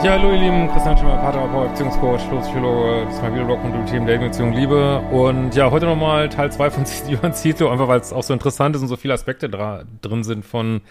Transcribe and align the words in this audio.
Ja, 0.00 0.12
hallo 0.12 0.30
ihr 0.30 0.38
Lieben, 0.38 0.70
Christian 0.70 0.96
Schimmer, 0.96 1.16
Paartherapeut, 1.16 1.70
Beziehungscoach, 1.70 2.20
Psychologe, 2.42 3.08
mein 3.20 3.34
Videoblog 3.34 3.64
und 3.64 3.86
Team 3.86 4.06
Dating, 4.06 4.28
Beziehung, 4.28 4.52
Liebe. 4.52 5.00
Und 5.10 5.56
ja, 5.56 5.72
heute 5.72 5.86
nochmal 5.86 6.28
Teil 6.28 6.52
2 6.52 6.70
von 6.70 6.84
Johann 7.08 7.34
Zito, 7.34 7.68
einfach 7.68 7.88
weil 7.88 7.98
es 7.98 8.12
auch 8.12 8.22
so 8.22 8.32
interessant 8.32 8.76
ist 8.76 8.82
und 8.82 8.86
so 8.86 8.96
viele 8.96 9.14
Aspekte 9.14 9.50
drin 9.50 10.22
sind 10.22 10.44
von 10.44 10.82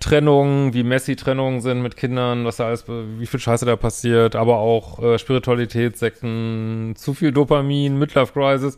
Trennungen, 0.00 0.74
wie 0.74 0.82
messy 0.82 1.16
Trennungen 1.16 1.60
sind 1.60 1.82
mit 1.82 1.96
Kindern, 1.96 2.44
was 2.44 2.56
da 2.56 2.66
alles, 2.66 2.84
wie 2.86 3.26
viel 3.26 3.40
Scheiße 3.40 3.66
da 3.66 3.76
passiert, 3.76 4.36
aber 4.36 4.58
auch 4.58 5.02
äh, 5.02 5.18
Spiritualität, 5.18 5.96
Sekten, 5.96 6.94
zu 6.96 7.14
viel 7.14 7.32
Dopamin, 7.32 7.98
Midlife 7.98 8.32
Crisis. 8.32 8.76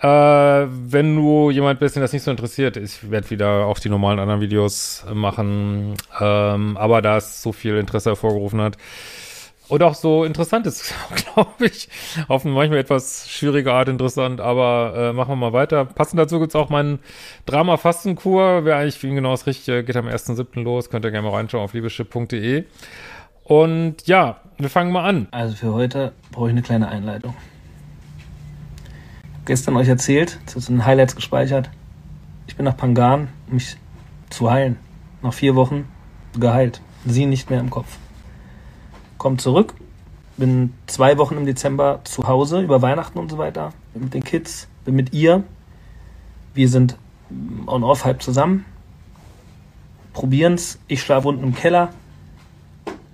Äh, 0.00 0.06
wenn 0.08 1.16
du 1.16 1.50
jemand 1.50 1.80
bist, 1.80 1.96
den 1.96 2.02
das 2.02 2.12
nicht 2.12 2.22
so 2.22 2.30
interessiert, 2.30 2.76
ich 2.76 3.10
werde 3.10 3.30
wieder 3.30 3.66
auch 3.66 3.78
die 3.78 3.88
normalen 3.88 4.18
anderen 4.18 4.40
Videos 4.40 5.04
machen, 5.12 5.94
ähm, 6.20 6.76
aber 6.76 7.02
da 7.02 7.16
es 7.16 7.42
so 7.42 7.52
viel 7.52 7.76
Interesse 7.76 8.10
hervorgerufen 8.10 8.60
hat, 8.60 8.76
und 9.68 9.82
auch 9.82 9.94
so 9.94 10.24
interessant 10.24 10.66
ist, 10.66 10.94
glaube 11.14 11.66
ich. 11.66 11.88
Auf 12.28 12.44
manchmal 12.44 12.78
etwas 12.78 13.28
schwierige 13.30 13.72
Art 13.72 13.88
interessant, 13.88 14.40
aber 14.40 14.94
äh, 14.96 15.12
machen 15.12 15.30
wir 15.30 15.36
mal 15.36 15.52
weiter. 15.52 15.84
Passend 15.84 16.20
dazu 16.20 16.38
gibt's 16.38 16.54
auch 16.54 16.68
meinen 16.68 16.98
Drama-Fastenkur. 17.46 18.64
Wer 18.64 18.76
eigentlich 18.76 18.98
für 18.98 19.06
ihn 19.06 19.14
genau 19.14 19.30
das 19.30 19.46
Richtige, 19.46 19.82
geht 19.82 19.96
am 19.96 20.06
1.7. 20.06 20.62
los. 20.62 20.90
Könnt 20.90 21.04
ihr 21.04 21.10
gerne 21.10 21.26
mal 21.26 21.34
reinschauen 21.34 21.64
auf 21.64 21.72
liebeschip.de. 21.72 22.64
Und 23.44 24.06
ja, 24.06 24.40
wir 24.58 24.70
fangen 24.70 24.92
mal 24.92 25.04
an. 25.04 25.28
Also 25.30 25.56
für 25.56 25.72
heute 25.72 26.12
brauche 26.30 26.48
ich 26.48 26.52
eine 26.52 26.62
kleine 26.62 26.88
Einleitung. 26.88 27.34
Gestern 29.46 29.76
euch 29.76 29.88
erzählt, 29.88 30.38
zu 30.46 30.60
den 30.60 30.84
Highlights 30.84 31.16
gespeichert. 31.16 31.70
Ich 32.46 32.56
bin 32.56 32.64
nach 32.64 32.76
Pangan, 32.76 33.28
um 33.48 33.54
mich 33.54 33.76
zu 34.30 34.50
heilen. 34.50 34.76
Nach 35.22 35.32
vier 35.32 35.54
Wochen 35.54 35.88
geheilt. 36.38 36.80
Sie 37.06 37.26
nicht 37.26 37.50
mehr 37.50 37.60
im 37.60 37.70
Kopf 37.70 37.98
komme 39.24 39.38
zurück, 39.38 39.72
bin 40.36 40.74
zwei 40.86 41.16
Wochen 41.16 41.38
im 41.38 41.46
Dezember 41.46 42.00
zu 42.04 42.28
Hause 42.28 42.60
über 42.60 42.82
Weihnachten 42.82 43.18
und 43.18 43.30
so 43.30 43.38
weiter, 43.38 43.72
bin 43.94 44.04
mit 44.04 44.12
den 44.12 44.22
Kids, 44.22 44.68
bin 44.84 44.94
mit 44.94 45.14
ihr. 45.14 45.44
Wir 46.52 46.68
sind 46.68 46.98
on-off 47.66 48.04
halb 48.04 48.22
zusammen, 48.22 48.66
probieren's. 50.12 50.78
Ich 50.88 51.00
schlafe 51.00 51.28
unten 51.28 51.42
im 51.42 51.54
Keller, 51.54 51.88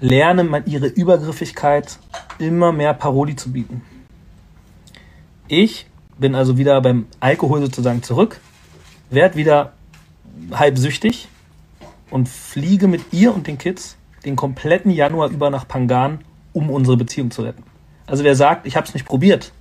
lerne 0.01 0.43
mal 0.43 0.65
ihre 0.67 0.89
Übergriffigkeit 0.89 2.01
immer 2.41 2.73
mehr 2.73 2.93
Paroli 2.93 3.37
zu 3.37 3.53
bieten. 3.53 3.83
Ich 5.47 5.87
bin 6.19 6.35
also 6.35 6.59
wieder 6.59 6.81
beim 6.81 7.07
Alkohol 7.21 7.61
sozusagen 7.61 8.03
zurück, 8.03 8.41
werde 9.11 9.37
wieder 9.37 9.75
halb 10.51 10.77
süchtig 10.77 11.29
und 12.11 12.29
fliege 12.29 12.89
mit 12.89 13.13
ihr 13.13 13.33
und 13.33 13.47
den 13.47 13.59
Kids 13.59 13.97
den 14.25 14.37
kompletten 14.37 14.91
Januar 14.91 15.31
über 15.31 15.51
nach 15.51 15.67
Pangan, 15.67 16.21
um 16.53 16.71
unsere 16.71 16.97
Beziehung 16.97 17.31
zu 17.31 17.43
retten. 17.43 17.63
Also 18.07 18.25
wer 18.25 18.35
sagt, 18.35 18.67
ich 18.67 18.77
habe 18.77 18.87
es 18.87 18.95
nicht 18.95 19.07
probiert, 19.07 19.53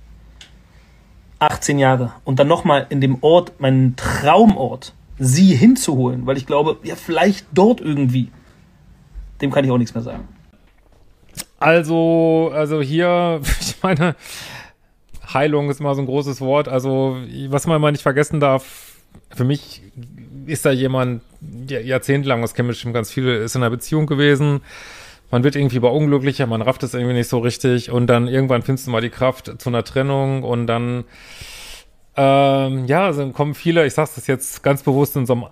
18 1.38 1.78
Jahre 1.78 2.12
und 2.24 2.38
dann 2.38 2.48
nochmal 2.48 2.86
in 2.90 3.00
dem 3.00 3.18
Ort, 3.22 3.60
meinen 3.60 3.96
Traumort, 3.96 4.92
sie 5.18 5.54
hinzuholen, 5.54 6.26
weil 6.26 6.36
ich 6.36 6.46
glaube, 6.46 6.78
ja, 6.82 6.96
vielleicht 6.96 7.46
dort 7.52 7.80
irgendwie, 7.80 8.30
dem 9.40 9.50
kann 9.50 9.64
ich 9.64 9.70
auch 9.70 9.78
nichts 9.78 9.94
mehr 9.94 10.02
sagen. 10.02 10.28
Also, 11.58 12.50
also 12.54 12.80
hier, 12.80 13.40
ich 13.60 13.82
meine, 13.82 14.16
Heilung 15.32 15.70
ist 15.70 15.80
immer 15.80 15.94
so 15.94 16.02
ein 16.02 16.06
großes 16.06 16.40
Wort. 16.40 16.68
Also, 16.68 17.18
was 17.48 17.66
man 17.66 17.76
immer 17.76 17.92
nicht 17.92 18.02
vergessen 18.02 18.40
darf, 18.40 18.96
für 19.30 19.44
mich 19.44 19.82
ist 20.46 20.64
da 20.64 20.70
jemand 20.72 21.22
jahrzehntelang, 21.68 22.42
das 22.42 22.54
kennen 22.54 22.68
bestimmt 22.68 22.94
ganz 22.94 23.10
viele, 23.10 23.36
ist 23.36 23.54
in 23.54 23.62
einer 23.62 23.70
Beziehung 23.70 24.06
gewesen. 24.06 24.60
Man 25.30 25.44
wird 25.44 25.56
irgendwie 25.56 25.76
aber 25.76 25.92
unglücklicher, 25.92 26.46
man 26.46 26.60
rafft 26.60 26.82
es 26.82 26.94
irgendwie 26.94 27.14
nicht 27.14 27.28
so 27.28 27.38
richtig 27.38 27.90
und 27.90 28.08
dann 28.08 28.26
irgendwann 28.26 28.62
findest 28.62 28.86
du 28.86 28.90
mal 28.90 29.00
die 29.00 29.10
Kraft 29.10 29.60
zu 29.60 29.68
einer 29.68 29.84
Trennung 29.84 30.42
und 30.42 30.66
dann, 30.66 31.04
ähm, 32.16 32.86
ja, 32.86 33.06
also 33.06 33.28
kommen 33.30 33.54
viele, 33.54 33.86
ich 33.86 33.94
sag's 33.94 34.16
das 34.16 34.26
jetzt 34.26 34.62
ganz 34.64 34.82
bewusst 34.82 35.14
in 35.16 35.26
so 35.26 35.34
einem 35.34 35.46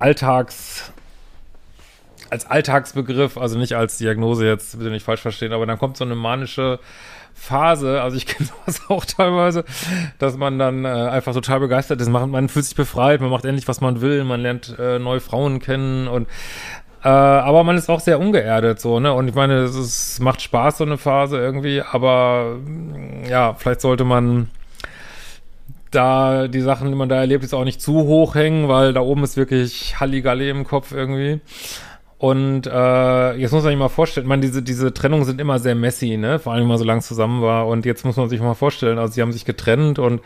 Alltags, 0.00 0.92
als 2.30 2.46
Alltagsbegriff, 2.46 3.36
also 3.36 3.58
nicht 3.58 3.74
als 3.74 3.98
Diagnose 3.98 4.46
jetzt, 4.46 4.78
bitte 4.78 4.90
nicht 4.90 5.04
falsch 5.04 5.20
verstehen, 5.20 5.52
aber 5.52 5.66
dann 5.66 5.78
kommt 5.78 5.96
so 5.96 6.04
eine 6.04 6.14
manische 6.14 6.78
Phase, 7.34 8.02
also 8.02 8.16
ich 8.16 8.26
kenne 8.26 8.48
sowas 8.48 8.82
auch 8.88 9.04
teilweise, 9.04 9.64
dass 10.18 10.36
man 10.36 10.58
dann 10.58 10.84
äh, 10.84 10.88
einfach 10.88 11.32
total 11.32 11.60
begeistert 11.60 12.00
ist. 12.00 12.08
Man, 12.08 12.30
man 12.30 12.48
fühlt 12.48 12.64
sich 12.64 12.76
befreit, 12.76 13.20
man 13.20 13.30
macht 13.30 13.44
endlich, 13.44 13.68
was 13.68 13.80
man 13.80 14.00
will, 14.00 14.24
man 14.24 14.40
lernt 14.40 14.76
äh, 14.78 14.98
neue 14.98 15.20
Frauen 15.20 15.58
kennen 15.60 16.08
und 16.08 16.28
äh, 17.02 17.08
aber 17.08 17.64
man 17.64 17.78
ist 17.78 17.88
auch 17.88 18.00
sehr 18.00 18.20
ungeerdet 18.20 18.78
so, 18.78 19.00
ne? 19.00 19.14
Und 19.14 19.28
ich 19.28 19.34
meine, 19.34 19.60
es 19.60 19.74
ist, 19.74 20.20
macht 20.20 20.42
Spaß, 20.42 20.78
so 20.78 20.84
eine 20.84 20.98
Phase 20.98 21.38
irgendwie, 21.38 21.80
aber 21.80 22.58
ja, 23.28 23.54
vielleicht 23.54 23.80
sollte 23.80 24.04
man 24.04 24.50
da 25.90 26.46
die 26.46 26.60
Sachen, 26.60 26.88
die 26.88 26.94
man 26.94 27.08
da 27.08 27.16
erlebt, 27.16 27.42
jetzt 27.42 27.54
auch 27.54 27.64
nicht 27.64 27.80
zu 27.80 27.94
hoch 27.94 28.34
hängen, 28.34 28.68
weil 28.68 28.92
da 28.92 29.00
oben 29.00 29.24
ist 29.24 29.36
wirklich 29.36 29.98
Halligalli 29.98 30.50
im 30.50 30.64
Kopf 30.64 30.92
irgendwie. 30.92 31.40
Und 32.20 32.66
äh, 32.66 33.32
jetzt 33.36 33.50
muss 33.52 33.62
man 33.62 33.72
sich 33.72 33.78
mal 33.78 33.88
vorstellen, 33.88 34.26
man 34.26 34.42
diese 34.42 34.62
diese 34.62 34.92
Trennungen 34.92 35.24
sind 35.24 35.40
immer 35.40 35.58
sehr 35.58 35.74
messy, 35.74 36.18
ne? 36.18 36.38
Vor 36.38 36.52
allem, 36.52 36.64
wenn 36.64 36.68
man 36.68 36.76
so 36.76 36.84
lange 36.84 37.00
zusammen 37.00 37.40
war. 37.40 37.66
Und 37.66 37.86
jetzt 37.86 38.04
muss 38.04 38.16
man 38.16 38.28
sich 38.28 38.42
mal 38.42 38.52
vorstellen, 38.52 38.98
also 38.98 39.14
sie 39.14 39.22
haben 39.22 39.32
sich 39.32 39.46
getrennt 39.46 39.98
und 39.98 40.20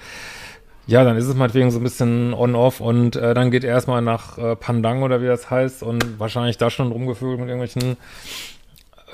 ja, 0.88 1.04
dann 1.04 1.16
ist 1.16 1.28
es 1.28 1.36
meinetwegen 1.36 1.70
so 1.70 1.78
ein 1.78 1.84
bisschen 1.84 2.34
on-off 2.34 2.80
und 2.80 3.14
äh, 3.14 3.32
dann 3.32 3.52
geht 3.52 3.62
er 3.62 3.70
erstmal 3.70 4.02
nach 4.02 4.38
äh, 4.38 4.56
Pandang 4.56 5.04
oder 5.04 5.22
wie 5.22 5.26
das 5.26 5.50
heißt 5.50 5.84
und 5.84 6.18
wahrscheinlich 6.18 6.58
da 6.58 6.68
schon 6.68 6.90
rumgefühlt 6.90 7.38
mit 7.38 7.48
irgendwelchen 7.48 7.96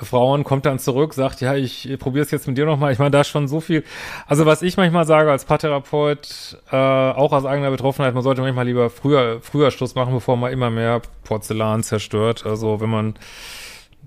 Frauen, 0.05 0.43
kommt 0.43 0.65
dann 0.65 0.79
zurück, 0.79 1.13
sagt, 1.13 1.41
ja, 1.41 1.55
ich, 1.55 1.89
probiere 1.99 2.23
es 2.23 2.31
jetzt 2.31 2.47
mit 2.47 2.57
dir 2.57 2.65
nochmal. 2.65 2.91
Ich 2.91 2.99
meine, 2.99 3.11
da 3.11 3.21
ist 3.21 3.27
schon 3.27 3.47
so 3.47 3.59
viel. 3.59 3.83
Also 4.27 4.45
was 4.45 4.61
ich 4.61 4.77
manchmal 4.77 5.05
sage 5.05 5.31
als 5.31 5.45
Paartherapeut, 5.45 6.57
äh, 6.71 6.75
auch 6.75 7.31
aus 7.33 7.45
eigener 7.45 7.71
Betroffenheit, 7.71 8.13
man 8.13 8.23
sollte 8.23 8.41
manchmal 8.41 8.65
lieber 8.65 8.89
früher, 8.89 9.39
früher 9.41 9.71
Schluss 9.71 9.95
machen, 9.95 10.13
bevor 10.13 10.37
man 10.37 10.51
immer 10.51 10.69
mehr 10.69 11.01
Porzellan 11.23 11.83
zerstört. 11.83 12.45
Also 12.45 12.81
wenn 12.81 12.89
man 12.89 13.15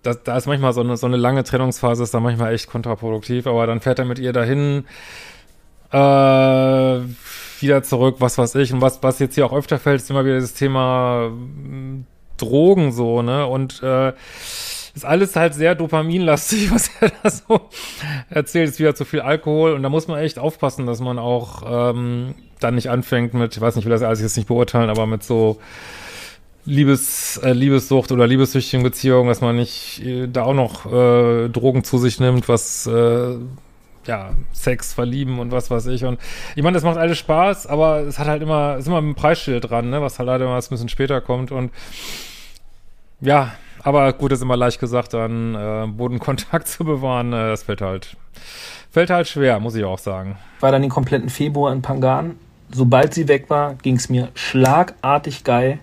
da, 0.02 0.14
da 0.14 0.36
ist 0.36 0.46
manchmal 0.46 0.72
so 0.72 0.82
eine, 0.82 0.96
so 0.96 1.06
eine 1.06 1.16
lange 1.16 1.44
Trennungsphase, 1.44 2.02
ist 2.02 2.14
da 2.14 2.20
manchmal 2.20 2.52
echt 2.54 2.68
kontraproduktiv, 2.68 3.46
aber 3.46 3.66
dann 3.66 3.80
fährt 3.80 3.98
er 3.98 4.04
mit 4.04 4.18
ihr 4.18 4.32
dahin, 4.32 4.84
äh, 5.90 7.00
wieder 7.60 7.82
zurück, 7.82 8.16
was 8.18 8.36
weiß 8.36 8.56
ich. 8.56 8.72
Und 8.72 8.80
was, 8.80 9.02
was 9.02 9.18
jetzt 9.18 9.34
hier 9.34 9.46
auch 9.46 9.52
öfter 9.52 9.78
fällt, 9.78 10.00
ist 10.00 10.10
immer 10.10 10.24
wieder 10.24 10.40
das 10.40 10.54
Thema 10.54 11.30
hm, 11.30 12.04
Drogen 12.36 12.92
so, 12.92 13.22
ne? 13.22 13.46
Und 13.46 13.82
äh, 13.82 14.12
ist 14.94 15.04
alles 15.04 15.34
halt 15.36 15.54
sehr 15.54 15.74
dopaminlastig, 15.74 16.70
was 16.74 16.90
er 17.00 17.12
da 17.22 17.30
so 17.30 17.60
erzählt. 18.30 18.68
Ist 18.68 18.78
wieder 18.78 18.94
zu 18.94 19.04
viel 19.04 19.20
Alkohol 19.20 19.72
und 19.72 19.82
da 19.82 19.88
muss 19.88 20.08
man 20.08 20.20
echt 20.20 20.38
aufpassen, 20.38 20.86
dass 20.86 21.00
man 21.00 21.18
auch 21.18 21.62
ähm, 21.66 22.34
dann 22.60 22.76
nicht 22.76 22.90
anfängt 22.90 23.34
mit, 23.34 23.56
ich 23.56 23.60
weiß 23.60 23.74
nicht, 23.76 23.84
ich 23.84 23.86
will 23.86 23.92
das 23.92 24.02
alles 24.02 24.20
jetzt 24.20 24.36
nicht 24.36 24.48
beurteilen, 24.48 24.90
aber 24.90 25.06
mit 25.06 25.22
so 25.22 25.58
Liebes, 26.66 27.36
äh, 27.38 27.52
Liebessucht 27.52 28.10
oder 28.10 28.26
liebessüchtigen 28.26 28.82
Beziehungen, 28.82 29.28
dass 29.28 29.42
man 29.42 29.56
nicht 29.56 30.02
äh, 30.02 30.28
da 30.28 30.44
auch 30.44 30.54
noch 30.54 30.86
äh, 30.86 31.48
Drogen 31.50 31.84
zu 31.84 31.98
sich 31.98 32.20
nimmt, 32.20 32.48
was 32.48 32.86
äh, 32.86 33.36
ja, 34.06 34.30
Sex, 34.52 34.94
Verlieben 34.94 35.40
und 35.40 35.50
was 35.50 35.70
weiß 35.70 35.86
ich. 35.88 36.04
Und 36.04 36.18
ich 36.56 36.62
meine, 36.62 36.74
das 36.74 36.84
macht 36.84 36.96
alles 36.96 37.18
Spaß, 37.18 37.66
aber 37.66 38.00
es 38.00 38.18
hat 38.18 38.28
halt 38.28 38.42
immer, 38.42 38.76
ist 38.76 38.86
immer 38.86 39.00
ein 39.00 39.14
Preisschild 39.14 39.68
dran, 39.68 39.90
ne, 39.90 40.00
was 40.00 40.18
halt 40.18 40.26
leider 40.26 40.46
mal 40.46 40.56
ein 40.56 40.68
bisschen 40.68 40.88
später 40.88 41.20
kommt. 41.20 41.52
Und 41.52 41.70
ja, 43.20 43.52
aber 43.84 44.12
gut, 44.14 44.32
ist 44.32 44.42
immer 44.42 44.56
leicht 44.56 44.80
gesagt, 44.80 45.14
dann 45.14 45.54
äh, 45.54 45.86
Bodenkontakt 45.86 46.66
zu 46.68 46.84
bewahren, 46.84 47.32
äh, 47.32 47.50
das 47.50 47.62
fällt 47.62 47.82
halt, 47.82 48.16
fällt 48.90 49.10
halt 49.10 49.28
schwer, 49.28 49.60
muss 49.60 49.74
ich 49.74 49.84
auch 49.84 49.98
sagen. 49.98 50.38
War 50.60 50.72
dann 50.72 50.82
den 50.82 50.90
kompletten 50.90 51.28
Februar 51.28 51.72
in 51.72 51.82
Pangan. 51.82 52.36
Sobald 52.72 53.14
sie 53.14 53.28
weg 53.28 53.50
war, 53.50 53.74
ging 53.74 53.96
es 53.96 54.08
mir 54.08 54.30
schlagartig 54.34 55.44
geil. 55.44 55.78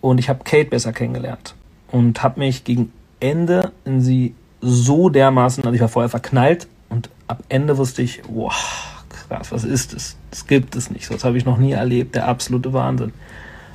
Und 0.00 0.18
ich 0.18 0.28
habe 0.28 0.44
Kate 0.44 0.68
besser 0.68 0.92
kennengelernt. 0.92 1.54
Und 1.90 2.22
habe 2.22 2.40
mich 2.40 2.64
gegen 2.64 2.92
Ende 3.20 3.72
in 3.84 4.02
sie 4.02 4.34
so 4.60 5.08
dermaßen, 5.08 5.64
also 5.64 5.74
ich 5.74 5.80
war 5.80 5.88
vorher 5.88 6.10
verknallt 6.10 6.68
und 6.88 7.08
ab 7.26 7.42
Ende 7.48 7.78
wusste 7.78 8.02
ich, 8.02 8.22
wow, 8.28 8.52
krass, 9.08 9.50
was 9.50 9.64
ist 9.64 9.94
das? 9.94 10.16
Das 10.30 10.46
gibt 10.46 10.76
es 10.76 10.90
nicht. 10.90 11.10
Das 11.10 11.24
habe 11.24 11.38
ich 11.38 11.44
noch 11.44 11.58
nie 11.58 11.72
erlebt. 11.72 12.14
Der 12.14 12.28
absolute 12.28 12.72
Wahnsinn. 12.72 13.12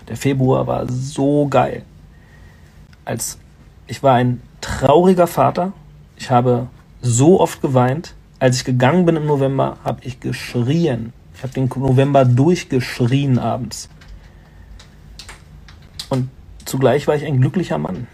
Der 0.07 0.17
Februar 0.17 0.67
war 0.67 0.87
so 0.87 1.47
geil. 1.47 1.83
Als 3.09 3.39
ich 3.87 4.03
war 4.03 4.13
ein 4.13 4.39
trauriger 4.61 5.25
Vater. 5.25 5.73
Ich 6.15 6.29
habe 6.29 6.67
so 7.01 7.39
oft 7.39 7.59
geweint. 7.59 8.13
Als 8.37 8.57
ich 8.57 8.65
gegangen 8.65 9.07
bin 9.07 9.15
im 9.15 9.25
November, 9.25 9.77
habe 9.83 10.01
ich 10.03 10.19
geschrien. 10.19 11.11
Ich 11.33 11.41
habe 11.41 11.51
den 11.51 11.67
November 11.75 12.23
durchgeschrien 12.23 13.39
abends. 13.39 13.89
Und 16.09 16.29
zugleich 16.65 17.07
war 17.07 17.15
ich 17.15 17.25
ein 17.25 17.41
glücklicher 17.41 17.79
Mann. 17.79 18.05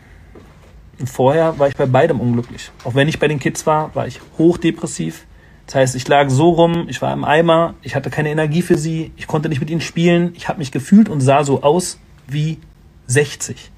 Und 0.97 1.09
vorher 1.09 1.59
war 1.59 1.67
ich 1.67 1.75
bei 1.75 1.87
beidem 1.87 2.21
unglücklich. 2.21 2.71
Auch 2.85 2.95
wenn 2.95 3.09
ich 3.09 3.19
bei 3.19 3.27
den 3.27 3.39
Kids 3.39 3.67
war, 3.67 3.93
war 3.95 4.07
ich 4.07 4.21
hochdepressiv. 4.37 5.25
Das 5.65 5.75
heißt, 5.75 5.95
ich 5.95 6.07
lag 6.07 6.29
so 6.29 6.51
rum, 6.51 6.85
ich 6.87 7.01
war 7.01 7.11
im 7.11 7.25
Eimer, 7.25 7.73
ich 7.81 7.95
hatte 7.95 8.09
keine 8.09 8.29
Energie 8.29 8.61
für 8.61 8.77
sie, 8.77 9.11
ich 9.17 9.27
konnte 9.27 9.49
nicht 9.49 9.59
mit 9.59 9.69
ihnen 9.69 9.81
spielen, 9.81 10.31
ich 10.35 10.47
habe 10.47 10.59
mich 10.59 10.71
gefühlt 10.71 11.09
und 11.09 11.19
sah 11.19 11.43
so 11.43 11.63
aus 11.63 11.99
wie 12.27 12.59
60. 13.07 13.71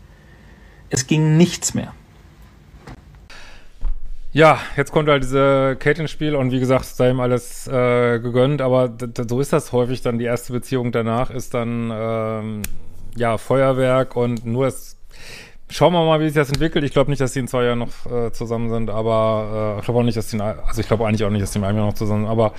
Es 0.89 1.07
ging 1.07 1.37
nichts 1.37 1.73
mehr. 1.73 1.93
Ja, 4.33 4.59
jetzt 4.75 4.91
kommt 4.91 5.09
halt 5.09 5.23
diese 5.23 5.77
Kate 5.79 6.01
ins 6.01 6.11
Spiel 6.11 6.35
und 6.35 6.51
wie 6.51 6.59
gesagt, 6.59 6.85
sei 6.85 7.09
ihm 7.09 7.19
alles 7.19 7.67
äh, 7.67 8.19
gegönnt, 8.19 8.61
aber 8.61 8.93
so 9.27 9.39
ist 9.39 9.51
das 9.51 9.71
häufig 9.71 10.01
dann. 10.01 10.19
Die 10.19 10.25
erste 10.25 10.53
Beziehung 10.53 10.91
danach 10.91 11.31
ist 11.31 11.53
dann 11.53 11.91
ähm, 11.91 12.61
ja 13.15 13.37
Feuerwerk 13.37 14.15
und 14.15 14.45
nur 14.45 14.65
das 14.65 14.97
Schauen 15.69 15.91
wir 15.91 16.05
mal, 16.05 16.21
wie 16.21 16.25
sich 16.25 16.35
das 16.35 16.47
entwickelt. 16.47 16.85
Ich 16.85 16.93
glaube 16.93 17.09
nicht, 17.09 17.19
dass 17.19 17.33
die 17.33 17.39
in 17.39 17.47
zwei 17.49 17.65
Jahren 17.65 17.79
noch 17.79 18.05
äh, 18.09 18.31
zusammen 18.31 18.69
sind, 18.69 18.89
aber 18.89 19.75
äh, 19.75 19.79
ich 19.79 19.85
glaube 19.85 19.99
auch 19.99 20.03
nicht, 20.03 20.15
dass 20.15 20.29
die, 20.29 20.39
also 20.39 20.79
ich 20.79 20.87
glaube 20.87 21.05
eigentlich 21.05 21.25
auch 21.25 21.29
nicht, 21.29 21.41
dass 21.41 21.51
die 21.51 21.57
in 21.57 21.65
einem 21.65 21.77
Jahr 21.77 21.87
noch 21.87 21.93
zusammen 21.93 22.23
sind, 22.23 22.31
aber 22.31 22.53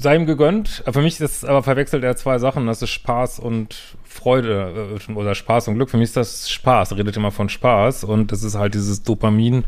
sei 0.00 0.16
ihm 0.16 0.26
gegönnt. 0.26 0.84
Für 0.90 1.00
mich 1.00 1.20
ist 1.20 1.44
aber 1.44 1.62
verwechselt 1.62 2.04
er 2.04 2.16
zwei 2.16 2.38
Sachen. 2.38 2.66
Das 2.66 2.82
ist 2.82 2.90
Spaß 2.90 3.38
und 3.38 3.96
Freude 4.04 4.98
äh, 5.08 5.12
oder 5.12 5.34
Spaß 5.34 5.68
und 5.68 5.76
Glück. 5.76 5.90
Für 5.90 5.96
mich 5.96 6.10
ist 6.10 6.16
das 6.16 6.50
Spaß. 6.50 6.92
Er 6.92 6.98
redet 6.98 7.16
immer 7.16 7.30
von 7.30 7.48
Spaß 7.48 8.04
und 8.04 8.32
das 8.32 8.42
ist 8.42 8.56
halt 8.56 8.74
dieses 8.74 9.02
Dopamin. 9.02 9.64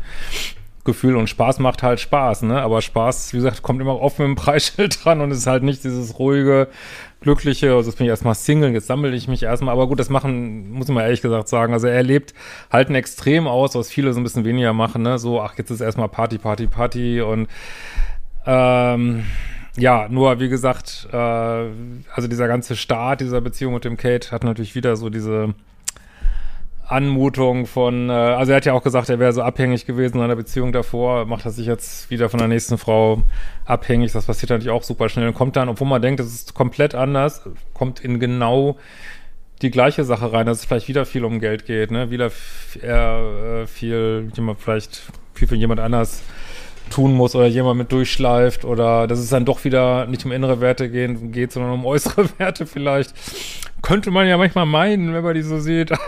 Gefühl 0.87 1.17
und 1.17 1.27
Spaß 1.27 1.59
macht 1.59 1.83
halt 1.83 1.99
Spaß, 1.99 2.43
ne? 2.43 2.61
Aber 2.61 2.81
Spaß, 2.81 3.33
wie 3.33 3.37
gesagt, 3.37 3.61
kommt 3.61 3.81
immer 3.81 3.99
offen 3.99 4.23
dem 4.23 4.35
Preisschild 4.35 4.97
dran 5.03 5.19
und 5.19 5.31
ist 5.31 5.45
halt 5.45 5.61
nicht 5.61 5.83
dieses 5.83 6.17
ruhige, 6.17 6.69
glückliche, 7.19 7.73
also 7.73 7.89
jetzt 7.89 7.97
bin 7.97 8.05
ich 8.05 8.09
erstmal 8.09 8.35
Single, 8.35 8.71
jetzt 8.71 8.87
sammle 8.87 9.13
ich 9.13 9.27
mich 9.27 9.43
erstmal, 9.43 9.73
aber 9.73 9.87
gut, 9.87 9.99
das 9.99 10.09
machen, 10.09 10.71
muss 10.71 10.87
mal 10.87 11.03
ehrlich 11.03 11.21
gesagt 11.21 11.49
sagen, 11.49 11.73
also 11.73 11.87
er 11.87 12.03
lebt 12.03 12.33
halt 12.71 12.89
ein 12.89 12.95
Extrem 12.95 13.47
aus, 13.47 13.75
was 13.75 13.89
viele 13.89 14.13
so 14.13 14.19
ein 14.19 14.23
bisschen 14.23 14.45
weniger 14.45 14.71
machen, 14.71 15.01
ne? 15.01 15.19
So, 15.19 15.41
ach, 15.41 15.57
jetzt 15.57 15.69
ist 15.71 15.81
erstmal 15.81 16.07
Party, 16.07 16.37
Party, 16.37 16.67
Party 16.67 17.21
und 17.21 17.47
ähm, 18.47 19.23
ja, 19.77 20.07
nur 20.09 20.39
wie 20.39 20.49
gesagt, 20.49 21.07
äh, 21.11 21.15
also 21.15 22.27
dieser 22.27 22.47
ganze 22.47 22.75
Start 22.75 23.21
dieser 23.21 23.41
Beziehung 23.41 23.75
mit 23.75 23.85
dem 23.85 23.97
Kate 23.97 24.31
hat 24.31 24.43
natürlich 24.43 24.73
wieder 24.73 24.95
so 24.95 25.09
diese 25.09 25.53
Anmutung 26.87 27.65
von, 27.67 28.09
äh, 28.09 28.13
also 28.13 28.53
er 28.53 28.57
hat 28.57 28.65
ja 28.65 28.73
auch 28.73 28.83
gesagt, 28.83 29.09
er 29.09 29.19
wäre 29.19 29.33
so 29.33 29.41
abhängig 29.41 29.85
gewesen 29.85 30.17
in 30.17 30.23
einer 30.23 30.35
Beziehung 30.35 30.71
davor, 30.71 31.25
macht 31.25 31.45
er 31.45 31.51
sich 31.51 31.67
jetzt 31.67 32.09
wieder 32.09 32.29
von 32.29 32.39
der 32.39 32.47
nächsten 32.47 32.77
Frau 32.77 33.21
abhängig, 33.65 34.13
das 34.13 34.25
passiert 34.25 34.49
natürlich 34.51 34.71
auch 34.71 34.83
super 34.83 35.09
schnell 35.09 35.27
und 35.27 35.33
kommt 35.33 35.57
dann, 35.57 35.69
obwohl 35.69 35.87
man 35.87 36.01
denkt, 36.01 36.21
das 36.21 36.27
ist 36.27 36.53
komplett 36.53 36.95
anders, 36.95 37.43
kommt 37.73 37.99
in 37.99 38.19
genau 38.19 38.77
die 39.61 39.71
gleiche 39.71 40.05
Sache 40.05 40.31
rein, 40.31 40.45
dass 40.45 40.59
es 40.59 40.65
vielleicht 40.65 40.87
wieder 40.87 41.05
viel 41.05 41.25
um 41.25 41.39
Geld 41.39 41.65
geht, 41.65 41.91
ne, 41.91 42.09
wieder 42.09 42.31
er 42.81 43.63
äh, 43.63 43.67
viel, 43.67 44.31
jemand 44.33 44.59
vielleicht 44.59 45.11
viel 45.33 45.47
für 45.47 45.55
jemand 45.55 45.81
anders 45.81 46.23
tun 46.89 47.13
muss 47.13 47.35
oder 47.35 47.47
jemand 47.47 47.77
mit 47.77 47.91
durchschleift 47.91 48.65
oder 48.65 49.07
dass 49.07 49.19
es 49.19 49.29
dann 49.29 49.45
doch 49.45 49.63
wieder 49.63 50.05
nicht 50.07 50.25
um 50.25 50.31
innere 50.31 50.61
Werte 50.61 50.89
gehen, 50.89 51.31
geht, 51.31 51.51
sondern 51.51 51.73
um 51.73 51.85
äußere 51.85 52.29
Werte 52.37 52.65
vielleicht. 52.65 53.13
Könnte 53.81 54.11
man 54.11 54.27
ja 54.27 54.37
manchmal 54.37 54.65
meinen, 54.65 55.13
wenn 55.13 55.23
man 55.23 55.35
die 55.35 55.41
so 55.41 55.59
sieht. 55.59 55.91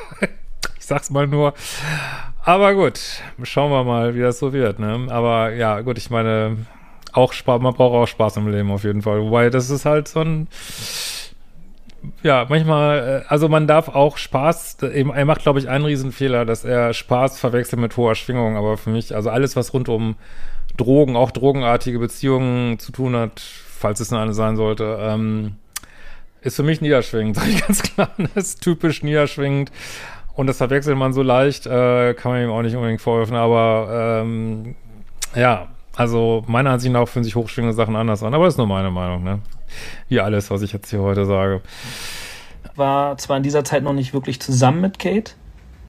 sag's 0.89 1.09
mal 1.09 1.27
nur. 1.27 1.53
Aber 2.43 2.73
gut, 2.73 2.99
schauen 3.43 3.71
wir 3.71 3.85
mal, 3.85 4.15
wie 4.15 4.21
das 4.21 4.39
so 4.39 4.51
wird, 4.51 4.79
ne? 4.79 5.07
Aber 5.09 5.53
ja, 5.53 5.79
gut, 5.81 5.97
ich 5.97 6.09
meine, 6.09 6.57
auch 7.13 7.31
Spaß, 7.31 7.61
man 7.61 7.73
braucht 7.73 7.93
auch 7.93 8.07
Spaß 8.07 8.37
im 8.37 8.49
Leben 8.49 8.71
auf 8.71 8.83
jeden 8.83 9.01
Fall. 9.01 9.21
Wobei, 9.21 9.49
das 9.49 9.69
ist 9.69 9.85
halt 9.85 10.07
so 10.07 10.21
ein, 10.21 10.47
ja, 12.23 12.45
manchmal, 12.49 13.23
äh, 13.23 13.29
also 13.29 13.47
man 13.47 13.67
darf 13.67 13.87
auch 13.89 14.17
Spaß, 14.17 14.77
er 14.81 15.25
macht, 15.25 15.43
glaube 15.43 15.59
ich, 15.59 15.69
einen 15.69 15.85
Riesenfehler, 15.85 16.45
dass 16.45 16.65
er 16.65 16.93
Spaß 16.93 17.39
verwechselt 17.39 17.79
mit 17.79 17.95
hoher 17.95 18.15
Schwingung, 18.15 18.57
aber 18.57 18.77
für 18.77 18.89
mich, 18.89 19.15
also 19.15 19.29
alles, 19.29 19.55
was 19.55 19.73
rund 19.73 19.89
um 19.89 20.15
Drogen, 20.79 21.15
auch 21.15 21.31
drogenartige 21.31 21.99
Beziehungen 21.99 22.79
zu 22.79 22.91
tun 22.91 23.15
hat, 23.15 23.39
falls 23.39 23.99
es 23.99 24.13
eine 24.13 24.33
sein 24.33 24.55
sollte, 24.55 24.97
ähm, 25.01 25.55
ist 26.41 26.55
für 26.55 26.63
mich 26.63 26.81
niederschwingend, 26.81 27.35
sag 27.37 27.47
ich 27.47 27.65
ganz 27.65 27.83
klar. 27.83 28.09
Das 28.33 28.45
ist 28.45 28.61
typisch 28.61 29.03
niederschwingend. 29.03 29.71
Und 30.35 30.47
das 30.47 30.57
verwechselt 30.57 30.97
man 30.97 31.11
so 31.11 31.21
leicht, 31.21 31.65
äh, 31.65 32.13
kann 32.13 32.31
man 32.31 32.41
ihm 32.41 32.49
auch 32.49 32.61
nicht 32.61 32.75
unbedingt 32.75 33.01
vorwerfen, 33.01 33.35
aber 33.35 34.21
ähm, 34.21 34.75
ja, 35.35 35.67
also 35.95 36.45
meiner 36.47 36.69
Ansicht 36.69 36.93
nach 36.93 37.09
fühlen 37.09 37.25
sich 37.25 37.35
hochschwingende 37.35 37.75
Sachen 37.75 37.97
anders 37.97 38.23
an, 38.23 38.33
aber 38.33 38.45
das 38.45 38.53
ist 38.53 38.57
nur 38.57 38.67
meine 38.67 38.89
Meinung, 38.89 39.21
ne? 39.21 39.39
Wie 40.07 40.21
alles, 40.21 40.49
was 40.49 40.61
ich 40.61 40.71
jetzt 40.71 40.89
hier 40.89 41.01
heute 41.01 41.25
sage. 41.25 41.61
War 42.75 43.17
zwar 43.17 43.35
in 43.35 43.43
dieser 43.43 43.65
Zeit 43.65 43.83
noch 43.83 43.91
nicht 43.91 44.13
wirklich 44.13 44.39
zusammen 44.39 44.79
mit 44.79 44.97
Kate 44.97 45.33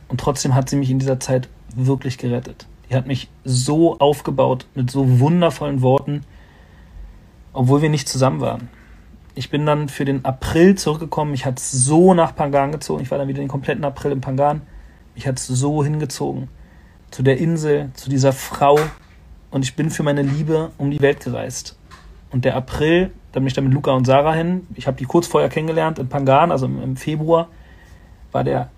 und 0.09 0.21
trotzdem 0.21 0.57
hat 0.57 0.69
sie 0.69 0.77
mich 0.77 0.91
in 0.91 0.99
dieser 0.99 1.21
Zeit 1.21 1.49
wirklich 1.77 2.19
gerettet. 2.19 2.67
Die 2.91 2.97
hat 2.97 3.07
mich 3.07 3.31
so 3.45 3.99
aufgebaut 3.99 4.67
mit 4.75 4.91
so 4.91 5.21
wundervollen 5.21 5.81
Worten, 5.81 6.23
obwohl 7.53 7.83
wir 7.83 7.89
nicht 7.89 8.09
zusammen 8.09 8.41
waren 8.41 8.69
ich 9.35 9.51
bin 9.51 9.65
dann 9.65 9.89
für 9.89 10.05
den 10.05 10.25
April 10.25 10.75
zurückgekommen. 10.75 11.35
Ich 11.35 11.47
hatte 11.47 11.63
so 11.63 12.15
nach 12.15 12.35
Pangan 12.35 12.73
gezogen. 12.73 13.03
Ich 13.03 13.11
war 13.11 13.19
dann 13.19 13.29
wieder 13.29 13.41
den 13.41 13.49
kompletten 13.49 13.85
April 13.85 14.13
in 14.13 14.21
Pangan. 14.21 14.63
Ich 15.15 15.27
hatte 15.27 15.41
so 15.43 15.85
hingezogen. 15.85 16.49
Zu 17.11 17.23
der 17.23 17.39
Insel, 17.39 17.91
zu 17.95 18.11
dieser 18.11 18.33
Frau. 18.33 18.79
Und 19.51 19.65
ich 19.65 19.77
bin 19.77 19.91
für 19.91 20.03
meine 20.03 20.23
Liebe 20.23 20.71
um 20.79 20.91
die 20.91 21.01
Welt 21.01 21.21
gereist. 21.21 21.79
Und 22.31 22.45
der 22.45 22.57
April, 22.57 23.13
da 23.33 23.41
bin 23.41 23.47
ich 23.47 23.55
dann 23.55 23.65
mit 23.65 23.73
Luca 23.73 23.93
und 23.93 24.05
Sarah 24.05 24.35
hin. 24.35 24.67
Ich 24.75 24.87
habe 24.87 24.97
die 24.97 25.05
kurz 25.05 25.27
vorher 25.27 25.49
kennengelernt 25.49 25.99
in 25.99 26.09
Pangan, 26.09 26.53
also 26.53 26.67
im, 26.67 26.97
Februar, 26.97 27.49
war 28.33 28.45
der 28.45 28.71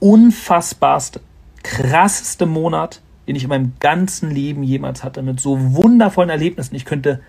unfassbarste, 0.00 1.20
krasseste 1.64 2.46
Monat, 2.46 3.02
den 3.26 3.34
ich 3.34 3.42
in 3.42 3.48
meinem 3.48 3.72
ganzen 3.80 4.30
Leben 4.30 4.62
jemals 4.62 5.02
hatte, 5.02 5.22
mit 5.22 5.40
so 5.40 5.74
wundervollen 5.74 6.30
Erlebnissen. 6.30 6.76
Ich 6.76 6.84
könnte 6.84 7.20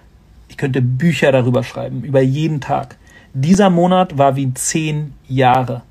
ich 0.47 0.57
könnte 0.57 0.81
Bücher 0.81 1.31
darüber 1.31 1.63
schreiben, 1.63 2.03
über 2.03 2.21
jeden 2.21 2.61
Tag. 2.61 2.97
Dieser 3.33 3.69
Monat 3.69 4.17
war 4.17 4.35
wie 4.35 4.53
zehn 4.53 5.13
Jahre. 5.27 5.81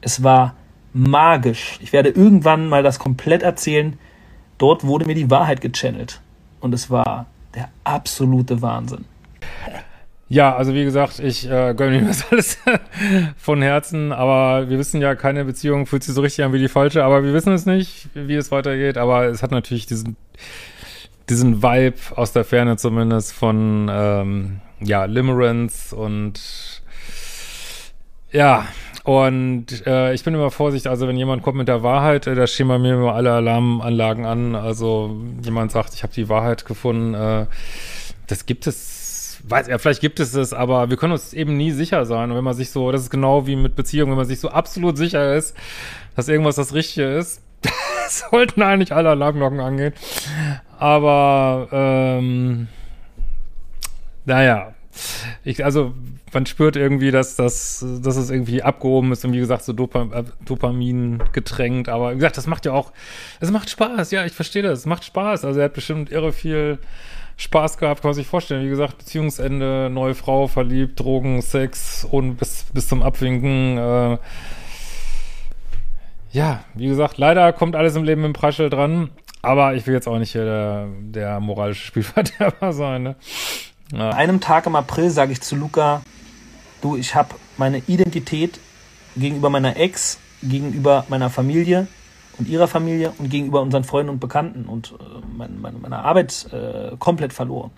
Es 0.00 0.22
war 0.22 0.54
magisch. 0.92 1.78
Ich 1.82 1.92
werde 1.92 2.10
irgendwann 2.10 2.68
mal 2.68 2.82
das 2.82 2.98
komplett 2.98 3.42
erzählen. 3.42 3.98
Dort 4.58 4.84
wurde 4.84 5.06
mir 5.06 5.14
die 5.14 5.30
Wahrheit 5.30 5.60
gechannelt. 5.60 6.20
Und 6.60 6.72
es 6.74 6.90
war 6.90 7.26
der 7.54 7.68
absolute 7.84 8.62
Wahnsinn. 8.62 9.04
Ja, 10.28 10.56
also 10.56 10.74
wie 10.74 10.84
gesagt, 10.84 11.20
ich 11.20 11.48
äh, 11.48 11.72
gönne 11.74 12.00
mir 12.00 12.08
das 12.08 12.26
alles 12.32 12.58
von 13.36 13.62
Herzen, 13.62 14.12
aber 14.12 14.68
wir 14.68 14.78
wissen 14.78 15.00
ja, 15.00 15.14
keine 15.14 15.44
Beziehung 15.44 15.86
fühlt 15.86 16.02
sich 16.02 16.14
so 16.14 16.20
richtig 16.20 16.44
an 16.44 16.52
wie 16.52 16.58
die 16.58 16.68
falsche, 16.68 17.04
aber 17.04 17.22
wir 17.22 17.32
wissen 17.32 17.52
es 17.52 17.64
nicht, 17.64 18.08
wie 18.14 18.34
es 18.34 18.50
weitergeht, 18.50 18.98
aber 18.98 19.26
es 19.26 19.42
hat 19.42 19.52
natürlich 19.52 19.86
diesen 19.86 20.16
diesen 21.28 21.62
Vibe 21.62 21.98
aus 22.14 22.32
der 22.32 22.44
Ferne 22.44 22.76
zumindest 22.76 23.32
von 23.32 23.88
ähm, 23.90 24.60
ja, 24.80 25.04
Limerence 25.06 25.92
und 25.92 26.40
ja, 28.30 28.66
und 29.04 29.86
äh, 29.86 30.12
ich 30.14 30.24
bin 30.24 30.34
immer 30.34 30.50
vorsichtig, 30.50 30.90
also 30.90 31.06
wenn 31.06 31.16
jemand 31.16 31.42
kommt 31.42 31.56
mit 31.56 31.68
der 31.68 31.82
Wahrheit, 31.82 32.26
äh, 32.26 32.34
da 32.34 32.46
stehen 32.46 32.68
bei 32.68 32.78
mir 32.78 32.94
immer 32.94 33.14
alle 33.14 33.32
Alarmanlagen 33.32 34.26
an. 34.26 34.56
Also 34.56 35.16
jemand 35.44 35.70
sagt, 35.70 35.94
ich 35.94 36.02
habe 36.02 36.12
die 36.12 36.28
Wahrheit 36.28 36.64
gefunden, 36.64 37.14
äh, 37.14 37.46
das 38.26 38.46
gibt 38.46 38.66
es, 38.66 38.95
weiß 39.44 39.68
ja, 39.68 39.78
vielleicht 39.78 40.00
gibt 40.00 40.20
es 40.20 40.34
es, 40.34 40.52
aber 40.52 40.90
wir 40.90 40.96
können 40.96 41.12
uns 41.12 41.32
eben 41.32 41.56
nie 41.56 41.72
sicher 41.72 42.04
sein. 42.06 42.30
Und 42.30 42.36
wenn 42.36 42.44
man 42.44 42.54
sich 42.54 42.70
so, 42.70 42.92
das 42.92 43.02
ist 43.02 43.10
genau 43.10 43.46
wie 43.46 43.56
mit 43.56 43.76
Beziehungen, 43.76 44.12
wenn 44.12 44.18
man 44.18 44.26
sich 44.26 44.40
so 44.40 44.48
absolut 44.50 44.96
sicher 44.96 45.34
ist, 45.34 45.56
dass 46.14 46.28
irgendwas 46.28 46.56
das 46.56 46.74
Richtige 46.74 47.16
ist, 47.16 47.42
sollten 48.08 48.62
eigentlich 48.62 48.92
alle 48.92 49.10
Alarmglocken 49.10 49.60
angehen. 49.60 49.92
Aber, 50.78 51.68
ähm, 51.72 52.68
naja. 54.24 54.72
Ich, 55.44 55.62
also, 55.64 55.92
man 56.32 56.46
spürt 56.46 56.76
irgendwie, 56.76 57.10
dass, 57.10 57.36
das, 57.36 57.84
dass 58.02 58.16
es 58.16 58.30
irgendwie 58.30 58.62
abgehoben 58.62 59.12
ist 59.12 59.24
und 59.24 59.32
wie 59.32 59.38
gesagt, 59.38 59.62
so 59.62 59.72
Dopam, 59.72 60.12
äh, 60.12 60.24
Dopamin 60.44 61.22
getränkt. 61.32 61.88
Aber 61.88 62.12
wie 62.12 62.16
gesagt, 62.16 62.36
das 62.38 62.46
macht 62.46 62.64
ja 62.64 62.72
auch, 62.72 62.92
es 63.40 63.50
macht 63.50 63.68
Spaß. 63.68 64.10
Ja, 64.10 64.24
ich 64.24 64.32
verstehe 64.32 64.62
das. 64.62 64.80
Es 64.80 64.86
macht 64.86 65.04
Spaß. 65.04 65.44
Also, 65.44 65.60
er 65.60 65.66
hat 65.66 65.74
bestimmt 65.74 66.10
irre 66.10 66.32
viel 66.32 66.78
Spaß 67.36 67.76
gehabt, 67.78 68.00
kann 68.02 68.10
man 68.10 68.14
sich 68.14 68.26
vorstellen. 68.26 68.64
Wie 68.64 68.70
gesagt, 68.70 68.98
Beziehungsende, 68.98 69.90
neue 69.90 70.14
Frau, 70.14 70.46
verliebt, 70.46 70.98
Drogen, 70.98 71.42
Sex 71.42 72.04
und 72.04 72.36
bis, 72.36 72.66
bis 72.72 72.88
zum 72.88 73.02
Abwinken. 73.02 73.76
Äh, 73.76 74.18
ja, 76.32 76.64
wie 76.74 76.86
gesagt, 76.86 77.18
leider 77.18 77.52
kommt 77.52 77.76
alles 77.76 77.94
im 77.96 78.04
Leben 78.04 78.24
im 78.24 78.32
Preisschild 78.32 78.72
dran. 78.72 79.10
Aber 79.42 79.74
ich 79.74 79.86
will 79.86 79.94
jetzt 79.94 80.08
auch 80.08 80.18
nicht 80.18 80.32
hier 80.32 80.44
der, 80.44 80.88
der 81.00 81.40
moralische 81.40 81.86
Spielverderber 81.86 82.72
sein. 82.72 83.02
Ne? 83.02 83.16
Ja. 83.92 84.10
An 84.10 84.16
einem 84.16 84.40
Tag 84.40 84.66
im 84.66 84.74
April 84.74 85.10
sage 85.10 85.32
ich 85.32 85.40
zu 85.40 85.56
Luca, 85.56 86.02
du, 86.80 86.96
ich 86.96 87.14
habe 87.14 87.34
meine 87.56 87.78
Identität 87.86 88.58
gegenüber 89.14 89.50
meiner 89.50 89.76
Ex, 89.76 90.18
gegenüber 90.42 91.04
meiner 91.08 91.30
Familie 91.30 91.86
und 92.38 92.48
ihrer 92.48 92.68
Familie 92.68 93.12
und 93.18 93.30
gegenüber 93.30 93.62
unseren 93.62 93.84
Freunden 93.84 94.10
und 94.10 94.20
Bekannten 94.20 94.66
und 94.66 94.92
äh, 94.92 95.04
mein, 95.36 95.60
meine, 95.60 95.78
meiner 95.78 96.04
Arbeit 96.04 96.48
äh, 96.52 96.96
komplett 96.98 97.32
verloren. 97.32 97.70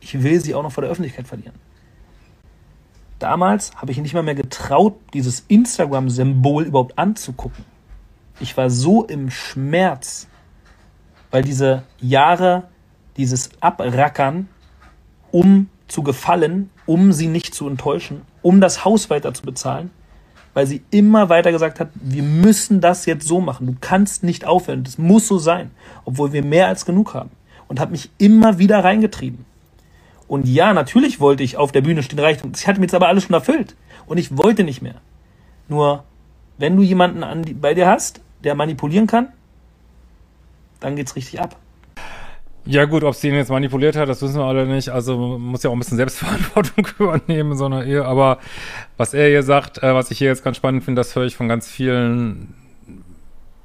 Ich 0.00 0.22
will 0.22 0.40
sie 0.40 0.54
auch 0.54 0.62
noch 0.62 0.72
vor 0.72 0.82
der 0.82 0.90
Öffentlichkeit 0.90 1.26
verlieren. 1.26 1.54
Damals 3.18 3.74
habe 3.76 3.90
ich 3.92 3.98
nicht 3.98 4.14
mal 4.14 4.22
mehr 4.22 4.34
getraut, 4.34 4.96
dieses 5.14 5.44
Instagram-Symbol 5.48 6.64
überhaupt 6.64 6.98
anzugucken. 6.98 7.64
Ich 8.40 8.56
war 8.56 8.68
so 8.68 9.04
im 9.04 9.30
Schmerz, 9.30 10.28
weil 11.30 11.42
diese 11.42 11.84
Jahre, 12.00 12.64
dieses 13.16 13.50
Abrackern, 13.60 14.48
um 15.30 15.68
zu 15.88 16.02
gefallen, 16.02 16.70
um 16.86 17.12
sie 17.12 17.28
nicht 17.28 17.54
zu 17.54 17.68
enttäuschen, 17.68 18.22
um 18.42 18.60
das 18.60 18.84
Haus 18.84 19.10
weiter 19.10 19.32
zu 19.32 19.42
bezahlen, 19.42 19.90
weil 20.54 20.66
sie 20.66 20.82
immer 20.90 21.28
weiter 21.28 21.52
gesagt 21.52 21.80
hat, 21.80 21.90
wir 21.94 22.22
müssen 22.22 22.80
das 22.80 23.06
jetzt 23.06 23.26
so 23.26 23.40
machen. 23.40 23.66
Du 23.66 23.76
kannst 23.80 24.22
nicht 24.22 24.46
aufhören. 24.46 24.84
Das 24.84 24.98
muss 24.98 25.26
so 25.26 25.38
sein, 25.38 25.72
obwohl 26.04 26.32
wir 26.32 26.44
mehr 26.44 26.68
als 26.68 26.86
genug 26.86 27.12
haben. 27.12 27.30
Und 27.68 27.80
hat 27.80 27.90
mich 27.90 28.10
immer 28.18 28.58
wieder 28.58 28.84
reingetrieben. 28.84 29.44
Und 30.28 30.46
ja, 30.48 30.72
natürlich 30.72 31.20
wollte 31.20 31.42
ich 31.42 31.56
auf 31.56 31.72
der 31.72 31.80
Bühne 31.80 32.02
stehen, 32.02 32.18
reicht. 32.18 32.44
Ich 32.56 32.66
hatte 32.66 32.78
mir 32.78 32.86
jetzt 32.86 32.94
aber 32.94 33.08
alles 33.08 33.24
schon 33.24 33.34
erfüllt. 33.34 33.74
Und 34.06 34.18
ich 34.18 34.36
wollte 34.36 34.64
nicht 34.64 34.80
mehr. 34.80 34.96
Nur, 35.68 36.04
wenn 36.56 36.76
du 36.76 36.82
jemanden 36.82 37.24
an, 37.24 37.44
bei 37.60 37.74
dir 37.74 37.86
hast, 37.86 38.20
der 38.44 38.54
manipulieren 38.54 39.06
kann, 39.06 39.28
dann 40.80 40.96
geht's 40.96 41.16
richtig 41.16 41.40
ab. 41.40 41.56
Ja 42.66 42.86
gut, 42.86 43.04
ob 43.04 43.14
sie 43.14 43.28
ihn 43.28 43.34
jetzt 43.34 43.50
manipuliert 43.50 43.94
hat, 43.94 44.08
das 44.08 44.22
wissen 44.22 44.36
wir 44.36 44.44
alle 44.44 44.66
nicht. 44.66 44.88
Also 44.88 45.18
man 45.18 45.40
muss 45.40 45.62
ja 45.62 45.68
auch 45.68 45.74
ein 45.74 45.78
bisschen 45.78 45.98
Selbstverantwortung 45.98 46.88
übernehmen 46.98 47.52
in 47.52 47.58
so 47.58 47.66
einer 47.66 47.84
Ehe. 47.84 48.06
Aber 48.06 48.38
was 48.96 49.12
er 49.12 49.28
hier 49.28 49.42
sagt, 49.42 49.82
äh, 49.82 49.94
was 49.94 50.10
ich 50.10 50.18
hier 50.18 50.28
jetzt 50.28 50.42
ganz 50.42 50.56
spannend 50.56 50.82
finde, 50.82 51.00
das 51.00 51.14
höre 51.14 51.24
ich 51.24 51.36
von 51.36 51.46
ganz 51.46 51.68
vielen, 51.68 52.54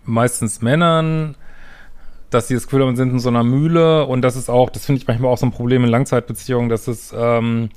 meistens 0.03 0.61
Männern, 0.61 1.35
dass 2.29 2.49
sie 2.49 2.55
das 2.55 2.65
Gefühl 2.65 2.85
haben, 2.85 2.97
sind 2.97 3.11
in 3.11 3.19
so 3.19 3.29
einer 3.29 3.43
Mühle. 3.43 4.05
Und 4.05 4.21
das 4.21 4.35
ist 4.35 4.49
auch, 4.49 4.69
das 4.69 4.85
finde 4.85 5.01
ich 5.01 5.07
manchmal 5.07 5.31
auch 5.31 5.37
so 5.37 5.45
ein 5.45 5.51
Problem 5.51 5.85
in 5.85 5.89
Langzeitbeziehungen, 5.89 6.67
dass 6.67 6.89
es, 6.89 7.13
ähm, 7.17 7.69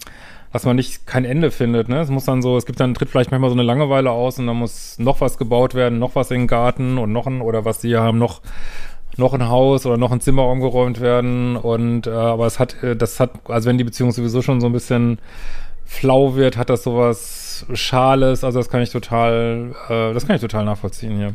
dass 0.52 0.64
man 0.64 0.74
nicht 0.74 1.06
kein 1.06 1.24
Ende 1.24 1.52
findet. 1.52 1.88
Ne? 1.88 2.00
Es 2.00 2.10
muss 2.10 2.24
dann 2.24 2.42
so, 2.42 2.56
es 2.56 2.66
gibt 2.66 2.80
dann 2.80 2.94
tritt 2.94 3.10
vielleicht 3.10 3.30
manchmal 3.30 3.50
so 3.50 3.54
eine 3.54 3.62
Langeweile 3.62 4.10
aus 4.10 4.40
und 4.40 4.48
dann 4.48 4.56
muss 4.56 4.98
noch 4.98 5.20
was 5.20 5.38
gebaut 5.38 5.74
werden, 5.74 6.00
noch 6.00 6.16
was 6.16 6.32
in 6.32 6.40
den 6.40 6.46
Garten 6.48 6.98
und 6.98 7.12
noch 7.12 7.28
ein, 7.28 7.42
oder 7.42 7.64
was 7.64 7.80
sie 7.80 7.96
haben, 7.96 8.18
noch 8.18 8.42
noch 9.16 9.34
ein 9.34 9.48
Haus 9.48 9.86
oder 9.86 9.96
noch 9.96 10.12
ein 10.12 10.20
Zimmer 10.20 10.46
umgeräumt 10.48 11.00
werden 11.00 11.56
und 11.56 12.06
äh, 12.06 12.10
aber 12.10 12.46
es 12.46 12.58
hat 12.58 12.82
äh, 12.82 12.96
das 12.96 13.20
hat 13.20 13.30
also 13.48 13.68
wenn 13.68 13.78
die 13.78 13.84
Beziehung 13.84 14.12
sowieso 14.12 14.42
schon 14.42 14.60
so 14.60 14.66
ein 14.66 14.72
bisschen 14.72 15.18
flau 15.84 16.34
wird, 16.34 16.56
hat 16.56 16.70
das 16.70 16.84
sowas 16.84 17.66
Schales, 17.74 18.44
also 18.44 18.58
das 18.58 18.70
kann 18.70 18.82
ich 18.82 18.90
total 18.90 19.74
äh, 19.88 20.14
das 20.14 20.26
kann 20.26 20.36
ich 20.36 20.42
total 20.42 20.64
nachvollziehen 20.64 21.16
hier. 21.16 21.34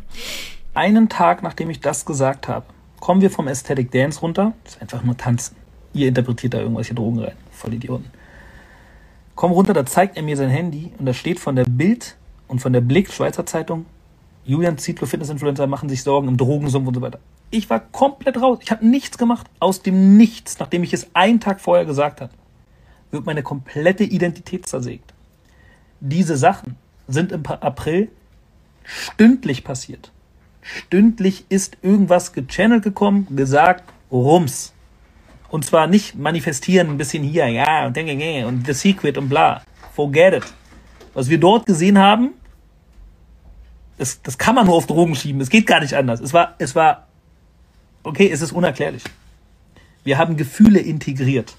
Einen 0.74 1.10
Tag 1.10 1.44
nachdem 1.44 1.70
ich 1.70 1.80
das 1.80 2.06
gesagt 2.06 2.48
habe, 2.48 2.66
kommen 3.00 3.22
wir 3.22 3.30
vom 3.30 3.48
Aesthetic 3.48 3.92
Dance 3.92 4.22
runter, 4.22 4.54
das 4.64 4.76
ist 4.76 4.82
einfach 4.82 5.04
nur 5.04 5.18
tanzen. 5.18 5.56
Ihr 5.94 6.08
interpretiert 6.08 6.54
da 6.54 6.60
irgendwelche 6.60 6.94
Drogen 6.94 7.20
rein, 7.20 7.36
voll 7.52 7.74
Idioten. 7.74 8.12
Komm 9.36 9.52
runter, 9.52 9.74
da 9.74 9.86
zeigt 9.86 10.18
er 10.18 10.24
mir 10.24 10.36
sein 10.36 10.50
Handy 10.50 10.92
und 10.98 11.06
da 11.06 11.14
steht 11.14 11.40
von 11.40 11.56
der 11.56 11.66
Bild 11.66 12.16
und 12.48 12.60
von 12.60 12.74
der 12.74 12.82
Blick 12.82 13.14
Schweizer 13.14 13.46
Zeitung 13.46 13.86
Julian 14.48 14.78
Zietlow, 14.78 15.06
Fitness-Influencer, 15.06 15.68
machen 15.68 15.90
sich 15.90 16.04
Sorgen 16.04 16.30
im 16.30 16.38
Drogensumpf 16.38 16.88
und 16.88 16.94
so 16.94 17.02
weiter. 17.02 17.20
Ich 17.52 17.70
war 17.70 17.82
komplett 17.82 18.42
raus. 18.42 18.60
Ich 18.62 18.72
habe 18.72 18.88
nichts 18.88 19.18
gemacht. 19.18 19.46
Aus 19.60 19.82
dem 19.82 20.16
Nichts, 20.16 20.58
nachdem 20.58 20.84
ich 20.84 20.94
es 20.94 21.10
einen 21.14 21.42
Tag 21.42 21.60
vorher 21.60 21.86
gesagt 21.86 22.22
habe, 22.22 22.32
wird 23.12 23.26
meine 23.26 23.44
komplette 23.44 24.06
Identität 24.06 24.66
zersägt. 24.66 25.14
Diese 26.00 26.38
Sachen 26.38 26.78
sind 27.10 27.34
im 27.34 27.46
April 27.46 28.10
stündlich 28.86 29.66
passiert. 29.66 30.14
Stündlich 30.62 31.46
ist 31.50 31.78
irgendwas 31.82 32.32
gechannelt 32.32 32.84
gekommen, 32.84 33.28
gesagt, 33.36 33.84
rums. 34.10 34.74
Und 35.50 35.66
zwar 35.66 35.88
nicht 35.88 36.16
manifestieren, 36.16 36.90
ein 36.90 36.98
bisschen 36.98 37.24
hier, 37.24 37.48
ja, 37.48 37.88
und 37.88 37.98
und 37.98 38.66
The 38.66 38.74
Secret 38.74 39.18
und 39.18 39.28
bla. 39.28 39.62
Forget 39.94 40.36
it. 40.36 40.54
Was 41.14 41.30
wir 41.30 41.40
dort 41.40 41.66
gesehen 41.66 41.98
haben, 41.98 42.32
das, 43.98 44.22
das 44.22 44.38
kann 44.38 44.56
man 44.56 44.66
nur 44.66 44.76
auf 44.76 44.88
Drogen 44.88 45.16
schieben. 45.16 45.42
Es 45.42 45.50
geht 45.50 45.68
gar 45.68 45.82
nicht 45.82 45.94
anders. 45.94 46.20
Es 46.20 46.34
war, 46.34 46.56
es 46.60 46.76
war 46.76 47.08
Okay, 48.08 48.30
es 48.32 48.42
ist 48.42 48.54
unerklärlich. 48.54 49.04
Wir 50.06 50.18
haben 50.18 50.38
Gefühle 50.38 50.80
integriert. 50.80 51.56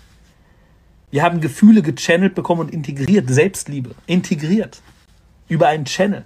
Wir 1.10 1.22
haben 1.22 1.42
Gefühle 1.42 1.82
gechannelt 1.82 2.34
bekommen 2.34 2.62
und 2.62 2.72
integriert. 2.72 3.28
Selbstliebe. 3.28 3.90
Integriert. 4.06 4.80
Über 5.48 5.68
einen 5.68 5.84
Channel. 5.84 6.24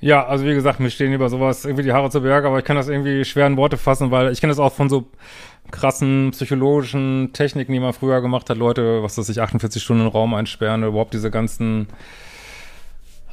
Ja, 0.00 0.26
also 0.26 0.46
wie 0.46 0.54
gesagt, 0.54 0.80
mir 0.80 0.90
stehen 0.90 1.12
über 1.12 1.28
sowas 1.28 1.66
irgendwie 1.66 1.82
die 1.82 1.92
Haare 1.92 2.08
zu 2.08 2.22
Berge, 2.22 2.46
aber 2.46 2.60
ich 2.60 2.64
kann 2.64 2.76
das 2.76 2.88
irgendwie 2.88 3.26
schwer 3.26 3.46
in 3.46 3.58
Worte 3.58 3.76
fassen, 3.76 4.10
weil 4.10 4.32
ich 4.32 4.40
kenne 4.40 4.52
das 4.52 4.58
auch 4.58 4.72
von 4.72 4.88
so 4.88 5.10
krassen 5.70 6.30
psychologischen 6.30 7.34
Techniken, 7.34 7.72
die 7.72 7.80
man 7.80 7.92
früher 7.92 8.22
gemacht 8.22 8.48
hat. 8.48 8.56
Leute, 8.56 9.02
was 9.02 9.18
weiß 9.18 9.28
ich, 9.28 9.42
48 9.42 9.82
Stunden 9.82 10.04
im 10.04 10.08
Raum 10.08 10.32
einsperren, 10.32 10.82
überhaupt 10.82 11.12
diese 11.12 11.30
ganzen 11.30 11.88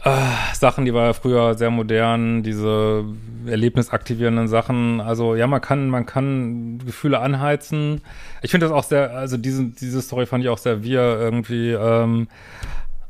äh, 0.04 0.10
Sachen, 0.58 0.86
die 0.86 0.94
war 0.94 1.06
ja 1.06 1.14
früher 1.14 1.56
sehr 1.56 1.70
modern, 1.70 2.44
diese 2.44 3.06
erlebnisaktivierenden 3.48 4.48
Sachen. 4.48 5.02
Also 5.02 5.36
ja, 5.36 5.48
man 5.48 5.62
kann, 5.62 5.90
man 5.90 6.06
kann 6.06 6.80
Gefühle 6.86 7.20
anheizen. 7.20 8.02
Ich 8.42 8.52
finde 8.52 8.68
das 8.68 8.74
auch 8.74 8.84
sehr, 8.84 9.12
also 9.12 9.38
diese, 9.38 9.66
diese 9.66 10.02
Story 10.02 10.26
fand 10.26 10.44
ich 10.44 10.50
auch 10.50 10.58
sehr 10.58 10.84
wir 10.84 11.20
irgendwie. 11.20 11.72
Ähm, 11.72 12.28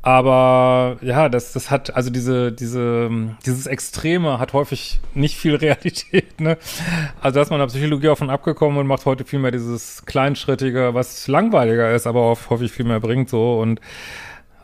aber 0.06 0.98
ja, 1.02 1.30
das, 1.30 1.52
das 1.54 1.72
hat, 1.72 1.96
also 1.96 2.12
diese, 2.12 2.52
diese, 2.52 3.10
dieses 3.44 3.66
Extreme 3.66 4.38
hat 4.38 4.54
häufig 4.54 5.00
nicht 5.16 5.36
viel 5.36 5.56
Realität, 5.56 6.40
ne? 6.40 6.60
Also 7.20 7.36
da 7.36 7.42
ist 7.42 7.50
man 7.50 7.60
der 7.60 7.66
Psychologie 7.66 8.10
auch 8.10 8.18
von 8.18 8.30
abgekommen 8.30 8.78
und 8.78 8.86
macht 8.86 9.08
heute 9.08 9.26
viel 9.26 9.40
mehr 9.40 9.50
dieses 9.50 10.06
Kleinschrittige, 10.06 10.94
was 10.94 11.28
langweiliger 11.28 11.92
ist, 11.96 12.06
aber 12.06 12.22
auch 12.22 12.52
häufig 12.52 12.72
viel 12.72 12.86
mehr 12.86 13.00
bringt 13.00 13.30
so 13.30 13.60
und 13.60 13.82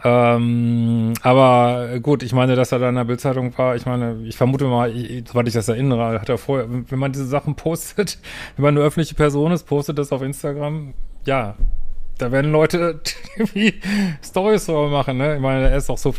ähm, 0.03 1.13
aber 1.21 1.99
gut, 1.99 2.23
ich 2.23 2.33
meine, 2.33 2.55
dass 2.55 2.71
er 2.71 2.79
da 2.79 2.89
in 2.89 2.95
der 2.95 3.03
Bildzeitung 3.03 3.55
war, 3.57 3.75
ich 3.75 3.85
meine, 3.85 4.21
ich 4.23 4.35
vermute 4.35 4.65
mal, 4.65 4.95
ich, 4.95 5.27
soweit 5.27 5.47
ich 5.47 5.53
das 5.53 5.67
erinnere, 5.67 6.19
hat 6.19 6.29
er 6.29 6.37
vorher, 6.37 6.67
wenn 6.69 6.99
man 6.99 7.11
diese 7.11 7.27
Sachen 7.27 7.55
postet, 7.55 8.17
wenn 8.55 8.63
man 8.63 8.77
eine 8.77 8.85
öffentliche 8.85 9.15
Person 9.15 9.51
ist, 9.51 9.63
postet 9.63 9.97
das 9.97 10.11
auf 10.11 10.21
Instagram, 10.21 10.93
ja, 11.25 11.55
da 12.17 12.31
werden 12.31 12.51
Leute 12.51 13.01
irgendwie 13.35 13.75
Stories 14.23 14.65
drüber 14.65 14.89
machen, 14.89 15.17
ne? 15.17 15.35
Ich 15.35 15.41
meine, 15.41 15.69
er 15.69 15.77
ist 15.77 15.89
auch 15.89 15.97
so 15.97 16.13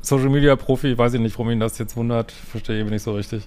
Social 0.00 0.28
Media 0.28 0.56
Profi, 0.56 0.96
weiß 0.96 1.14
ich 1.14 1.20
nicht, 1.20 1.38
warum 1.38 1.50
ihn 1.50 1.60
das 1.60 1.78
jetzt 1.78 1.96
wundert, 1.96 2.32
verstehe 2.32 2.82
ich 2.82 2.90
nicht 2.90 3.02
so 3.02 3.14
richtig. 3.14 3.46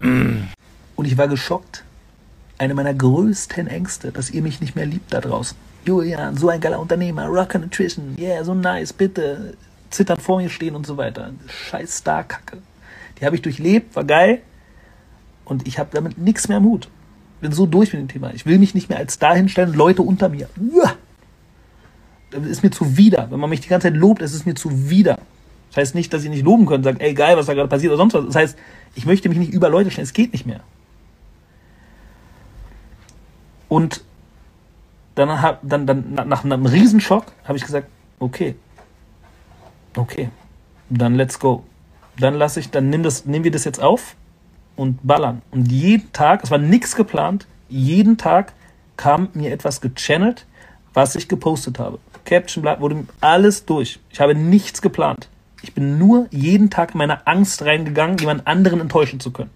Und 0.00 1.04
ich 1.04 1.16
war 1.16 1.28
geschockt. 1.28 1.84
Eine 2.58 2.74
meiner 2.74 2.94
größten 2.94 3.68
Ängste, 3.68 4.10
dass 4.10 4.30
ihr 4.30 4.42
mich 4.42 4.60
nicht 4.60 4.74
mehr 4.74 4.86
liebt 4.86 5.12
da 5.12 5.20
draußen. 5.20 5.56
Julian, 5.84 6.36
so 6.36 6.48
ein 6.48 6.60
geiler 6.60 6.80
Unternehmer, 6.80 7.26
Rocker 7.26 7.58
Nutrition, 7.58 8.16
yeah, 8.18 8.44
so 8.44 8.54
nice, 8.54 8.92
bitte, 8.92 9.56
zittern 9.90 10.18
vor 10.18 10.38
mir 10.38 10.50
stehen 10.50 10.74
und 10.74 10.86
so 10.86 10.96
weiter. 10.96 11.30
Scheiß 11.48 11.98
Star-Kacke. 11.98 12.58
Die 13.18 13.24
habe 13.24 13.36
ich 13.36 13.42
durchlebt, 13.42 13.96
war 13.96 14.04
geil 14.04 14.42
und 15.44 15.66
ich 15.66 15.78
habe 15.78 15.90
damit 15.92 16.18
nichts 16.18 16.48
mehr 16.48 16.58
am 16.58 16.64
Hut. 16.64 16.88
Bin 17.40 17.52
so 17.52 17.66
durch 17.66 17.92
mit 17.92 18.02
dem 18.02 18.08
Thema. 18.08 18.32
Ich 18.34 18.46
will 18.46 18.58
mich 18.58 18.74
nicht 18.74 18.88
mehr 18.88 18.98
als 18.98 19.14
Star 19.14 19.34
hinstellen, 19.34 19.72
Leute 19.72 20.02
unter 20.02 20.28
mir. 20.28 20.48
Das 22.30 22.44
ist 22.44 22.62
mir 22.62 22.70
zuwider. 22.70 23.28
Wenn 23.30 23.40
man 23.40 23.48
mich 23.48 23.60
die 23.60 23.68
ganze 23.68 23.88
Zeit 23.88 23.96
lobt, 23.96 24.22
ist 24.22 24.34
es 24.34 24.44
mir 24.44 24.54
zuwider. 24.54 25.18
Das 25.70 25.76
heißt 25.78 25.94
nicht, 25.94 26.12
dass 26.12 26.24
ich 26.24 26.30
nicht 26.30 26.44
loben 26.44 26.66
könnte, 26.66 26.88
sagen, 26.88 27.00
ey 27.00 27.14
geil, 27.14 27.36
was 27.36 27.46
da 27.46 27.54
gerade 27.54 27.68
passiert 27.68 27.92
oder 27.92 27.98
sonst 27.98 28.14
was. 28.14 28.26
Das 28.26 28.34
heißt, 28.34 28.58
ich 28.94 29.06
möchte 29.06 29.28
mich 29.28 29.38
nicht 29.38 29.52
über 29.52 29.68
Leute 29.68 29.90
stellen. 29.90 30.04
Es 30.04 30.12
geht 30.12 30.32
nicht 30.32 30.46
mehr. 30.46 30.60
Und 33.68 34.02
dann, 35.18 35.42
hab, 35.42 35.60
dann, 35.62 35.86
dann 35.86 36.14
nach 36.28 36.44
einem 36.44 36.64
Riesenschock 36.64 37.24
habe 37.44 37.58
ich 37.58 37.64
gesagt, 37.64 37.88
okay, 38.20 38.54
okay, 39.96 40.30
dann 40.88 41.16
let's 41.16 41.38
go. 41.38 41.64
Dann 42.18 42.34
lasse 42.34 42.60
ich, 42.60 42.70
dann 42.70 42.88
nimm 42.90 43.02
das, 43.02 43.26
nehmen 43.26 43.44
wir 43.44 43.50
das 43.50 43.64
jetzt 43.64 43.80
auf 43.80 44.16
und 44.76 45.06
ballern. 45.06 45.42
Und 45.50 45.70
jeden 45.70 46.12
Tag, 46.12 46.44
es 46.44 46.50
war 46.50 46.58
nichts 46.58 46.96
geplant, 46.96 47.46
jeden 47.68 48.16
Tag 48.16 48.52
kam 48.96 49.28
mir 49.34 49.52
etwas 49.52 49.80
gechannelt, 49.80 50.46
was 50.94 51.14
ich 51.14 51.28
gepostet 51.28 51.78
habe. 51.78 51.98
Caption 52.24 52.64
wurde 52.64 53.04
alles 53.20 53.64
durch. 53.64 54.00
Ich 54.10 54.20
habe 54.20 54.34
nichts 54.34 54.82
geplant. 54.82 55.28
Ich 55.62 55.74
bin 55.74 55.98
nur 55.98 56.28
jeden 56.30 56.70
Tag 56.70 56.92
in 56.92 56.98
meine 56.98 57.26
Angst 57.26 57.62
reingegangen, 57.62 58.18
jemand 58.18 58.46
anderen 58.46 58.80
enttäuschen 58.80 59.20
zu 59.20 59.32
können. 59.32 59.50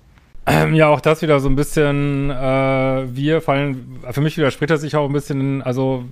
Ähm, 0.47 0.75
ja, 0.75 0.89
auch 0.89 1.01
das 1.01 1.23
wieder 1.23 1.39
so 1.39 1.49
ein 1.49 1.55
bisschen, 1.55 2.31
äh, 2.31 2.35
wir 2.35 3.41
fallen, 3.41 4.01
für 4.11 4.21
mich 4.21 4.37
widerspricht 4.37 4.71
das 4.71 4.81
sich 4.81 4.97
auch 4.97 5.07
ein 5.07 5.13
bisschen, 5.13 5.63
also 5.63 6.05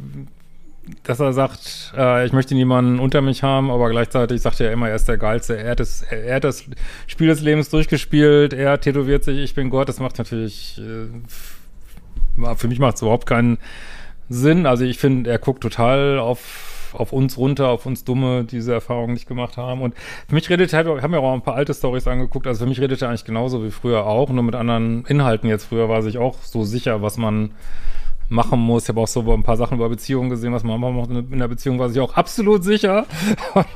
dass 1.03 1.21
er 1.21 1.33
sagt, 1.33 1.93
äh, 1.97 2.27
ich 2.27 2.33
möchte 2.33 2.55
niemanden 2.55 2.99
unter 3.01 3.21
mich 3.23 3.43
haben, 3.43 3.71
aber 3.71 3.91
gleichzeitig 3.91 4.41
sagt 4.41 4.61
er 4.61 4.73
immer, 4.73 4.89
er 4.89 4.97
ist 4.97 5.09
der 5.09 5.19
Geilste. 5.19 5.57
Er 5.59 5.73
hat, 5.73 5.81
das, 5.81 6.03
er 6.03 6.37
hat 6.37 6.45
das 6.45 6.65
Spiel 7.07 7.29
des 7.29 7.41
Lebens 7.41 7.71
durchgespielt, 7.71 8.53
er 8.53 8.81
tätowiert 8.81 9.25
sich, 9.25 9.39
ich 9.39 9.55
bin 9.55 9.71
Gott. 9.71 9.89
Das 9.89 10.01
macht 10.01 10.19
natürlich, 10.19 10.81
äh, 10.81 12.55
für 12.57 12.69
mich 12.69 12.79
macht 12.79 12.97
es 12.97 13.03
überhaupt 13.03 13.27
keinen 13.27 13.59
Sinn. 14.29 14.67
Also 14.67 14.85
ich 14.85 14.99
finde, 14.99 15.31
er 15.31 15.39
guckt 15.39 15.63
total 15.63 16.19
auf 16.19 16.80
auf 16.95 17.13
uns 17.13 17.37
runter, 17.37 17.69
auf 17.69 17.87
uns 17.87 18.05
Dumme, 18.05 18.45
die 18.45 18.57
diese 18.57 18.73
Erfahrung 18.73 19.13
nicht 19.13 19.27
gemacht 19.27 19.57
haben. 19.57 19.83
Und 19.83 19.95
für 20.29 20.35
mich 20.35 20.49
redet 20.51 20.73
er, 20.73 20.85
haben 21.03 21.13
wir 21.13 21.21
auch 21.21 21.33
ein 21.33 21.43
paar 21.43 21.55
alte 21.55 21.75
Stories 21.75 22.07
angeguckt, 22.07 22.47
also 22.47 22.65
für 22.65 22.69
mich 22.69 22.81
redet 22.81 23.03
er 23.03 23.09
eigentlich 23.09 23.25
genauso 23.25 23.65
wie 23.65 23.71
früher 23.71 24.07
auch, 24.07 24.31
nur 24.31 24.45
mit 24.45 24.55
anderen 24.55 25.05
Inhalten 25.07 25.49
jetzt. 25.49 25.67
Früher 25.67 25.89
war 25.89 26.03
sich 26.03 26.19
auch 26.19 26.43
so 26.43 26.65
sicher, 26.65 27.03
was 27.03 27.17
man 27.17 27.53
machen 28.29 28.61
muss. 28.61 28.85
Ich 28.85 28.89
habe 28.91 29.01
auch 29.01 29.09
so 29.09 29.21
ein 29.33 29.43
paar 29.43 29.57
Sachen 29.57 29.77
über 29.77 29.89
Beziehungen 29.89 30.31
gesehen, 30.31 30.53
was 30.53 30.63
man 30.63 30.81
machen 30.81 30.95
muss. 30.95 31.09
In 31.09 31.39
der 31.39 31.49
Beziehung 31.49 31.79
war 31.79 31.89
sich 31.89 32.01
auch 32.01 32.15
absolut 32.15 32.65
sicher. 32.65 33.07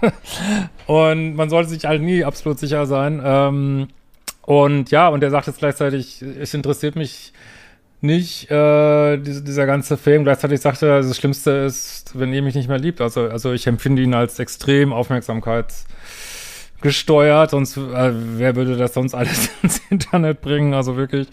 und 0.87 1.35
man 1.35 1.51
sollte 1.51 1.71
sich 1.71 1.85
halt 1.85 2.03
nie 2.03 2.25
absolut 2.25 2.59
sicher 2.59 2.87
sein. 2.87 3.21
Ähm, 3.25 3.89
und 4.43 4.91
ja, 4.91 5.09
und 5.09 5.23
er 5.23 5.31
sagt 5.31 5.47
jetzt 5.47 5.59
gleichzeitig, 5.59 6.23
es 6.23 6.55
interessiert 6.55 6.97
mich 6.97 7.33
nicht, 8.05 8.51
äh, 8.51 9.17
dieser, 9.17 9.41
dieser 9.41 9.67
ganze 9.67 9.97
Film. 9.97 10.25
Gleichzeitig 10.25 10.61
sagt 10.61 10.83
er, 10.83 11.01
das 11.01 11.17
Schlimmste 11.17 11.51
ist, 11.51 12.19
wenn 12.19 12.33
ihr 12.33 12.43
mich 12.43 12.55
nicht 12.55 12.69
mehr 12.69 12.79
liebt. 12.79 13.01
Also, 13.01 13.23
also 13.23 13.53
ich 13.53 13.67
empfinde 13.67 14.03
ihn 14.03 14.15
als 14.15 14.39
extrem 14.39 14.93
aufmerksamkeitsgesteuert, 14.93 17.51
sonst, 17.51 17.77
äh, 17.79 18.13
wer 18.13 18.55
würde 18.57 18.77
das 18.77 18.95
sonst 18.95 19.15
alles 19.15 19.49
ins 19.63 19.81
Internet 19.89 20.43
bringen? 20.43 20.75
Also 20.75 20.97
wirklich, 20.97 21.29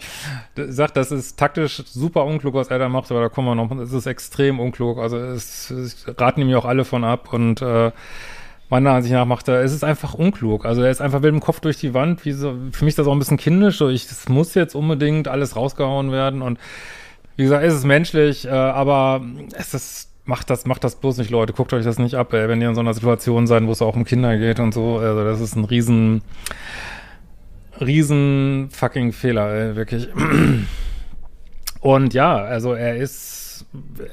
sagt, 0.56 0.96
das 0.96 1.12
ist 1.12 1.38
taktisch 1.38 1.82
super 1.86 2.24
unklug, 2.24 2.54
was 2.54 2.68
er 2.68 2.78
da 2.78 2.88
macht, 2.88 3.10
aber 3.10 3.20
da 3.20 3.28
kommen 3.28 3.48
wir 3.48 3.54
noch, 3.54 3.70
es 3.78 3.92
ist 3.92 4.06
extrem 4.06 4.58
unklug. 4.58 4.96
Also 4.98 5.18
es, 5.18 5.70
es 5.70 6.06
raten 6.18 6.40
ihm 6.40 6.48
ja 6.48 6.56
auch 6.56 6.64
alle 6.64 6.86
von 6.86 7.04
ab 7.04 7.34
und 7.34 7.60
äh, 7.60 7.92
meiner 8.72 8.92
Ansicht 8.92 9.12
nach 9.12 9.26
macht 9.26 9.48
er, 9.48 9.62
es 9.62 9.72
ist 9.72 9.84
einfach 9.84 10.14
unklug. 10.14 10.64
Also 10.64 10.82
er 10.82 10.90
ist 10.90 11.02
einfach 11.02 11.20
mit 11.20 11.28
dem 11.28 11.40
Kopf 11.40 11.60
durch 11.60 11.76
die 11.76 11.92
Wand. 11.92 12.24
Wie 12.24 12.32
so, 12.32 12.56
für 12.72 12.84
mich 12.86 12.92
ist 12.92 12.98
das 12.98 13.06
auch 13.06 13.12
ein 13.12 13.18
bisschen 13.18 13.36
kindisch. 13.36 13.76
So 13.76 13.90
ich, 13.90 14.06
es 14.06 14.30
muss 14.30 14.54
jetzt 14.54 14.74
unbedingt 14.74 15.28
alles 15.28 15.56
rausgehauen 15.56 16.10
werden. 16.10 16.40
Und 16.40 16.58
wie 17.36 17.42
gesagt, 17.42 17.64
es 17.64 17.74
ist 17.74 17.84
menschlich, 17.84 18.46
äh, 18.46 18.50
aber 18.50 19.20
es 19.52 19.74
ist, 19.74 20.10
macht 20.24 20.48
das, 20.48 20.64
macht 20.64 20.84
das 20.84 20.96
bloß 20.96 21.18
nicht, 21.18 21.30
Leute. 21.30 21.52
Guckt 21.52 21.74
euch 21.74 21.84
das 21.84 21.98
nicht 21.98 22.14
ab, 22.14 22.32
ey, 22.32 22.48
wenn 22.48 22.62
ihr 22.62 22.70
in 22.70 22.74
so 22.74 22.80
einer 22.80 22.94
Situation 22.94 23.46
seid, 23.46 23.66
wo 23.66 23.72
es 23.72 23.82
auch 23.82 23.94
um 23.94 24.04
Kinder 24.04 24.38
geht 24.38 24.58
und 24.58 24.72
so. 24.72 24.96
Also 24.96 25.22
das 25.22 25.42
ist 25.42 25.54
ein 25.54 25.66
riesen, 25.66 26.22
riesen 27.78 28.70
fucking 28.70 29.12
Fehler, 29.12 29.52
ey, 29.52 29.76
wirklich. 29.76 30.08
Und 31.80 32.14
ja, 32.14 32.36
also 32.36 32.74
er 32.74 32.94
ist, 32.94 33.66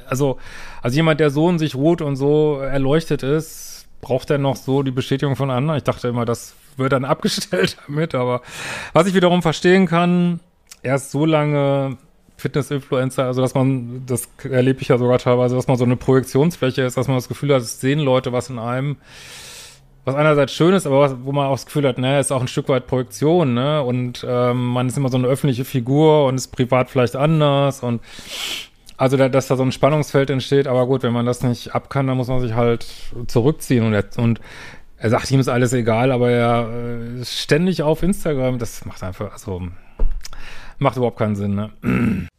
also, 0.07 0.39
also 0.81 0.95
jemand, 0.95 1.19
der 1.19 1.29
so 1.29 1.47
in 1.51 1.59
sich 1.59 1.75
ruht 1.75 2.01
und 2.01 2.15
so 2.15 2.57
erleuchtet 2.57 3.21
ist, 3.21 3.68
braucht 4.01 4.29
er 4.29 4.37
noch 4.37 4.55
so 4.55 4.83
die 4.83 4.91
Bestätigung 4.91 5.35
von 5.35 5.51
anderen? 5.51 5.77
Ich 5.77 5.83
dachte 5.83 6.07
immer, 6.07 6.25
das 6.25 6.55
wird 6.77 6.93
dann 6.93 7.05
abgestellt 7.05 7.77
damit, 7.87 8.15
aber 8.15 8.41
was 8.93 9.07
ich 9.07 9.13
wiederum 9.13 9.41
verstehen 9.41 9.85
kann, 9.85 10.39
er 10.81 10.95
ist 10.95 11.11
so 11.11 11.25
lange 11.25 11.97
Fitness-Influencer, 12.37 13.25
also 13.25 13.41
dass 13.41 13.53
man, 13.53 14.05
das 14.05 14.29
erlebe 14.49 14.81
ich 14.81 14.87
ja 14.87 14.97
sogar 14.97 15.19
teilweise, 15.19 15.55
dass 15.55 15.67
man 15.67 15.77
so 15.77 15.83
eine 15.83 15.97
Projektionsfläche 15.97 16.83
ist, 16.83 16.97
dass 16.97 17.07
man 17.07 17.17
das 17.17 17.27
Gefühl 17.27 17.53
hat, 17.53 17.61
es 17.61 17.81
sehen 17.81 17.99
Leute 17.99 18.31
was 18.31 18.49
in 18.49 18.59
einem, 18.59 18.97
was 20.05 20.15
einerseits 20.15 20.53
schön 20.53 20.73
ist, 20.73 20.87
aber 20.87 21.01
was, 21.01 21.15
wo 21.23 21.31
man 21.33 21.47
auch 21.47 21.55
das 21.55 21.65
Gefühl 21.65 21.87
hat, 21.87 21.97
ne, 21.97 22.19
ist 22.19 22.31
auch 22.31 22.41
ein 22.41 22.47
Stück 22.47 22.69
weit 22.69 22.87
Projektion, 22.87 23.53
ne, 23.53 23.83
und 23.83 24.25
ähm, 24.27 24.67
man 24.67 24.87
ist 24.87 24.97
immer 24.97 25.09
so 25.09 25.17
eine 25.17 25.27
öffentliche 25.27 25.65
Figur 25.65 26.25
und 26.25 26.35
ist 26.35 26.47
privat 26.47 26.89
vielleicht 26.89 27.15
anders 27.15 27.83
und 27.83 28.01
also, 28.99 29.15
da, 29.15 29.29
dass 29.29 29.47
da 29.47 29.55
so 29.55 29.63
ein 29.63 29.71
Spannungsfeld 29.71 30.29
entsteht, 30.29 30.67
aber 30.67 30.85
gut, 30.85 31.03
wenn 31.03 31.13
man 31.13 31.25
das 31.25 31.41
nicht 31.41 31.73
ab 31.73 31.89
kann, 31.89 32.05
dann 32.05 32.17
muss 32.17 32.27
man 32.27 32.41
sich 32.41 32.53
halt 32.53 32.85
zurückziehen 33.27 33.85
und, 33.85 33.93
er, 33.93 34.03
und 34.17 34.41
er 34.97 35.09
sagt, 35.09 35.31
ihm 35.31 35.39
ist 35.39 35.47
alles 35.47 35.71
egal, 35.71 36.11
aber 36.11 36.29
er 36.29 36.69
äh, 36.69 37.21
ist 37.21 37.39
ständig 37.39 37.81
auf 37.81 38.03
Instagram, 38.03 38.59
das 38.59 38.83
macht 38.83 39.01
einfach, 39.01 39.31
also, 39.31 39.69
macht 40.79 40.97
überhaupt 40.97 41.17
keinen 41.17 41.37
Sinn, 41.37 41.55
ne? 41.55 41.71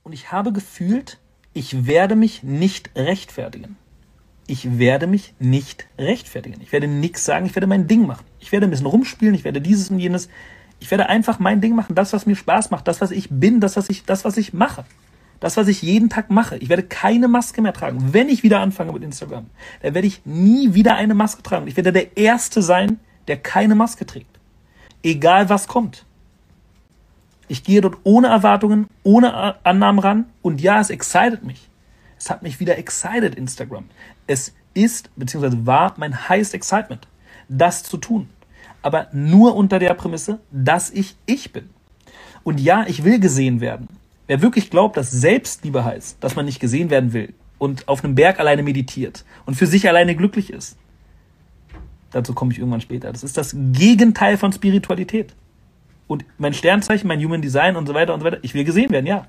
Und 0.03 0.13
ich 0.13 0.33
habe 0.33 0.53
gefühlt, 0.53 1.19
ich 1.55 1.87
werde 1.87 2.15
mich 2.15 2.43
nicht 2.43 2.91
rechtfertigen. 2.95 3.77
Ich 4.47 4.79
werde 4.79 5.07
mich 5.07 5.33
nicht 5.39 5.87
rechtfertigen. 5.99 6.61
Ich 6.61 6.73
werde 6.73 6.89
nichts 6.89 7.25
sagen, 7.25 7.47
ich 7.47 7.55
werde 7.55 7.69
mein 7.69 7.87
Ding 7.87 8.07
machen. 8.07 8.27
Ich 8.39 8.53
werde 8.53 8.67
ein 8.67 8.71
bisschen 8.71 8.87
rumspielen, 8.87 9.35
ich 9.35 9.45
werde 9.45 9.63
dieses 9.63 9.91
und 9.91 9.99
jenes. 9.99 10.29
Ich 10.79 10.91
werde 10.91 11.09
einfach 11.09 11.39
mein 11.39 11.63
Ding 11.63 11.75
machen, 11.75 11.95
das, 11.95 12.13
was 12.13 12.27
mir 12.27 12.37
Spaß 12.37 12.71
macht, 12.71 12.87
das, 12.87 13.01
was 13.01 13.13
ich 13.13 13.29
bin, 13.31 13.61
das, 13.61 13.77
was 13.79 13.89
ich, 13.89 14.05
das, 14.05 14.27
was 14.27 14.37
ich 14.37 14.53
mache. 14.53 14.85
Das, 15.41 15.57
was 15.57 15.69
ich 15.69 15.81
jeden 15.81 16.11
Tag 16.11 16.31
mache. 16.31 16.59
Ich 16.59 16.69
werde 16.69 16.83
keine 16.83 17.27
Maske 17.27 17.63
mehr 17.63 17.73
tragen. 17.73 18.13
Wenn 18.13 18.29
ich 18.29 18.43
wieder 18.43 18.61
anfange 18.61 18.93
mit 18.93 19.03
Instagram, 19.03 19.47
dann 19.83 19.95
werde 19.95 20.07
ich 20.07 20.25
nie 20.27 20.75
wieder 20.75 20.97
eine 20.97 21.15
Maske 21.15 21.43
tragen. 21.43 21.67
Ich 21.67 21.77
werde 21.77 21.93
der 21.93 22.17
Erste 22.17 22.63
sein, 22.63 23.01
der 23.27 23.39
keine 23.39 23.75
Maske 23.75 24.05
trägt. 24.05 24.39
Egal 25.03 25.49
was 25.49 25.67
kommt. 25.67 26.05
Ich 27.49 27.65
gehe 27.65 27.81
dort 27.81 27.97
ohne 28.05 28.29
Erwartungen, 28.29 28.87
ohne 29.03 29.65
Annahmen 29.65 29.99
ran. 29.99 30.27
Und 30.43 30.61
ja, 30.61 30.79
es 30.79 30.91
excited 30.91 31.43
mich. 31.43 31.69
Es 32.19 32.29
hat 32.29 32.43
mich 32.43 32.61
wieder 32.61 32.77
excited, 32.77 33.35
Instagram. 33.35 33.87
Es 34.27 34.55
ist, 34.75 35.11
beziehungsweise 35.17 35.67
war 35.67 35.95
mein 35.97 36.29
highest 36.29 36.55
excitement, 36.55 37.09
das 37.49 37.83
zu 37.83 37.97
tun. 37.97 38.29
Aber 38.83 39.09
nur 39.13 39.57
unter 39.57 39.79
der 39.79 39.95
Prämisse, 39.95 40.39
dass 40.51 40.91
ich 40.91 41.17
ich 41.25 41.53
bin. 41.53 41.71
Und 42.45 42.61
ja, 42.61 42.85
ich 42.87 43.05
will 43.05 43.19
gesehen 43.19 43.61
werden. 43.61 43.89
Wer 44.31 44.43
wirklich 44.43 44.71
glaubt, 44.71 44.97
dass 44.97 45.11
Selbstliebe 45.11 45.85
heißt, 45.85 46.23
dass 46.23 46.37
man 46.37 46.45
nicht 46.45 46.61
gesehen 46.61 46.89
werden 46.89 47.13
will 47.13 47.35
und 47.59 47.89
auf 47.89 48.05
einem 48.05 48.15
Berg 48.15 48.39
alleine 48.39 48.63
meditiert 48.63 49.25
und 49.45 49.57
für 49.57 49.67
sich 49.67 49.89
alleine 49.89 50.15
glücklich 50.15 50.53
ist, 50.53 50.79
dazu 52.13 52.33
komme 52.33 52.53
ich 52.53 52.61
irgendwann 52.61 52.81
später. 52.81 53.11
Das 53.11 53.25
ist 53.25 53.37
das 53.37 53.57
Gegenteil 53.73 54.37
von 54.37 54.53
Spiritualität. 54.53 55.35
Und 56.07 56.25
mein 56.39 56.55
Sternzeichen, 56.55 57.09
mein 57.09 57.19
Human 57.19 57.43
Design 57.43 57.75
und 57.75 57.89
so 57.89 57.95
weiter 57.95 58.15
und 58.15 58.21
so 58.21 58.27
weiter, 58.27 58.39
ich 58.43 58.55
will 58.55 58.63
gesehen 58.63 58.91
werden, 58.91 59.07
ja. 59.07 59.27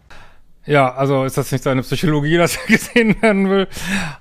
Ja, 0.67 0.93
also 0.93 1.25
ist 1.25 1.35
das 1.35 1.51
nicht 1.51 1.63
seine 1.63 1.81
Psychologie, 1.81 2.37
dass 2.37 2.57
er 2.57 2.67
gesehen 2.67 3.19
werden 3.23 3.49
will? 3.49 3.67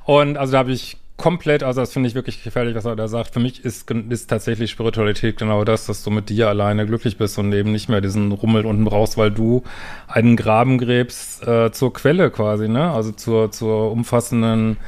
Und 0.07 0.39
also 0.39 0.53
da 0.53 0.61
habe 0.61 0.73
ich 0.73 0.97
komplett, 1.21 1.63
also 1.63 1.83
das 1.83 1.93
finde 1.93 2.09
ich 2.09 2.15
wirklich 2.15 2.43
gefährlich, 2.43 2.75
was 2.75 2.87
er 2.87 2.97
da 2.97 3.07
sagt. 3.07 3.35
Für 3.35 3.41
mich 3.41 3.63
ist, 3.63 3.91
ist 3.91 4.31
tatsächlich 4.31 4.71
Spiritualität 4.71 5.37
genau 5.37 5.65
das, 5.65 5.85
dass 5.85 6.03
du 6.03 6.11
mit 6.11 6.31
dir 6.31 6.49
alleine 6.49 6.87
glücklich 6.87 7.19
bist 7.19 7.39
und 7.39 7.53
eben 7.53 7.73
nicht 7.73 7.91
mehr 7.91 8.01
diesen 8.01 8.33
Rummel 8.33 8.65
unten 8.65 8.87
brauchst, 8.87 9.19
weil 9.19 9.31
du 9.31 9.63
einen 10.09 10.37
Graben 10.37 10.79
gräbst 10.79 11.47
äh, 11.47 11.71
zur 11.73 11.93
Quelle 11.93 12.31
quasi, 12.31 12.69
ne? 12.69 12.91
Also 12.91 13.13
zur, 13.13 13.53
zur 13.53 13.93
umfassenden 13.93 14.79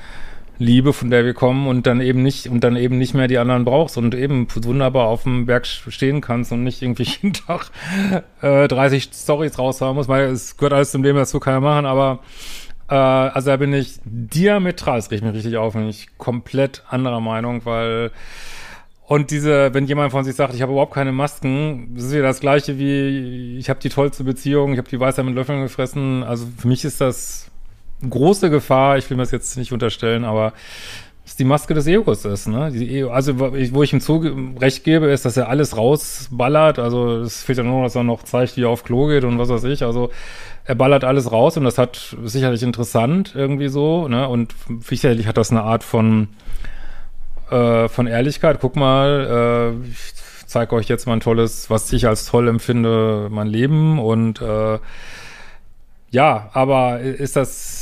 Liebe, 0.58 0.94
von 0.94 1.10
der 1.10 1.26
wir 1.26 1.34
kommen 1.34 1.66
und 1.66 1.86
dann 1.86 2.00
eben 2.00 2.22
nicht 2.22 2.48
und 2.48 2.64
dann 2.64 2.76
eben 2.76 2.96
nicht 2.96 3.12
mehr 3.12 3.28
die 3.28 3.38
anderen 3.38 3.66
brauchst 3.66 3.98
und 3.98 4.14
eben 4.14 4.46
wunderbar 4.54 5.08
auf 5.08 5.24
dem 5.24 5.44
Berg 5.44 5.66
stehen 5.66 6.22
kannst 6.22 6.50
und 6.50 6.64
nicht 6.64 6.80
irgendwie 6.80 7.02
jeden 7.22 7.34
Tag 7.34 7.70
äh, 8.40 8.68
30 8.68 9.10
Stories 9.12 9.58
raushauen 9.58 9.96
musst, 9.96 10.08
weil 10.08 10.30
es 10.30 10.56
gehört 10.56 10.72
alles 10.72 10.92
zum 10.92 11.02
Leben, 11.02 11.18
das 11.18 11.38
kann 11.38 11.54
er 11.54 11.60
machen, 11.60 11.84
aber 11.84 12.20
also 12.98 13.50
da 13.50 13.56
bin 13.56 13.72
ich 13.72 14.00
diametral, 14.04 14.98
das 14.98 15.10
riecht 15.10 15.24
mich 15.24 15.34
richtig 15.34 15.56
auf, 15.56 15.74
bin 15.74 15.88
ich 15.88 16.08
komplett 16.18 16.82
anderer 16.88 17.20
Meinung, 17.20 17.64
weil 17.64 18.10
und 19.12 19.30
diese, 19.30 19.74
wenn 19.74 19.86
jemand 19.86 20.12
von 20.12 20.24
sich 20.24 20.34
sagt, 20.34 20.54
ich 20.54 20.62
habe 20.62 20.72
überhaupt 20.72 20.94
keine 20.94 21.12
Masken, 21.12 21.94
das 21.94 22.04
ist 22.04 22.14
ja 22.14 22.22
das 22.22 22.40
gleiche 22.40 22.78
wie, 22.78 23.58
ich 23.58 23.68
habe 23.68 23.80
die 23.80 23.90
tollste 23.90 24.24
Beziehung, 24.24 24.72
ich 24.72 24.78
habe 24.78 24.88
die 24.88 24.98
Weisheit 24.98 25.24
mit 25.24 25.34
Löffeln 25.34 25.60
gefressen. 25.60 26.22
Also 26.22 26.46
für 26.56 26.66
mich 26.66 26.84
ist 26.84 27.00
das 27.00 27.50
große 28.08 28.48
Gefahr, 28.48 28.98
ich 28.98 29.10
will 29.10 29.16
mir 29.16 29.24
das 29.24 29.30
jetzt 29.30 29.56
nicht 29.58 29.72
unterstellen, 29.72 30.24
aber 30.24 30.54
dass 31.24 31.36
die 31.36 31.44
Maske 31.44 31.74
des 31.74 31.86
Egos 31.86 32.24
ist, 32.24 32.48
ne? 32.48 32.68
Ego, 32.74 33.10
also 33.10 33.38
wo 33.38 33.82
ich 33.82 33.92
ihm 33.92 34.00
zu 34.00 34.18
recht 34.60 34.82
gebe, 34.82 35.06
ist, 35.06 35.24
dass 35.24 35.36
er 35.36 35.48
alles 35.48 35.76
rausballert. 35.76 36.78
Also 36.80 37.20
es 37.20 37.44
fehlt 37.44 37.58
ja 37.58 37.64
nur, 37.64 37.84
dass 37.84 37.94
er 37.94 38.02
noch 38.02 38.24
zeigt, 38.24 38.56
wie 38.56 38.62
er 38.62 38.70
auf 38.70 38.82
Klo 38.82 39.06
geht 39.06 39.24
und 39.24 39.38
was 39.38 39.48
weiß 39.48 39.64
ich. 39.64 39.84
Also 39.84 40.10
er 40.64 40.74
ballert 40.74 41.04
alles 41.04 41.30
raus 41.30 41.56
und 41.56 41.64
das 41.64 41.78
hat 41.78 42.16
sicherlich 42.24 42.62
interessant 42.62 43.34
irgendwie 43.36 43.68
so, 43.68 44.08
ne? 44.08 44.28
Und 44.28 44.54
sicherlich 44.80 45.26
hat 45.28 45.36
das 45.36 45.50
eine 45.52 45.62
Art 45.62 45.84
von 45.84 46.28
äh, 47.50 47.88
von 47.88 48.06
Ehrlichkeit. 48.08 48.58
Guck 48.60 48.74
mal, 48.74 49.74
äh, 49.84 49.88
ich 49.88 50.14
zeige 50.46 50.74
euch 50.74 50.88
jetzt 50.88 51.06
mal 51.06 51.14
ein 51.14 51.20
tolles, 51.20 51.70
was 51.70 51.92
ich 51.92 52.06
als 52.06 52.26
toll 52.26 52.48
empfinde, 52.48 53.28
mein 53.30 53.46
Leben 53.46 53.98
und 54.00 54.40
äh, 54.40 54.78
ja, 56.10 56.50
aber 56.52 57.00
ist 57.00 57.36
das 57.36 57.81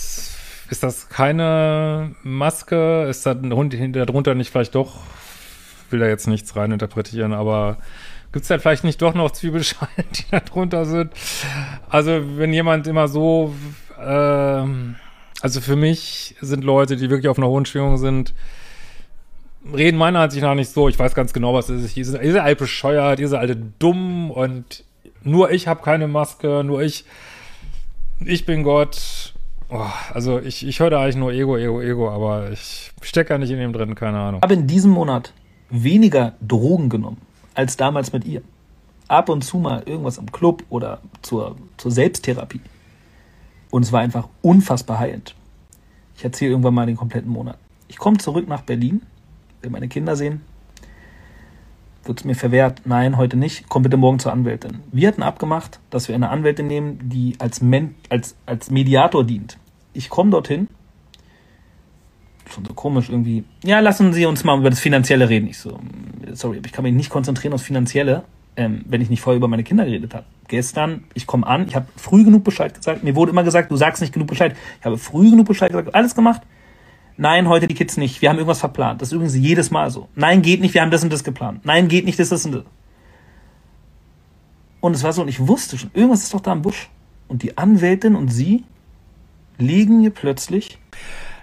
ist 0.71 0.83
das 0.83 1.09
keine 1.09 2.15
Maske? 2.23 3.07
Ist 3.09 3.27
da 3.27 3.33
ein 3.33 3.53
Hund 3.53 3.75
darunter 3.95 4.35
nicht 4.35 4.51
vielleicht 4.51 4.75
doch? 4.75 5.01
Will 5.91 6.01
da 6.01 6.07
jetzt 6.07 6.29
nichts 6.29 6.55
reininterpretieren, 6.57 7.33
aber 7.33 7.79
Gibt 8.33 8.45
es 8.45 8.49
da 8.49 8.59
vielleicht 8.61 8.85
nicht 8.85 9.03
doch 9.03 9.15
noch 9.15 9.33
Zwiebelschalen, 9.33 9.91
die 10.15 10.25
da 10.31 10.41
drunter 10.41 10.85
sind? 10.85 11.13
Also, 11.89 12.39
wenn 12.39 12.53
jemand 12.53 12.87
immer 12.87 13.09
so, 13.09 13.55
äh, 13.99 14.65
also 15.43 15.61
für 15.61 15.77
mich 15.77 16.37
sind 16.41 16.63
Leute, 16.63 16.97
die 16.97 17.11
wirklich 17.11 17.29
auf 17.29 17.39
einer 17.39 17.49
hohen 17.49 17.67
Schwingung 17.67 17.99
sind, 17.99 18.35
reden 19.75 19.99
meiner 19.99 20.21
Ansicht 20.21 20.43
nach 20.43 20.55
nicht 20.55 20.71
so. 20.71 20.89
Ich 20.89 20.99
weiß 20.99 21.15
ganz 21.15 21.33
genau, 21.33 21.55
was 21.55 21.69
es 21.69 21.85
ist. 21.85 21.97
Ihr 21.97 22.05
seid, 22.05 22.23
ihr 22.23 22.33
seid 22.33 22.59
bescheuert, 22.59 23.19
ihr 23.19 23.29
seid 23.29 23.41
alle 23.41 23.57
dumm 23.57 24.31
und 24.31 24.85
nur 25.23 25.51
ich 25.51 25.67
habe 25.67 25.83
keine 25.83 26.07
Maske, 26.07 26.63
nur 26.65 26.83
ich, 26.83 27.05
ich 28.25 28.47
bin 28.47 28.63
Gott. 28.63 29.30
Oh, 29.73 29.87
also 30.13 30.41
ich, 30.41 30.67
ich 30.67 30.81
höre 30.81 30.91
da 30.91 31.03
eigentlich 31.03 31.17
nur 31.17 31.33
Ego, 31.33 31.57
Ego, 31.57 31.81
Ego, 31.81 32.11
aber 32.11 32.51
ich 32.51 32.91
stecke 33.03 33.33
ja 33.33 33.39
nicht 33.39 33.51
in 33.51 33.59
dem 33.59 33.73
drin, 33.73 33.95
keine 33.95 34.19
Ahnung. 34.19 34.41
Ich 34.41 34.43
habe 34.43 34.55
in 34.55 34.67
diesem 34.67 34.91
Monat 34.91 35.33
weniger 35.69 36.35
Drogen 36.41 36.89
genommen 36.89 37.19
als 37.55 37.77
damals 37.77 38.13
mit 38.13 38.25
ihr. 38.25 38.43
Ab 39.07 39.29
und 39.29 39.43
zu 39.43 39.59
mal 39.59 39.83
irgendwas 39.87 40.19
im 40.19 40.31
Club 40.33 40.65
oder 40.71 41.01
zur, 41.23 41.57
zur 41.77 41.91
Selbsttherapie. 41.91 42.61
Und 43.71 43.83
es 43.83 43.93
war 43.93 44.01
einfach 44.01 44.29
unfassbar 44.43 44.99
heilend. 44.99 45.37
Ich 46.17 46.25
erzähle 46.25 46.51
irgendwann 46.51 46.75
mal 46.75 46.87
den 46.87 46.97
kompletten 46.97 47.31
Monat. 47.31 47.57
Ich 47.87 47.97
komme 47.97 48.19
zurück 48.19 48.49
nach 48.49 48.63
Berlin, 48.63 49.03
will 49.63 49.71
meine 49.71 49.89
Kinder 49.89 50.17
sehen. 50.17 50.43
Wird 52.05 52.21
es 52.21 52.25
mir 52.25 52.35
verwehrt? 52.35 52.83
Nein, 52.87 53.17
heute 53.17 53.37
nicht. 53.37 53.69
Komm 53.69 53.83
bitte 53.83 53.97
morgen 53.97 54.19
zur 54.19 54.33
Anwältin. 54.33 54.81
Wir 54.91 55.07
hatten 55.09 55.23
abgemacht, 55.23 55.79
dass 55.91 56.09
wir 56.09 56.15
eine 56.15 56.31
Anwältin 56.31 56.67
nehmen, 56.67 56.99
die 57.09 57.37
als, 57.39 57.61
Men 57.61 57.95
als, 58.09 58.37
als 58.47 58.71
Mediator 58.71 59.25
dient. 59.25 59.59
Ich 59.93 60.09
komme 60.09 60.31
dorthin. 60.31 60.69
Schon 62.53 62.65
so 62.65 62.75
komisch 62.75 63.09
irgendwie. 63.09 63.45
Ja, 63.65 63.81
lassen 63.81 64.13
Sie 64.13 64.27
uns 64.27 64.45
mal 64.45 64.59
über 64.59 64.71
das 64.71 64.81
Finanzielle 64.81 65.29
reden. 65.29 65.49
Ich 65.49 65.59
so, 65.59 65.79
sorry, 66.33 66.59
aber 66.59 66.67
ich 66.67 66.73
kann 66.73 66.83
mich 66.83 66.95
nicht 66.95 67.11
konzentrieren 67.11 67.55
aufs 67.55 67.65
Finanzielle, 67.65 68.25
ähm, 68.57 68.85
wenn 68.87 69.01
ich 69.01 69.11
nicht 69.11 69.21
vorher 69.21 69.37
über 69.37 69.49
meine 69.49 69.63
Kinder 69.63 69.85
geredet 69.85 70.15
habe. 70.15 70.25
Gestern, 70.49 71.05
ich 71.15 71.27
komme 71.27 71.47
an, 71.47 71.69
ich 71.69 71.77
habe 71.77 71.87
früh 71.97 72.25
genug 72.25 72.43
Bescheid 72.43 72.75
gesagt. 72.75 73.05
Mir 73.05 73.15
wurde 73.15 73.31
immer 73.31 73.45
gesagt, 73.45 73.71
du 73.71 73.77
sagst 73.77 74.01
nicht 74.01 74.13
genug 74.13 74.29
Bescheid. 74.29 74.57
Ich 74.81 74.85
habe 74.85 74.99
früh 74.99 75.31
genug 75.31 75.47
Bescheid 75.47 75.71
gesagt, 75.71 75.95
alles 75.95 76.15
gemacht. 76.15 76.43
Nein, 77.17 77.49
heute 77.49 77.69
die 77.69 77.75
Kids 77.75 77.97
nicht. 77.97 78.23
Wir 78.23 78.31
haben 78.31 78.37
irgendwas 78.37 78.61
verplant. 78.61 79.01
Das 79.01 79.09
ist 79.09 79.13
übrigens 79.13 79.37
jedes 79.37 79.71
Mal 79.71 79.91
so. 79.91 80.09
Nein, 80.15 80.43
geht 80.43 80.61
nicht, 80.61 80.75
wir 80.75 80.81
haben 80.81 80.91
das 80.91 81.05
und 81.05 81.13
das 81.13 81.23
geplant. 81.23 81.61
Nein, 81.65 81.89
geht 81.89 82.05
nicht, 82.05 82.19
das, 82.19 82.31
das 82.31 82.47
und 82.47 82.53
das. 82.53 82.65
Und 84.81 84.97
es 84.97 85.05
war 85.05 85.13
so, 85.13 85.23
und 85.23 85.29
ich 85.29 85.47
wusste 85.47 85.77
schon, 85.77 85.91
irgendwas 85.93 86.23
ist 86.23 86.33
doch 86.35 86.41
da 86.41 86.53
im 86.53 86.63
Busch. 86.63 86.89
Und 87.29 87.43
die 87.43 87.59
Anwältin 87.59 88.17
und 88.17 88.29
sie 88.29 88.65
liegen 89.61 90.01
mir 90.01 90.11
plötzlich. 90.11 90.79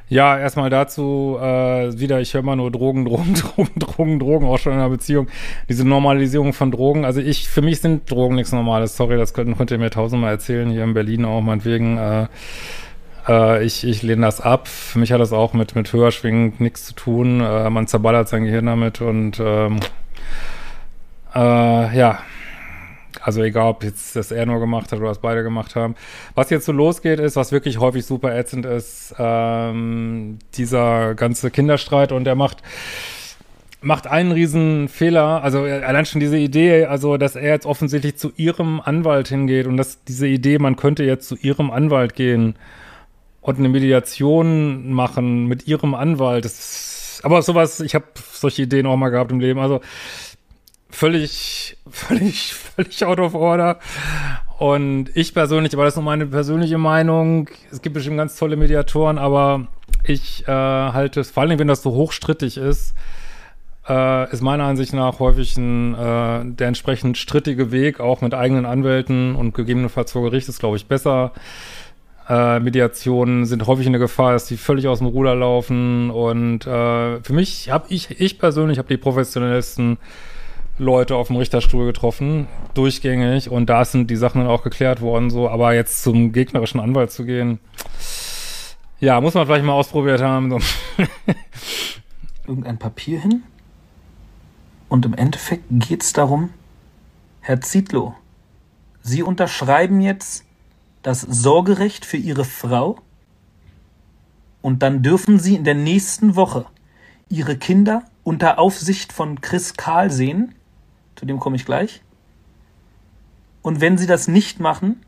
Ja, 0.10 0.40
erstmal 0.40 0.70
dazu 0.70 1.38
äh, 1.42 2.00
wieder, 2.00 2.22
ich 2.22 2.34
höre 2.34 2.42
mal 2.42 2.56
nur 2.56 2.72
Drogen, 2.72 3.04
Drogen, 3.10 3.34
Drogen, 3.34 3.80
Drogen, 3.80 4.20
Drogen, 4.20 4.46
auch 4.48 4.58
schon 4.58 4.74
in 4.74 4.80
einer 4.80 4.90
Beziehung. 4.90 5.28
Diese 5.68 5.86
Normalisierung 5.86 6.54
von 6.54 6.72
Drogen. 6.72 7.04
Also 7.04 7.20
ich, 7.20 7.50
für 7.50 7.62
mich 7.62 7.82
sind 7.82 8.10
Drogen 8.10 8.36
nichts 8.36 8.54
Normales. 8.54 8.96
Sorry, 8.96 9.18
das 9.18 9.34
könnt, 9.34 9.58
könnt 9.58 9.72
ihr 9.72 9.78
mir 9.78 9.90
tausendmal 9.90 10.32
erzählen, 10.32 10.70
hier 10.70 10.84
in 10.84 10.94
Berlin 10.94 11.26
auch 11.26 11.42
meinetwegen. 11.42 11.98
Äh, 11.98 12.28
äh, 13.28 13.66
ich, 13.66 13.86
ich 13.86 14.02
lehne 14.02 14.22
das 14.22 14.40
ab. 14.40 14.70
Für 14.70 15.00
mich 15.00 15.12
hat 15.12 15.20
das 15.20 15.34
auch 15.34 15.54
mit, 15.54 15.76
mit 15.76 15.92
Höherschwingen 15.92 16.54
nichts 16.60 16.86
zu 16.86 16.94
tun. 16.94 17.42
Äh, 17.42 17.70
man 17.70 17.88
zerballert 17.88 18.30
sein 18.30 18.46
Gehirn 18.46 18.68
damit 18.68 19.02
und 19.02 19.42
ähm, 19.42 19.82
äh, 21.36 21.98
ja, 21.98 22.20
also 23.24 23.42
egal, 23.42 23.70
ob 23.70 23.84
jetzt 23.84 24.16
das 24.16 24.32
er 24.32 24.46
nur 24.46 24.60
gemacht 24.60 24.92
hat 24.92 25.00
oder 25.00 25.10
was 25.10 25.20
beide 25.20 25.44
gemacht 25.44 25.76
haben. 25.76 25.96
Was 26.36 26.50
jetzt 26.50 26.66
so 26.66 26.72
losgeht, 26.72 27.20
ist, 27.20 27.36
was 27.36 27.52
wirklich 27.52 27.80
häufig 27.80 28.06
super 28.06 28.36
ätzend 28.36 28.66
ist, 28.66 29.16
ähm, 29.18 30.40
dieser 30.56 31.16
ganze 31.16 31.52
Kinderstreit 31.52 32.12
und 32.12 32.28
er 32.28 32.36
macht 32.36 32.62
macht 33.82 34.08
einen 34.08 34.32
riesen 34.32 34.88
Fehler, 34.88 35.44
also 35.44 35.60
allein 35.62 36.06
schon 36.06 36.20
diese 36.20 36.38
Idee, 36.38 36.86
also 36.86 37.18
dass 37.18 37.36
er 37.36 37.50
jetzt 37.50 37.66
offensichtlich 37.66 38.18
zu 38.18 38.32
ihrem 38.36 38.82
Anwalt 38.82 39.28
hingeht 39.28 39.68
und 39.68 39.78
dass 39.78 40.04
diese 40.04 40.28
Idee, 40.28 40.58
man 40.58 40.76
könnte 40.76 41.04
jetzt 41.04 41.28
zu 41.28 41.36
ihrem 41.36 41.70
Anwalt 41.70 42.16
gehen 42.16 42.56
und 43.42 43.60
eine 43.60 43.70
Mediation 43.70 44.92
machen 44.92 45.46
mit 45.46 45.68
ihrem 45.68 45.94
Anwalt, 45.94 46.46
das 46.46 46.60
ist, 46.60 47.22
aber 47.24 47.42
sowas, 47.42 47.80
ich 47.80 47.96
habe 47.96 48.06
solche 48.32 48.64
Ideen 48.64 48.88
auch 48.88 48.98
mal 48.98 49.10
gehabt 49.10 49.32
im 49.32 49.40
Leben, 49.40 49.60
also 49.60 49.82
völlig, 50.89 51.78
völlig, 51.89 52.54
völlig 52.54 53.06
out 53.06 53.19
of 53.19 53.34
order. 53.34 53.80
Und 54.58 55.10
ich 55.13 55.34
persönlich, 55.34 55.73
aber 55.73 55.84
das 55.84 55.93
ist 55.93 55.97
nur 55.97 56.06
meine 56.06 56.26
persönliche 56.26 56.78
Meinung, 56.78 57.50
es 57.71 57.82
gibt 57.82 57.93
bestimmt 57.93 58.17
ganz 58.17 58.36
tolle 58.38 58.56
Mediatoren, 58.56 59.19
aber 59.19 59.67
ich 60.04 60.47
äh, 60.47 60.52
halte 60.52 61.19
es, 61.19 61.30
vor 61.30 61.43
allem 61.43 61.60
wenn 61.60 61.67
das 61.67 61.84
so 61.84 61.91
hochstrittig 61.91 62.58
ist, 62.58 62.95
äh, 63.88 64.32
ist 64.32 64.41
meiner 64.41 64.65
Ansicht 64.65 64.93
nach 64.93 65.19
häufig 65.19 65.58
ein, 65.58 65.93
äh, 65.93 66.45
der 66.45 66.67
entsprechend 66.67 67.17
strittige 67.17 67.71
Weg, 67.71 68.00
auch 68.00 68.21
mit 68.21 68.34
eigenen 68.34 68.65
Anwälten 68.65 69.36
und 69.36 69.54
gegebenenfalls 69.54 70.12
vor 70.12 70.23
Gericht, 70.23 70.50
ist, 70.50 70.60
glaube 70.60 70.78
ich, 70.78 70.88
besser. 70.88 71.34
Äh, 72.28 72.60
Mediationen 72.60 73.45
sind 73.45 73.67
häufig 73.67 73.88
eine 73.88 74.00
Gefahr, 74.00 74.34
dass 74.34 74.45
die 74.45 74.58
völlig 74.58 74.88
aus 74.88 75.00
dem 75.00 75.08
Ruder 75.08 75.36
laufen. 75.36 76.10
Und 76.10 76.67
äh, 76.67 77.21
für 77.21 77.34
mich 77.34 77.69
habe 77.69 77.86
ich, 77.89 78.19
ich 78.19 78.39
persönlich 78.39 78.78
habe 78.80 78.89
die 78.89 78.97
professionellsten 78.97 79.97
Leute 80.80 81.16
auf 81.16 81.28
dem 81.28 81.38
Richterstuhl 81.38 81.86
getroffen, 81.86 82.48
durchgängig, 82.74 83.50
und 83.50 83.68
da 83.68 83.84
sind 83.84 84.10
die 84.12 84.16
Sachen 84.16 84.42
dann 84.42 84.50
auch 84.50 84.63
geklärt 84.63 85.02
worden, 85.02 85.30
so, 85.30 85.50
aber 85.50 85.74
jetzt 85.74 86.04
zum 86.04 86.32
gegnerischen 86.32 86.80
Anwalt 86.80 87.12
zu 87.12 87.26
gehen, 87.26 87.60
ja, 89.00 89.20
muss 89.22 89.34
man 89.34 89.46
vielleicht 89.46 89.66
mal 89.66 89.74
ausprobiert 89.74 90.22
haben. 90.22 90.50
So. 90.50 90.60
Irgendein 92.48 92.78
Papier 92.78 93.20
hin. 93.20 93.44
Und 94.90 95.06
im 95.06 95.13
Endeffekt 95.13 95.66
geht 95.70 96.04
es 96.04 96.13
darum, 96.13 96.50
Herr 97.42 97.62
Zietlow, 97.62 98.16
Sie 99.02 99.24
unterschreiben 99.24 100.02
jetzt 100.02 100.46
das 101.02 101.22
Sorgerecht 101.22 102.06
für 102.06 102.18
Ihre 102.18 102.46
Frau 102.46 102.98
und 104.62 104.84
dann 104.84 105.02
dürfen 105.02 105.40
Sie 105.40 105.56
in 105.56 105.63
der 105.63 105.76
nächsten 105.76 106.36
Woche 106.36 106.66
Ihre 107.30 107.58
Kinder 107.58 108.04
unter 108.24 108.60
Aufsicht 108.60 109.13
von 109.13 109.40
Chris 109.42 109.76
Karl 109.76 110.12
sehen 110.12 110.56
zu 111.18 111.26
dem 111.26 111.40
komme 111.40 111.58
ich 111.58 111.66
gleich. 111.66 112.02
Und 113.62 113.82
wenn 113.82 113.98
sie 113.98 114.08
das 114.08 114.30
nicht 114.30 114.62
machen, 114.62 115.04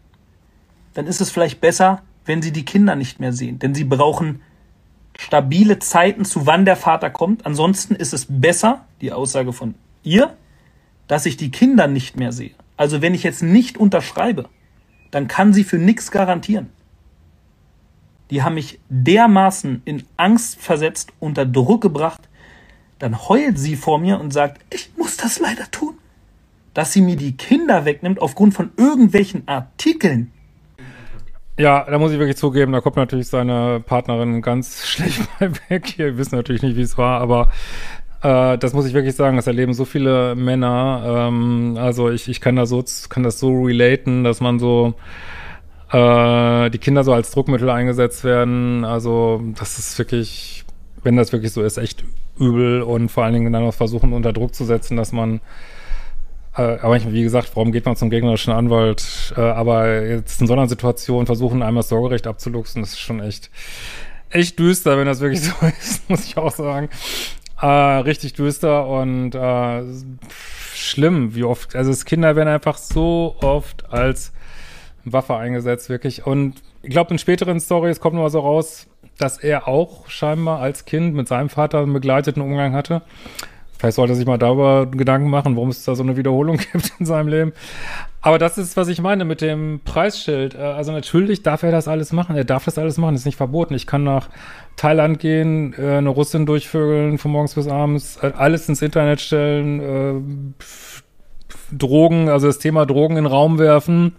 dann 0.93 1.08
ist 1.08 1.22
es 1.22 1.30
vielleicht 1.30 1.62
besser, 1.62 2.02
wenn 2.26 2.41
sie 2.41 2.52
die 2.52 2.65
Kinder 2.65 2.95
nicht 2.95 3.19
mehr 3.19 3.32
sehen. 3.32 3.60
Denn 3.60 3.74
sie 3.74 3.86
brauchen 3.86 4.41
stabile 5.17 5.80
Zeiten, 5.80 6.26
zu 6.26 6.45
wann 6.45 6.65
der 6.65 6.76
Vater 6.76 7.10
kommt. 7.10 7.45
Ansonsten 7.45 7.95
ist 7.95 8.13
es 8.13 8.26
besser, 8.28 8.86
die 9.02 9.12
Aussage 9.12 9.54
von 9.54 9.76
ihr, 10.04 10.36
dass 11.08 11.26
ich 11.26 11.38
die 11.38 11.52
Kinder 11.52 11.88
nicht 11.88 12.17
mehr 12.17 12.32
sehe. 12.32 12.52
Also 12.78 13.02
wenn 13.02 13.13
ich 13.13 13.24
jetzt 13.24 13.43
nicht 13.43 13.78
unterschreibe, 13.78 14.50
dann 15.12 15.28
kann 15.28 15.54
sie 15.54 15.63
für 15.63 15.78
nichts 15.78 16.12
garantieren. 16.12 16.69
Die 18.30 18.43
haben 18.43 18.56
mich 18.56 18.80
dermaßen 18.89 19.82
in 19.86 20.04
Angst 20.17 20.60
versetzt, 20.60 21.12
unter 21.19 21.45
Druck 21.45 21.82
gebracht, 21.82 22.30
dann 23.00 23.28
heult 23.28 23.58
sie 23.58 23.76
vor 23.76 23.98
mir 23.98 24.19
und 24.19 24.32
sagt, 24.32 24.62
ich 24.69 24.91
muss 24.98 25.17
das 25.17 25.39
leider 25.39 25.69
tun, 25.72 25.98
dass 26.73 26.93
sie 26.93 27.01
mir 27.01 27.15
die 27.15 27.36
Kinder 27.36 27.86
wegnimmt 27.86 28.21
aufgrund 28.21 28.53
von 28.53 28.71
irgendwelchen 28.77 29.47
Artikeln. 29.47 30.32
Ja, 31.58 31.86
da 31.89 31.99
muss 31.99 32.13
ich 32.13 32.19
wirklich 32.19 32.38
zugeben, 32.38 32.71
da 32.71 32.79
kommt 32.79 32.95
natürlich 32.95 33.27
seine 33.27 33.82
Partnerin 33.86 34.41
ganz 34.41 34.86
schlecht 34.88 35.21
bei 35.39 35.51
weg. 35.67 35.97
Wir 35.97 36.17
wissen 36.17 36.36
natürlich 36.36 36.62
nicht, 36.62 36.77
wie 36.77 36.82
es 36.82 36.97
war, 36.97 37.19
aber 37.19 37.49
äh, 38.21 38.58
das 38.58 38.73
muss 38.73 38.86
ich 38.86 38.93
wirklich 38.93 39.15
sagen, 39.15 39.36
das 39.36 39.47
erleben 39.47 39.73
so 39.73 39.86
viele 39.86 40.36
Männer. 40.36 41.27
Ähm, 41.27 41.77
also 41.77 42.10
ich, 42.10 42.29
ich 42.29 42.41
kann 42.41 42.55
da 42.55 42.65
so, 42.65 42.84
kann 43.10 43.23
das 43.23 43.39
so 43.39 43.62
relaten, 43.63 44.23
dass 44.23 44.41
man 44.41 44.60
so 44.60 44.93
äh, 45.91 46.69
die 46.69 46.77
Kinder 46.77 47.03
so 47.03 47.13
als 47.13 47.32
Druckmittel 47.32 47.69
eingesetzt 47.69 48.23
werden. 48.23 48.86
Also 48.86 49.41
das 49.58 49.79
ist 49.79 49.97
wirklich, 49.97 50.65
wenn 51.03 51.15
das 51.17 51.32
wirklich 51.32 51.51
so 51.51 51.62
ist, 51.62 51.77
echt 51.77 52.03
übel 52.39 52.82
und 52.82 53.10
vor 53.10 53.25
allen 53.25 53.34
Dingen 53.34 53.53
dann 53.53 53.65
noch 53.65 53.73
versuchen, 53.73 54.13
unter 54.13 54.34
Druck 54.34 54.53
zu 54.55 54.65
setzen, 54.65 54.97
dass 54.97 55.12
man 55.12 55.41
aber 56.62 56.98
ich, 56.98 57.12
wie 57.12 57.24
gesagt, 57.24 57.52
warum 57.56 57.72
geht 57.72 57.86
man 57.86 57.95
zum 57.95 58.10
gegnerischen 58.10 58.54
Anwalt? 58.54 59.34
Äh, 59.38 59.41
aber 59.41 60.04
jetzt 60.06 60.41
in 60.41 60.48
so 60.48 60.54
einer 60.54 60.67
Situation 60.67 61.26
versuchen, 61.26 61.62
einmal 61.62 61.82
das 61.82 61.89
Sorgerecht 61.89 62.28
abzuluxen, 62.28 62.82
das 62.82 62.91
ist 62.91 63.00
schon 63.00 63.22
echt, 63.22 63.50
echt 64.30 64.60
düster, 64.60 64.98
wenn 64.98 65.06
das 65.06 65.19
wirklich 65.19 65.41
so 65.41 65.54
ist, 65.80 66.10
muss 66.10 66.26
ich 66.26 66.38
auch 66.38 66.52
sagen. 66.52 66.89
Äh, 67.62 67.65
richtig 67.65 68.34
düster 68.34 68.88
und 68.88 69.36
äh, 69.36 69.84
schlimm, 70.74 71.36
wie 71.36 71.43
oft. 71.43 71.76
Also 71.76 71.91
das 71.91 72.06
Kinder 72.06 72.36
werden 72.36 72.50
einfach 72.50 72.78
so 72.78 73.36
oft 73.41 73.91
als 73.91 74.32
Waffe 75.06 75.36
eingesetzt, 75.36 75.89
wirklich. 75.89 76.26
Und 76.26 76.56
ich 76.82 76.89
glaube, 76.89 77.12
in 77.12 77.19
späteren 77.19 77.60
Stories 77.60 78.00
kommt 78.00 78.15
nur 78.15 78.30
so 78.30 78.39
raus, 78.39 78.88
dass 79.17 79.38
er 79.38 79.67
auch 79.67 80.10
scheinbar 80.10 80.60
als 80.60 80.86
Kind 80.86 81.13
mit 81.13 81.28
seinem 81.28 81.50
Vater 81.50 81.80
einen 81.80 81.93
begleiteten 81.93 82.41
Umgang 82.41 82.74
hatte. 82.74 83.02
Vielleicht 83.79 83.95
sollte 83.95 84.11
er 84.11 84.15
sich 84.17 84.25
mal 84.25 84.37
darüber 84.37 84.87
Gedanken 84.87 85.29
machen, 85.29 85.55
warum 85.55 85.69
es 85.69 85.85
da 85.85 85.95
so 85.95 86.03
eine 86.03 86.17
Wiederholung 86.17 86.57
gibt 86.73 86.91
in 86.99 87.05
seinem 87.05 87.29
Leben. 87.29 87.53
Aber 88.21 88.37
das 88.37 88.57
ist, 88.57 88.75
was 88.75 88.89
ich 88.89 89.01
meine 89.01 89.23
mit 89.23 89.39
dem 89.39 89.79
Preisschild. 89.85 90.53
Äh, 90.53 90.57
also 90.57 90.91
natürlich 90.91 91.43
darf 91.43 91.63
er 91.63 91.71
das 91.71 91.87
alles 91.87 92.11
machen. 92.11 92.35
Er 92.35 92.43
darf 92.43 92.65
das 92.65 92.77
alles 92.77 92.97
machen. 92.97 93.13
Das 93.13 93.21
ist 93.21 93.25
nicht 93.25 93.37
verboten. 93.37 93.73
Ich 93.73 93.87
kann 93.87 94.03
nach 94.03 94.27
Thailand 94.75 95.19
gehen, 95.19 95.73
äh, 95.77 95.97
eine 95.97 96.09
Russin 96.09 96.45
durchvögeln 96.45 97.17
von 97.17 97.31
morgens 97.31 97.55
bis 97.55 97.69
abends, 97.69 98.17
äh, 98.21 98.33
alles 98.35 98.67
ins 98.67 98.81
Internet 98.81 99.21
stellen, 99.21 100.55
Drogen, 101.71 102.27
also 102.29 102.47
das 102.47 102.59
Thema 102.59 102.85
Drogen 102.85 103.15
in 103.15 103.23
den 103.23 103.31
Raum 103.31 103.59
werfen. 103.59 104.15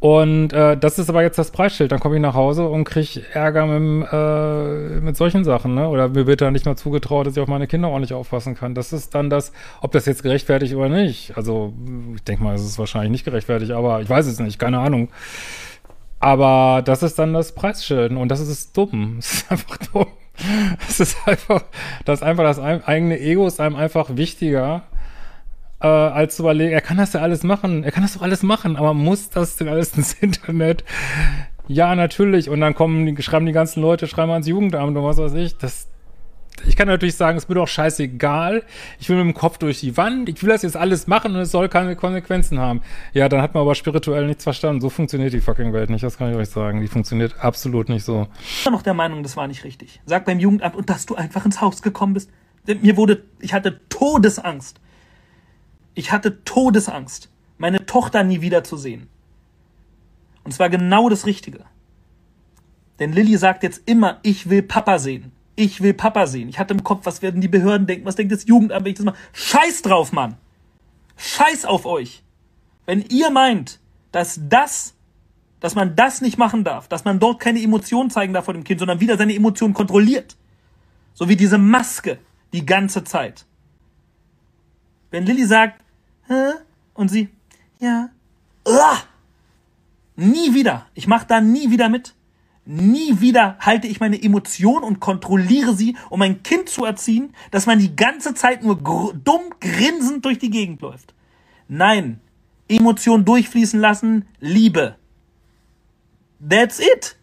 Und 0.00 0.54
äh, 0.54 0.78
das 0.78 0.98
ist 0.98 1.10
aber 1.10 1.22
jetzt 1.22 1.38
das 1.38 1.50
Preisschild. 1.50 1.92
Dann 1.92 2.00
komme 2.00 2.16
ich 2.16 2.22
nach 2.22 2.34
Hause 2.34 2.66
und 2.66 2.84
kriege 2.84 3.22
Ärger 3.34 3.66
mit, 3.66 4.08
äh, 4.10 5.00
mit 5.00 5.14
solchen 5.14 5.44
Sachen, 5.44 5.74
ne? 5.74 5.88
Oder 5.88 6.08
mir 6.08 6.26
wird 6.26 6.40
da 6.40 6.50
nicht 6.50 6.64
mal 6.64 6.76
zugetraut, 6.76 7.26
dass 7.26 7.36
ich 7.36 7.42
auf 7.42 7.48
meine 7.48 7.66
Kinder 7.66 7.88
ordentlich 7.88 8.14
aufpassen 8.14 8.54
kann. 8.54 8.74
Das 8.74 8.94
ist 8.94 9.14
dann 9.14 9.28
das, 9.28 9.52
ob 9.82 9.92
das 9.92 10.06
jetzt 10.06 10.22
gerechtfertigt 10.22 10.74
oder 10.74 10.88
nicht. 10.88 11.36
Also, 11.36 11.74
ich 12.16 12.24
denke 12.24 12.42
mal, 12.42 12.54
es 12.54 12.64
ist 12.64 12.78
wahrscheinlich 12.78 13.10
nicht 13.10 13.24
gerechtfertigt, 13.26 13.72
aber 13.72 14.00
ich 14.00 14.08
weiß 14.08 14.26
es 14.26 14.40
nicht, 14.40 14.58
keine 14.58 14.78
Ahnung. 14.78 15.10
Aber 16.18 16.80
das 16.82 17.02
ist 17.02 17.18
dann 17.18 17.34
das 17.34 17.52
Preisschild 17.52 18.12
und 18.12 18.28
das 18.28 18.40
ist 18.40 18.76
dumm. 18.76 19.18
Es 19.20 19.32
ist 19.34 19.52
einfach 19.52 19.76
dumm. 19.92 20.06
Es 20.88 21.00
ist 21.00 21.16
einfach, 21.26 21.64
das 22.06 22.22
einfach 22.22 22.44
das 22.44 22.58
eigene 22.58 23.20
Ego 23.20 23.46
ist 23.46 23.60
einem 23.60 23.76
einfach 23.76 24.16
wichtiger, 24.16 24.84
äh, 25.80 25.86
als 25.86 26.36
zu 26.36 26.42
überlegen, 26.42 26.72
er 26.72 26.80
kann 26.80 26.96
das 26.96 27.12
ja 27.12 27.20
alles 27.20 27.42
machen, 27.42 27.84
er 27.84 27.92
kann 27.92 28.02
das 28.02 28.14
doch 28.14 28.22
alles 28.22 28.42
machen, 28.42 28.76
aber 28.76 28.94
muss 28.94 29.30
das 29.30 29.56
denn 29.56 29.68
alles 29.68 29.92
ins 29.96 30.14
Internet? 30.14 30.84
Ja, 31.68 31.94
natürlich. 31.94 32.50
Und 32.50 32.60
dann 32.60 32.74
kommen, 32.74 33.06
die, 33.06 33.22
schreiben 33.22 33.46
die 33.46 33.52
ganzen 33.52 33.80
Leute, 33.80 34.08
schreiben 34.08 34.32
ans 34.32 34.48
Jugendamt 34.48 34.96
und 34.96 35.04
was 35.04 35.18
weiß 35.18 35.34
ich. 35.34 35.56
Das, 35.56 35.86
ich 36.66 36.74
kann 36.74 36.88
natürlich 36.88 37.14
sagen, 37.14 37.38
es 37.38 37.48
mir 37.48 37.54
doch 37.54 37.68
scheißegal. 37.68 38.64
Ich 38.98 39.08
will 39.08 39.16
mit 39.18 39.24
dem 39.24 39.34
Kopf 39.34 39.58
durch 39.58 39.78
die 39.78 39.96
Wand. 39.96 40.28
Ich 40.28 40.42
will 40.42 40.50
das 40.50 40.62
jetzt 40.62 40.76
alles 40.76 41.06
machen 41.06 41.32
und 41.32 41.40
es 41.40 41.52
soll 41.52 41.68
keine 41.68 41.94
Konsequenzen 41.94 42.58
haben. 42.58 42.82
Ja, 43.12 43.28
dann 43.28 43.40
hat 43.40 43.54
man 43.54 43.60
aber 43.60 43.76
spirituell 43.76 44.26
nichts 44.26 44.42
verstanden. 44.42 44.80
So 44.80 44.90
funktioniert 44.90 45.32
die 45.32 45.40
fucking 45.40 45.72
Welt 45.72 45.90
nicht. 45.90 46.02
Das 46.02 46.18
kann 46.18 46.32
ich 46.32 46.36
euch 46.36 46.48
sagen. 46.48 46.80
Die 46.80 46.88
funktioniert 46.88 47.36
absolut 47.38 47.88
nicht 47.88 48.04
so. 48.04 48.26
Ich 48.42 48.64
bin 48.64 48.72
noch 48.72 48.82
der 48.82 48.94
Meinung, 48.94 49.22
das 49.22 49.36
war 49.36 49.46
nicht 49.46 49.62
richtig. 49.62 50.00
Sag 50.06 50.24
beim 50.24 50.40
Jugendamt 50.40 50.74
und 50.74 50.90
dass 50.90 51.06
du 51.06 51.14
einfach 51.14 51.44
ins 51.44 51.60
Haus 51.60 51.82
gekommen 51.82 52.14
bist. 52.14 52.30
Mir 52.66 52.96
wurde, 52.96 53.22
ich 53.38 53.54
hatte 53.54 53.80
Todesangst. 53.88 54.80
Ich 55.94 56.12
hatte 56.12 56.44
Todesangst, 56.44 57.30
meine 57.58 57.86
Tochter 57.86 58.22
nie 58.22 58.40
wieder 58.40 58.64
zu 58.64 58.76
sehen. 58.76 59.08
Und 60.44 60.52
es 60.52 60.58
war 60.58 60.70
genau 60.70 61.08
das 61.08 61.26
Richtige. 61.26 61.64
Denn 62.98 63.12
Lilly 63.12 63.36
sagt 63.36 63.62
jetzt 63.62 63.82
immer, 63.86 64.18
ich 64.22 64.50
will 64.50 64.62
Papa 64.62 64.98
sehen. 64.98 65.32
Ich 65.56 65.82
will 65.82 65.94
Papa 65.94 66.26
sehen. 66.26 66.48
Ich 66.48 66.58
hatte 66.58 66.74
im 66.74 66.84
Kopf, 66.84 67.04
was 67.04 67.22
werden 67.22 67.40
die 67.40 67.48
Behörden 67.48 67.86
denken? 67.86 68.06
Was 68.06 68.16
denkt 68.16 68.32
das 68.32 68.46
Jugendamt, 68.46 68.84
wenn 68.84 68.92
ich 68.92 68.98
das 68.98 69.04
mache? 69.04 69.18
Scheiß 69.32 69.82
drauf, 69.82 70.12
Mann! 70.12 70.36
Scheiß 71.16 71.64
auf 71.64 71.86
euch! 71.86 72.22
Wenn 72.86 73.02
ihr 73.02 73.30
meint, 73.30 73.78
dass 74.12 74.40
das, 74.42 74.94
dass 75.60 75.74
man 75.74 75.96
das 75.96 76.20
nicht 76.20 76.38
machen 76.38 76.64
darf, 76.64 76.88
dass 76.88 77.04
man 77.04 77.20
dort 77.20 77.40
keine 77.40 77.62
Emotionen 77.62 78.10
zeigen 78.10 78.32
darf 78.32 78.46
vor 78.46 78.54
dem 78.54 78.64
Kind, 78.64 78.80
sondern 78.80 79.00
wieder 79.00 79.16
seine 79.16 79.34
Emotionen 79.34 79.74
kontrolliert. 79.74 80.36
So 81.14 81.28
wie 81.28 81.36
diese 81.36 81.58
Maske 81.58 82.18
die 82.52 82.64
ganze 82.64 83.04
Zeit. 83.04 83.46
Wenn 85.10 85.26
Lilly 85.26 85.44
sagt, 85.44 85.80
Hä? 86.28 86.52
und 86.94 87.08
sie, 87.08 87.28
ja, 87.78 88.10
Uah! 88.66 88.98
nie 90.16 90.54
wieder. 90.54 90.86
Ich 90.94 91.06
mache 91.06 91.26
da 91.26 91.40
nie 91.40 91.70
wieder 91.70 91.88
mit. 91.88 92.14
Nie 92.66 93.20
wieder 93.20 93.56
halte 93.58 93.88
ich 93.88 94.00
meine 94.00 94.22
Emotionen 94.22 94.84
und 94.84 95.00
kontrolliere 95.00 95.74
sie, 95.74 95.96
um 96.10 96.22
ein 96.22 96.42
Kind 96.42 96.68
zu 96.68 96.84
erziehen, 96.84 97.34
dass 97.50 97.66
man 97.66 97.78
die 97.78 97.96
ganze 97.96 98.34
Zeit 98.34 98.62
nur 98.62 98.82
gr 98.82 99.12
dumm 99.14 99.54
grinsend 99.60 100.24
durch 100.24 100.38
die 100.38 100.50
Gegend 100.50 100.82
läuft. 100.82 101.14
Nein, 101.68 102.20
Emotionen 102.68 103.24
durchfließen 103.24 103.80
lassen, 103.80 104.26
Liebe. 104.38 104.96
That's 106.46 106.78
it. 106.78 107.16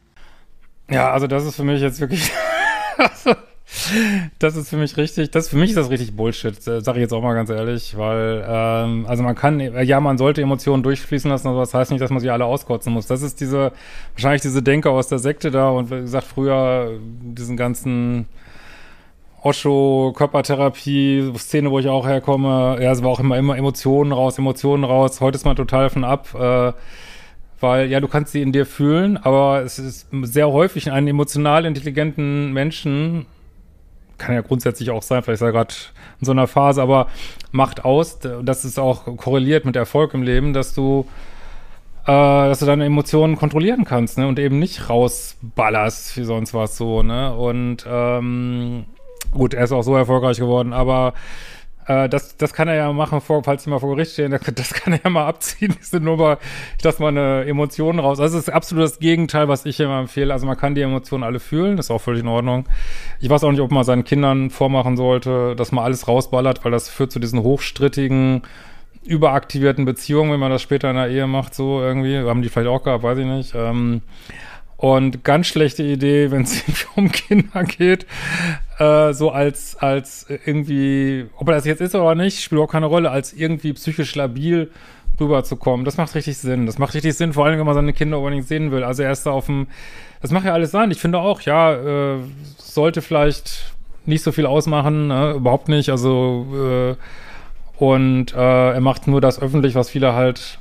Ja, 0.90 1.12
also 1.12 1.28
das 1.28 1.46
ist 1.46 1.56
für 1.56 1.64
mich 1.64 1.82
jetzt 1.82 2.00
wirklich. 2.00 2.32
Das 4.40 4.56
ist 4.56 4.70
für 4.70 4.78
mich 4.78 4.96
richtig, 4.96 5.30
das 5.32 5.50
für 5.50 5.58
mich 5.58 5.72
ist 5.72 5.76
das 5.76 5.90
richtig 5.90 6.16
Bullshit, 6.16 6.56
äh, 6.68 6.82
sage 6.82 7.00
ich 7.00 7.02
jetzt 7.02 7.14
auch 7.14 7.22
mal 7.22 7.34
ganz 7.34 7.50
ehrlich, 7.50 7.98
weil 7.98 8.46
ähm, 8.48 9.06
also 9.08 9.24
man 9.24 9.36
kann, 9.36 9.60
ja, 9.60 10.00
man 10.00 10.18
sollte 10.18 10.42
Emotionen 10.42 10.84
durchfließen 10.84 11.30
lassen, 11.30 11.50
aber 11.50 11.60
das 11.60 11.74
heißt 11.74 11.92
nicht, 11.92 12.02
dass 12.02 12.10
man 12.10 12.22
sie 12.22 12.30
alle 12.30 12.46
auskotzen 12.46 12.94
muss. 12.94 13.08
Das 13.08 13.22
ist 13.22 13.42
diese, 13.42 13.74
wahrscheinlich 14.14 14.42
diese 14.42 14.64
Denke 14.64 14.90
aus 14.90 15.10
der 15.10 15.20
Sekte 15.20 15.52
da 15.52 15.70
und 15.70 15.92
wie 15.92 16.00
gesagt, 16.00 16.28
früher 16.28 16.98
diesen 17.22 17.58
ganzen 17.58 18.28
Osho, 19.44 20.14
Körpertherapie, 20.16 21.34
Szene, 21.38 21.70
wo 21.70 21.80
ich 21.80 21.88
auch 21.88 22.08
herkomme, 22.08 22.78
ja, 22.82 22.92
es 22.92 23.04
war 23.04 23.10
auch 23.10 23.20
immer, 23.20 23.38
immer 23.38 23.58
Emotionen 23.58 24.12
raus, 24.14 24.38
Emotionen 24.38 24.86
raus. 24.86 25.20
Heute 25.20 25.36
ist 25.36 25.46
man 25.46 25.56
total 25.56 25.90
von 25.90 26.06
ab, 26.06 26.34
äh, 26.34 26.74
weil, 27.60 27.90
ja, 27.90 28.00
du 28.00 28.08
kannst 28.08 28.32
sie 28.32 28.42
in 28.42 28.52
dir 28.54 28.66
fühlen, 28.66 29.18
aber 29.18 29.62
es 29.62 29.78
ist 29.78 30.08
sehr 30.24 30.52
häufig 30.52 30.88
in 30.88 30.94
einem 30.94 31.08
emotional 31.08 31.66
intelligenten 31.66 32.54
Menschen 32.54 33.26
kann 34.18 34.36
ja 34.36 34.42
grundsätzlich 34.42 34.90
auch 34.92 35.04
sein, 35.04 35.24
vielleicht 35.24 35.42
ist 35.42 35.48
er 35.48 35.52
gerade 35.52 35.74
in 36.20 36.26
so 36.26 36.32
einer 36.32 36.48
Phase, 36.48 36.82
aber 36.82 37.08
macht 37.52 37.86
aus, 37.86 38.20
das 38.20 38.66
ist 38.66 38.80
auch 38.80 39.06
korreliert 39.18 39.66
mit 39.66 39.76
Erfolg 39.76 40.14
im 40.14 40.24
Leben, 40.24 40.54
dass 40.54 40.74
du 40.74 41.06
äh, 42.08 42.12
dass 42.12 42.60
du 42.60 42.66
deine 42.66 42.86
Emotionen 42.86 43.36
kontrollieren 43.36 43.84
kannst, 43.84 44.18
ne? 44.18 44.28
Und 44.28 44.40
eben 44.40 44.60
nicht 44.60 44.90
rausballerst 44.90 46.16
wie 46.18 46.24
sonst 46.24 46.54
was 46.54 46.78
so, 46.78 47.04
ne? 47.04 47.36
Und 47.36 47.86
ähm, 47.88 48.86
gut, 49.32 49.54
er 49.54 49.66
ist 49.66 49.74
auch 49.74 49.82
so 49.84 49.96
erfolgreich 49.96 50.38
geworden, 50.38 50.72
aber 50.72 51.14
äh, 51.88 52.10
das, 52.10 52.38
das 52.38 52.54
kann 52.54 52.68
er 52.68 52.76
ja 52.76 52.92
machen, 52.92 53.22
vor, 53.22 53.44
falls 53.44 53.64
sie 53.64 53.70
mal 53.70 53.80
vor 53.80 53.96
Gericht 53.96 54.14
stehen, 54.14 54.32
das 54.56 54.74
kann 54.74 54.94
er 54.94 55.00
ja 55.04 55.10
mal 55.10 55.26
abziehen, 55.26 55.76
diese 55.80 56.00
Nummer. 56.00 56.38
Ich 56.78 56.84
lasse 56.84 57.02
mal 57.02 57.10
eine 57.10 57.46
Emotion 57.46 58.00
raus. 58.00 58.20
Also 58.20 58.38
das 58.38 58.48
ist 58.48 58.54
absolut 58.54 58.84
das 58.84 59.00
Gegenteil, 59.00 59.48
was 59.48 59.66
ich 59.66 59.80
immer 59.80 60.00
empfehle. 60.00 60.34
Also 60.34 60.46
man 60.46 60.58
kann 60.58 60.76
die 60.76 60.82
Emotionen 60.82 61.24
alle 61.24 61.40
fühlen, 61.40 61.78
das 61.78 61.88
ist 61.88 61.92
auch 61.92 62.02
völlig 62.02 62.22
in 62.22 62.28
Ordnung. 62.28 62.68
Ich 63.20 63.30
weiß 63.30 63.44
auch 63.44 63.52
nicht, 63.52 63.62
ob 63.62 63.72
man 63.72 63.84
seinen 63.84 64.04
Kindern 64.04 64.50
vormachen 64.50 64.98
sollte, 64.98 65.56
dass 65.56 65.72
man 65.72 65.86
alles 65.86 66.08
rausballert, 66.08 66.66
weil 66.66 66.72
das 66.72 66.90
führt 66.90 67.12
zu 67.12 67.20
diesen 67.20 67.42
hochstrittigen, 67.42 68.42
überaktivierten 69.06 69.86
Beziehungen, 69.86 70.34
wenn 70.34 70.40
man 70.40 70.52
das 70.52 70.62
später 70.62 70.90
in 70.90 70.98
der 70.98 71.08
Ehe 71.08 71.28
macht, 71.28 71.56
so 71.56 71.82
irgendwie. 71.82 72.18
Haben 72.18 72.42
die 72.42 72.50
vielleicht 72.50 72.70
auch 72.70 72.84
gehabt, 72.84 73.04
weiß 73.04 73.18
ich 73.20 73.26
nicht. 73.26 73.54
Ähm, 73.56 74.02
und 74.76 75.24
ganz 75.24 75.48
schlechte 75.48 75.84
Idee, 75.84 76.30
wenn 76.32 76.44
es 76.44 76.64
um 76.96 77.12
Kinder 77.12 77.64
geht, 77.64 78.06
äh, 78.80 79.14
so 79.14 79.32
als, 79.32 79.76
als 79.78 80.28
irgendwie, 80.46 81.26
ob 81.38 81.48
er 81.48 81.56
das 81.56 81.66
jetzt 81.66 81.82
ist 81.82 81.96
oder 81.96 82.16
nicht, 82.16 82.42
spielt 82.42 82.62
auch 82.62 82.72
keine 82.72 82.86
Rolle, 82.86 83.12
als 83.12 83.34
irgendwie 83.34 83.74
psychisch 83.74 84.16
labil 84.16 84.72
rüberzukommen. 85.20 85.86
Das 85.86 85.98
macht 85.98 86.14
richtig 86.16 86.38
Sinn. 86.38 86.66
Das 86.66 86.78
macht 86.78 86.94
richtig 86.94 87.16
Sinn, 87.16 87.34
vor 87.34 87.46
allem, 87.46 87.58
wenn 87.58 87.66
man 87.66 87.76
seine 87.76 87.94
Kinder 87.94 88.20
unbedingt 88.20 88.48
sehen 88.48 88.72
will. 88.72 88.84
Also 88.84 89.04
er 89.04 89.12
ist 89.12 89.26
da 89.26 89.32
auf 89.32 89.48
dem, 89.48 89.68
das 90.22 90.32
macht 90.32 90.46
ja 90.46 90.54
alles 90.54 90.72
sein. 90.72 90.92
Ich 90.92 91.00
finde 91.00 91.20
auch, 91.20 91.42
ja, 91.42 91.74
äh, 91.74 92.20
sollte 92.58 93.02
vielleicht 93.02 93.74
nicht 94.06 94.24
so 94.24 94.32
viel 94.32 94.46
ausmachen, 94.46 95.08
ne? 95.08 95.34
überhaupt 95.34 95.70
nicht. 95.70 95.90
Also 95.90 96.96
äh, 96.98 97.84
und 97.84 98.34
äh, 98.34 98.74
er 98.74 98.82
macht 98.82 99.08
nur 99.08 99.22
das 99.22 99.42
öffentlich, 99.42 99.76
was 99.76 99.90
viele 99.90 100.14
halt 100.14 100.60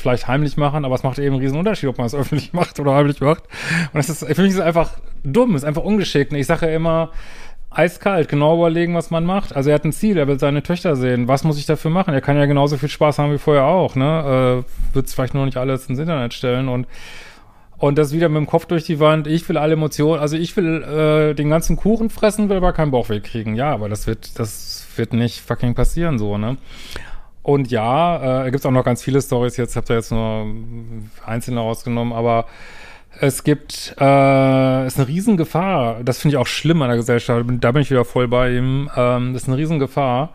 vielleicht 0.00 0.28
heimlich 0.28 0.56
machen, 0.56 0.84
aber 0.84 0.94
es 0.94 1.02
macht 1.02 1.18
eben 1.18 1.34
einen 1.34 1.42
riesen 1.42 1.58
Unterschied, 1.58 1.88
ob 1.88 1.98
man 1.98 2.06
es 2.06 2.14
öffentlich 2.16 2.52
macht 2.52 2.80
oder 2.80 2.94
heimlich 2.94 3.20
macht. 3.20 3.44
Und 3.92 3.98
das 3.98 4.08
ist, 4.08 4.20
für 4.20 4.42
mich 4.42 4.50
ist 4.50 4.56
es 4.56 4.60
einfach 4.60 4.90
dumm, 5.22 5.54
ist 5.54 5.64
einfach 5.64 5.82
ungeschickt. 5.84 6.32
Ich 6.32 6.46
sage 6.46 6.66
ja 6.66 6.74
immer, 6.74 7.10
eiskalt, 7.70 8.28
genau 8.28 8.56
überlegen, 8.56 8.94
was 8.94 9.10
man 9.10 9.24
macht. 9.24 9.54
Also 9.54 9.70
er 9.70 9.74
hat 9.76 9.84
ein 9.84 9.92
Ziel, 9.92 10.16
er 10.18 10.26
will 10.26 10.38
seine 10.38 10.62
Töchter 10.62 10.96
sehen. 10.96 11.28
Was 11.28 11.44
muss 11.44 11.58
ich 11.58 11.66
dafür 11.66 11.90
machen? 11.90 12.12
Er 12.12 12.20
kann 12.20 12.36
ja 12.36 12.46
genauso 12.46 12.76
viel 12.76 12.88
Spaß 12.88 13.18
haben 13.18 13.32
wie 13.32 13.38
vorher 13.38 13.64
auch, 13.64 13.94
ne? 13.94 14.64
Äh, 14.64 14.94
Wird 14.94 15.10
vielleicht 15.10 15.34
nur 15.34 15.44
nicht 15.44 15.56
alles 15.56 15.86
ins 15.86 15.98
Internet 15.98 16.34
stellen 16.34 16.68
und 16.68 16.86
und 17.78 17.96
das 17.96 18.12
wieder 18.12 18.28
mit 18.28 18.36
dem 18.36 18.46
Kopf 18.46 18.66
durch 18.66 18.84
die 18.84 19.00
Wand. 19.00 19.26
Ich 19.26 19.48
will 19.48 19.56
alle 19.56 19.72
Emotionen, 19.72 20.20
also 20.20 20.36
ich 20.36 20.54
will 20.54 20.82
äh, 20.82 21.34
den 21.34 21.48
ganzen 21.48 21.76
Kuchen 21.76 22.10
fressen, 22.10 22.50
will 22.50 22.58
aber 22.58 22.74
keinen 22.74 22.90
Bauchweh 22.90 23.20
kriegen. 23.20 23.54
Ja, 23.54 23.72
aber 23.72 23.88
das 23.88 24.06
wird, 24.06 24.38
das 24.38 24.86
wird 24.96 25.14
nicht 25.14 25.40
fucking 25.40 25.74
passieren 25.74 26.18
so, 26.18 26.36
ne? 26.36 26.58
Und 27.42 27.70
ja, 27.70 28.44
äh, 28.46 28.50
gibt 28.50 28.66
auch 28.66 28.70
noch 28.70 28.84
ganz 28.84 29.02
viele 29.02 29.20
Stories. 29.22 29.56
Jetzt 29.56 29.76
habt 29.76 29.90
ihr 29.90 29.96
jetzt 29.96 30.12
nur 30.12 30.46
einzelne 31.24 31.60
rausgenommen, 31.60 32.12
aber 32.12 32.46
es 33.18 33.44
gibt, 33.44 33.94
äh, 33.98 34.86
ist 34.86 34.98
eine 34.98 35.08
Riesengefahr. 35.08 36.02
Das 36.04 36.20
finde 36.20 36.36
ich 36.36 36.40
auch 36.40 36.46
schlimm 36.46 36.82
an 36.82 36.88
der 36.88 36.96
Gesellschaft. 36.96 37.44
Da 37.60 37.72
bin 37.72 37.82
ich 37.82 37.90
wieder 37.90 38.04
voll 38.04 38.28
bei 38.28 38.52
ihm. 38.56 38.90
Ähm, 38.96 39.32
das 39.32 39.42
ist 39.42 39.48
eine 39.48 39.56
Riesengefahr, 39.56 40.32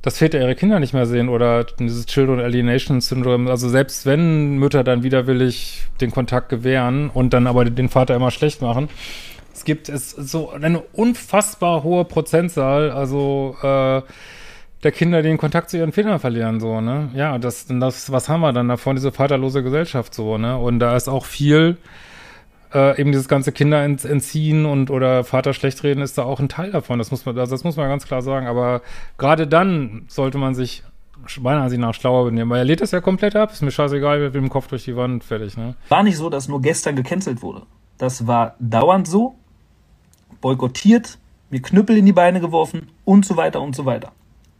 dass 0.00 0.18
Väter 0.18 0.38
ihre 0.38 0.54
Kinder 0.54 0.78
nicht 0.80 0.94
mehr 0.94 1.06
sehen 1.06 1.28
oder 1.28 1.64
dieses 1.64 2.06
Children 2.06 2.40
Alienation 2.40 3.00
Syndrome. 3.00 3.50
Also 3.50 3.68
selbst 3.68 4.06
wenn 4.06 4.58
Mütter 4.58 4.84
dann 4.84 5.02
widerwillig 5.02 5.84
den 6.00 6.10
Kontakt 6.10 6.50
gewähren 6.50 7.10
und 7.10 7.32
dann 7.32 7.46
aber 7.46 7.64
den 7.64 7.88
Vater 7.88 8.14
immer 8.14 8.30
schlecht 8.30 8.62
machen. 8.62 8.88
Es 9.52 9.64
gibt 9.64 9.88
es 9.88 10.10
so 10.10 10.50
eine 10.50 10.80
unfassbar 10.80 11.82
hohe 11.82 12.04
Prozentzahl. 12.04 12.90
Also 12.90 13.56
äh, 13.62 14.02
der 14.82 14.92
Kinder 14.92 15.22
den 15.22 15.38
Kontakt 15.38 15.70
zu 15.70 15.78
ihren 15.78 15.92
Vätern 15.92 16.18
verlieren, 16.18 16.60
so, 16.60 16.80
ne? 16.80 17.10
Ja, 17.14 17.38
das, 17.38 17.66
das, 17.68 18.10
was 18.10 18.28
haben 18.28 18.40
wir 18.40 18.52
dann 18.52 18.68
davon, 18.68 18.96
diese 18.96 19.12
vaterlose 19.12 19.62
Gesellschaft, 19.62 20.14
so, 20.14 20.38
ne? 20.38 20.58
Und 20.58 20.80
da 20.80 20.96
ist 20.96 21.08
auch 21.08 21.24
viel, 21.24 21.76
äh, 22.74 23.00
eben 23.00 23.12
dieses 23.12 23.28
ganze 23.28 23.52
Kinder 23.52 23.82
entziehen 23.84 24.66
und 24.66 24.90
oder 24.90 25.24
Vater 25.24 25.54
schlecht 25.54 25.82
reden, 25.84 26.02
ist 26.02 26.18
da 26.18 26.24
auch 26.24 26.40
ein 26.40 26.48
Teil 26.48 26.72
davon. 26.72 26.98
Das 26.98 27.10
muss 27.10 27.24
man, 27.24 27.38
also 27.38 27.54
das 27.54 27.64
muss 27.64 27.76
man 27.76 27.88
ganz 27.88 28.06
klar 28.06 28.22
sagen. 28.22 28.46
Aber 28.46 28.82
gerade 29.18 29.46
dann 29.46 30.04
sollte 30.08 30.38
man 30.38 30.54
sich 30.54 30.82
meiner 31.40 31.62
Ansicht 31.62 31.80
nach 31.80 31.94
schlauer 31.94 32.24
benehmen, 32.24 32.50
weil 32.50 32.58
er 32.58 32.64
lädt 32.64 32.80
das 32.80 32.90
ja 32.90 33.00
komplett 33.00 33.36
ab. 33.36 33.52
Ist 33.52 33.62
mir 33.62 33.70
scheißegal, 33.70 34.18
mit 34.18 34.34
dem 34.34 34.48
Kopf 34.48 34.66
durch 34.66 34.84
die 34.84 34.96
Wand, 34.96 35.22
fertig, 35.22 35.56
ne? 35.56 35.76
War 35.88 36.02
nicht 36.02 36.16
so, 36.16 36.28
dass 36.28 36.48
nur 36.48 36.60
gestern 36.60 36.96
gecancelt 36.96 37.42
wurde. 37.42 37.62
Das 37.98 38.26
war 38.26 38.56
dauernd 38.58 39.06
so, 39.06 39.36
boykottiert, 40.40 41.18
mir 41.50 41.62
Knüppel 41.62 41.96
in 41.96 42.06
die 42.06 42.12
Beine 42.12 42.40
geworfen 42.40 42.88
und 43.04 43.24
so 43.24 43.36
weiter 43.36 43.60
und 43.60 43.76
so 43.76 43.84
weiter. 43.84 44.12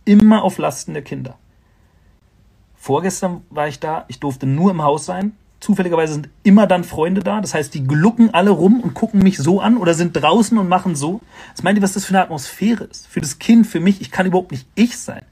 Immer 0.04 0.42
auf 0.42 0.58
Lasten 0.58 0.94
der 0.94 1.02
Kinder. 1.02 1.38
Vorgestern 2.74 3.42
war 3.50 3.68
ich 3.68 3.78
da, 3.78 4.04
ich 4.08 4.18
durfte 4.18 4.46
nur 4.46 4.70
im 4.70 4.82
Haus 4.82 5.06
sein. 5.06 5.36
Zufälligerweise 5.60 6.14
sind 6.14 6.28
immer 6.42 6.66
dann 6.66 6.82
Freunde 6.82 7.22
da. 7.22 7.40
Das 7.40 7.54
heißt, 7.54 7.72
die 7.72 7.84
glucken 7.84 8.34
alle 8.34 8.50
rum 8.50 8.80
und 8.80 8.94
gucken 8.94 9.22
mich 9.22 9.38
so 9.38 9.60
an 9.60 9.76
oder 9.76 9.94
sind 9.94 10.14
draußen 10.14 10.58
und 10.58 10.68
machen 10.68 10.96
so. 10.96 11.20
Was 11.54 11.62
meint 11.62 11.78
ihr, 11.78 11.82
was 11.82 11.92
das 11.92 12.04
für 12.04 12.14
eine 12.14 12.22
Atmosphäre 12.22 12.84
ist? 12.84 13.06
Für 13.06 13.20
das 13.20 13.38
Kind, 13.38 13.68
für 13.68 13.78
mich, 13.78 14.00
ich 14.00 14.10
kann 14.10 14.26
überhaupt 14.26 14.50
nicht 14.50 14.66
ich 14.74 14.98
sein. 14.98 15.22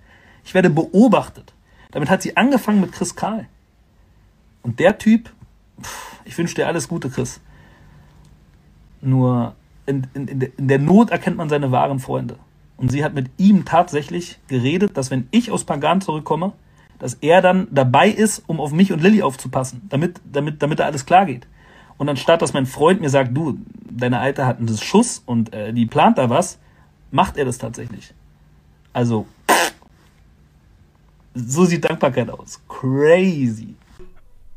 Ich 0.44 0.54
werde 0.54 0.70
beobachtet. 0.70 1.52
Damit 1.90 2.09
hat 2.09 2.22
sie 2.22 2.37
angefangen 2.37 2.80
mit 2.80 2.92
Chris 2.92 3.16
Karl. 3.16 3.46
Und 4.62 4.78
der 4.78 4.98
Typ, 4.98 5.33
Ich 6.24 6.37
wünsche 6.38 6.54
dir 6.54 6.66
alles 6.66 6.88
Gute, 6.88 7.11
Chris. 7.11 7.40
Nur 9.00 9.54
in, 9.87 10.06
in, 10.14 10.28
in 10.28 10.68
der 10.68 10.78
Not 10.78 11.11
erkennt 11.11 11.37
man 11.37 11.48
seine 11.48 11.72
wahren 11.72 11.98
Freunde. 11.98 12.37
Und 12.81 12.90
sie 12.90 13.05
hat 13.05 13.12
mit 13.12 13.31
ihm 13.37 13.66
tatsächlich 13.66 14.38
geredet, 14.49 14.97
dass 14.97 15.11
wenn 15.11 15.29
ich 15.33 15.51
aus 15.51 15.64
Pagan 15.64 16.01
zurückkomme, 16.01 16.55
dass 16.99 17.14
er 17.14 17.43
dann 17.43 17.69
dabei 17.71 18.09
ist, 18.09 18.43
um 18.47 18.59
auf 18.59 18.73
mich 18.73 18.90
und 18.90 19.03
Lilly 19.03 19.23
aufzupassen, 19.23 19.83
damit, 19.90 20.19
damit, 20.25 20.62
damit 20.62 20.79
da 20.79 20.87
alles 20.87 21.05
klar 21.05 21.27
geht. 21.27 21.47
Und 21.99 22.09
anstatt, 22.09 22.40
dass 22.40 22.55
mein 22.55 22.64
Freund 22.64 23.03
mir 23.03 23.11
sagt, 23.11 23.37
du, 23.37 23.59
deine 23.90 24.19
Alte 24.19 24.47
hat 24.47 24.59
einen 24.59 24.75
Schuss 24.79 25.23
und 25.27 25.53
äh, 25.53 25.75
die 25.75 25.85
plant 25.85 26.16
da 26.16 26.31
was, 26.31 26.59
macht 27.11 27.37
er 27.37 27.45
das 27.45 27.59
tatsächlich. 27.59 28.14
Also, 28.95 29.27
so 31.35 31.66
sieht 31.66 31.85
Dankbarkeit 31.85 32.31
aus. 32.31 32.62
Crazy. 32.66 33.75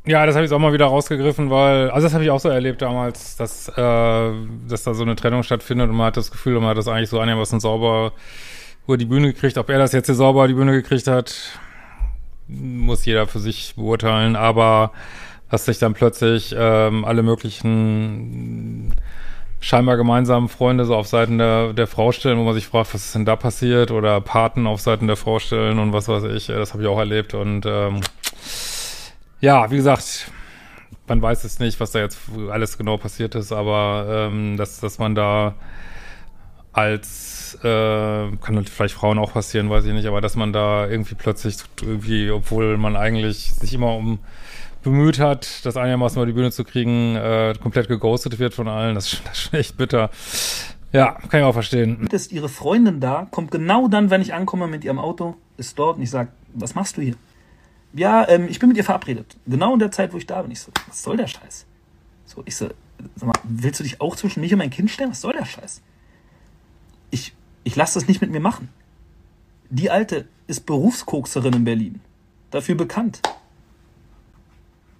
Ja, 0.06 0.26
das 0.26 0.34
habe 0.34 0.44
ich 0.44 0.52
auch 0.52 0.58
mal 0.58 0.74
wieder 0.74 0.84
rausgegriffen, 0.86 1.48
weil, 1.48 1.88
also 1.88 2.06
das 2.06 2.12
habe 2.12 2.24
ich 2.24 2.30
auch 2.30 2.40
so 2.40 2.50
erlebt 2.50 2.82
damals, 2.82 3.36
dass, 3.36 3.68
äh, 3.68 3.72
dass 4.68 4.82
da 4.82 4.92
so 4.92 5.02
eine 5.02 5.16
Trennung 5.16 5.42
stattfindet 5.42 5.88
und 5.88 5.96
man 5.96 6.08
hat 6.08 6.18
das 6.18 6.30
Gefühl, 6.30 6.60
man 6.60 6.68
hat 6.68 6.76
das 6.76 6.88
eigentlich 6.88 7.08
so 7.08 7.18
einigermaßen 7.18 7.58
sauber 7.58 8.12
über 8.86 8.98
die 8.98 9.06
Bühne 9.06 9.32
gekriegt. 9.32 9.56
Ob 9.56 9.70
er 9.70 9.78
das 9.78 9.92
jetzt 9.92 10.06
hier 10.06 10.14
sauber 10.14 10.46
die 10.46 10.52
Bühne 10.52 10.72
gekriegt 10.72 11.06
hat, 11.06 11.58
muss 12.48 13.06
jeder 13.06 13.26
für 13.26 13.38
sich 13.38 13.76
beurteilen, 13.76 14.36
aber 14.36 14.92
dass 15.50 15.64
sich 15.64 15.78
dann 15.78 15.94
plötzlich 15.94 16.54
ähm, 16.58 17.06
alle 17.06 17.22
möglichen 17.22 18.92
scheinbar 19.60 19.96
gemeinsamen 19.96 20.48
Freunde 20.48 20.84
so 20.84 20.94
auf 20.94 21.06
Seiten 21.06 21.38
der, 21.38 21.72
der 21.72 21.86
Frau 21.86 22.12
stellen, 22.12 22.38
wo 22.38 22.42
man 22.42 22.52
sich 22.52 22.66
fragt, 22.66 22.92
was 22.92 23.06
ist 23.06 23.14
denn 23.14 23.24
da 23.24 23.36
passiert? 23.36 23.90
Oder 23.90 24.20
Paten 24.20 24.66
auf 24.66 24.82
Seiten 24.82 25.06
der 25.06 25.16
Frau 25.16 25.38
stellen 25.38 25.78
und 25.78 25.94
was 25.94 26.08
weiß 26.08 26.24
ich. 26.24 26.48
Das 26.48 26.74
habe 26.74 26.82
ich 26.82 26.88
auch 26.90 26.98
erlebt. 26.98 27.32
Und 27.32 27.64
ähm, 27.64 28.00
ja, 29.44 29.70
wie 29.70 29.76
gesagt, 29.76 30.30
man 31.06 31.20
weiß 31.20 31.44
es 31.44 31.58
nicht, 31.58 31.78
was 31.78 31.92
da 31.92 31.98
jetzt 31.98 32.18
alles 32.50 32.78
genau 32.78 32.96
passiert 32.96 33.34
ist, 33.34 33.52
aber 33.52 34.30
ähm, 34.32 34.56
dass, 34.56 34.80
dass 34.80 34.98
man 34.98 35.14
da 35.14 35.54
als, 36.72 37.58
äh, 37.62 38.36
kann 38.38 38.64
vielleicht 38.64 38.94
Frauen 38.94 39.18
auch 39.18 39.34
passieren, 39.34 39.68
weiß 39.68 39.84
ich 39.84 39.92
nicht, 39.92 40.06
aber 40.06 40.22
dass 40.22 40.34
man 40.34 40.54
da 40.54 40.88
irgendwie 40.88 41.14
plötzlich 41.14 41.56
irgendwie, 41.82 42.30
obwohl 42.30 42.78
man 42.78 42.96
eigentlich 42.96 43.52
sich 43.52 43.74
immer 43.74 43.94
um 43.94 44.18
bemüht 44.82 45.18
hat, 45.18 45.64
das 45.66 45.76
einigermaßen 45.76 46.16
über 46.16 46.26
die 46.26 46.32
Bühne 46.32 46.50
zu 46.50 46.64
kriegen, 46.64 47.14
äh, 47.14 47.54
komplett 47.62 47.88
geghostet 47.88 48.38
wird 48.38 48.54
von 48.54 48.66
allen. 48.66 48.94
Das 48.94 49.20
das 49.24 49.44
ist 49.44 49.54
echt 49.54 49.76
bitter. 49.76 50.10
Ja, 50.92 51.18
kann 51.28 51.40
ich 51.40 51.44
auch 51.44 51.52
verstehen. 51.52 52.08
Ist 52.10 52.32
ihre 52.32 52.48
Freundin 52.48 53.00
da, 53.00 53.26
kommt 53.30 53.50
genau 53.50 53.88
dann, 53.88 54.08
wenn 54.08 54.22
ich 54.22 54.32
ankomme 54.32 54.68
mit 54.68 54.84
ihrem 54.84 54.98
Auto, 54.98 55.36
ist 55.58 55.78
dort 55.78 55.98
und 55.98 56.02
ich 56.02 56.10
sage, 56.10 56.30
was 56.54 56.74
machst 56.74 56.96
du 56.96 57.02
hier? 57.02 57.16
Ja, 57.94 58.28
ähm, 58.28 58.48
ich 58.48 58.58
bin 58.58 58.68
mit 58.68 58.76
ihr 58.76 58.84
verabredet. 58.84 59.36
Genau 59.46 59.74
in 59.74 59.78
der 59.78 59.92
Zeit, 59.92 60.12
wo 60.12 60.18
ich 60.18 60.26
da 60.26 60.42
bin. 60.42 60.50
Ich 60.50 60.60
so, 60.60 60.72
was 60.88 61.02
soll 61.02 61.16
der 61.16 61.28
Scheiß? 61.28 61.64
So, 62.26 62.42
ich 62.44 62.56
so, 62.56 62.68
sag 63.14 63.26
mal, 63.26 63.38
willst 63.44 63.78
du 63.78 63.84
dich 63.84 64.00
auch 64.00 64.16
zwischen 64.16 64.40
mich 64.40 64.52
und 64.52 64.58
mein 64.58 64.70
Kind 64.70 64.90
stellen? 64.90 65.10
Was 65.10 65.20
soll 65.20 65.32
der 65.32 65.44
Scheiß? 65.44 65.80
Ich, 67.10 67.34
ich 67.62 67.76
lasse 67.76 67.94
das 67.94 68.08
nicht 68.08 68.20
mit 68.20 68.30
mir 68.30 68.40
machen. 68.40 68.68
Die 69.70 69.90
Alte 69.90 70.26
ist 70.48 70.66
Berufskokserin 70.66 71.54
in 71.54 71.64
Berlin. 71.64 72.00
Dafür 72.50 72.74
bekannt. 72.74 73.20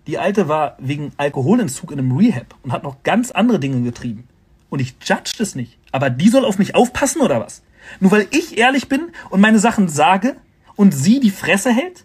Die 0.06 0.18
Alte 0.18 0.48
war 0.48 0.76
wegen 0.78 1.12
Alkoholentzug 1.16 1.90
in 1.90 1.98
einem 1.98 2.16
Rehab 2.16 2.54
und 2.62 2.72
hat 2.72 2.84
noch 2.84 3.02
ganz 3.02 3.30
andere 3.30 3.58
Dinge 3.58 3.82
getrieben. 3.82 4.28
Und 4.70 4.80
ich 4.80 4.94
judge 5.02 5.32
das 5.38 5.54
nicht. 5.54 5.78
Aber 5.92 6.10
die 6.10 6.28
soll 6.28 6.44
auf 6.44 6.58
mich 6.58 6.74
aufpassen 6.74 7.22
oder 7.22 7.40
was? 7.40 7.62
Nur 8.00 8.12
weil 8.12 8.28
ich 8.30 8.58
ehrlich 8.58 8.88
bin 8.88 9.10
und 9.30 9.40
meine 9.40 9.58
Sachen 9.58 9.88
sage 9.88 10.36
und 10.76 10.92
sie 10.92 11.20
die 11.20 11.30
Fresse 11.30 11.72
hält? 11.72 12.04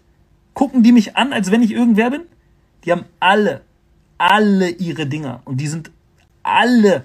Gucken 0.54 0.82
die 0.82 0.92
mich 0.92 1.16
an, 1.16 1.32
als 1.32 1.50
wenn 1.50 1.62
ich 1.62 1.72
irgendwer 1.72 2.10
bin? 2.10 2.22
Die 2.84 2.92
haben 2.92 3.04
alle, 3.20 3.62
alle 4.18 4.70
ihre 4.70 5.06
Dinger. 5.06 5.42
Und 5.44 5.58
die 5.60 5.68
sind 5.68 5.90
alle 6.42 7.04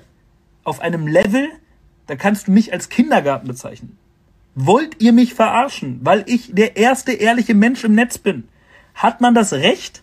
auf 0.63 0.79
einem 0.79 1.07
Level, 1.07 1.49
da 2.07 2.15
kannst 2.15 2.47
du 2.47 2.51
mich 2.51 2.73
als 2.73 2.89
Kindergarten 2.89 3.47
bezeichnen. 3.47 3.97
Wollt 4.55 5.01
ihr 5.01 5.11
mich 5.11 5.33
verarschen, 5.33 5.99
weil 6.01 6.23
ich 6.27 6.53
der 6.53 6.77
erste 6.77 7.11
ehrliche 7.11 7.53
Mensch 7.53 7.83
im 7.83 7.93
Netz 7.93 8.17
bin? 8.17 8.47
Hat 8.93 9.21
man 9.21 9.35
das 9.35 9.53
Recht, 9.53 10.01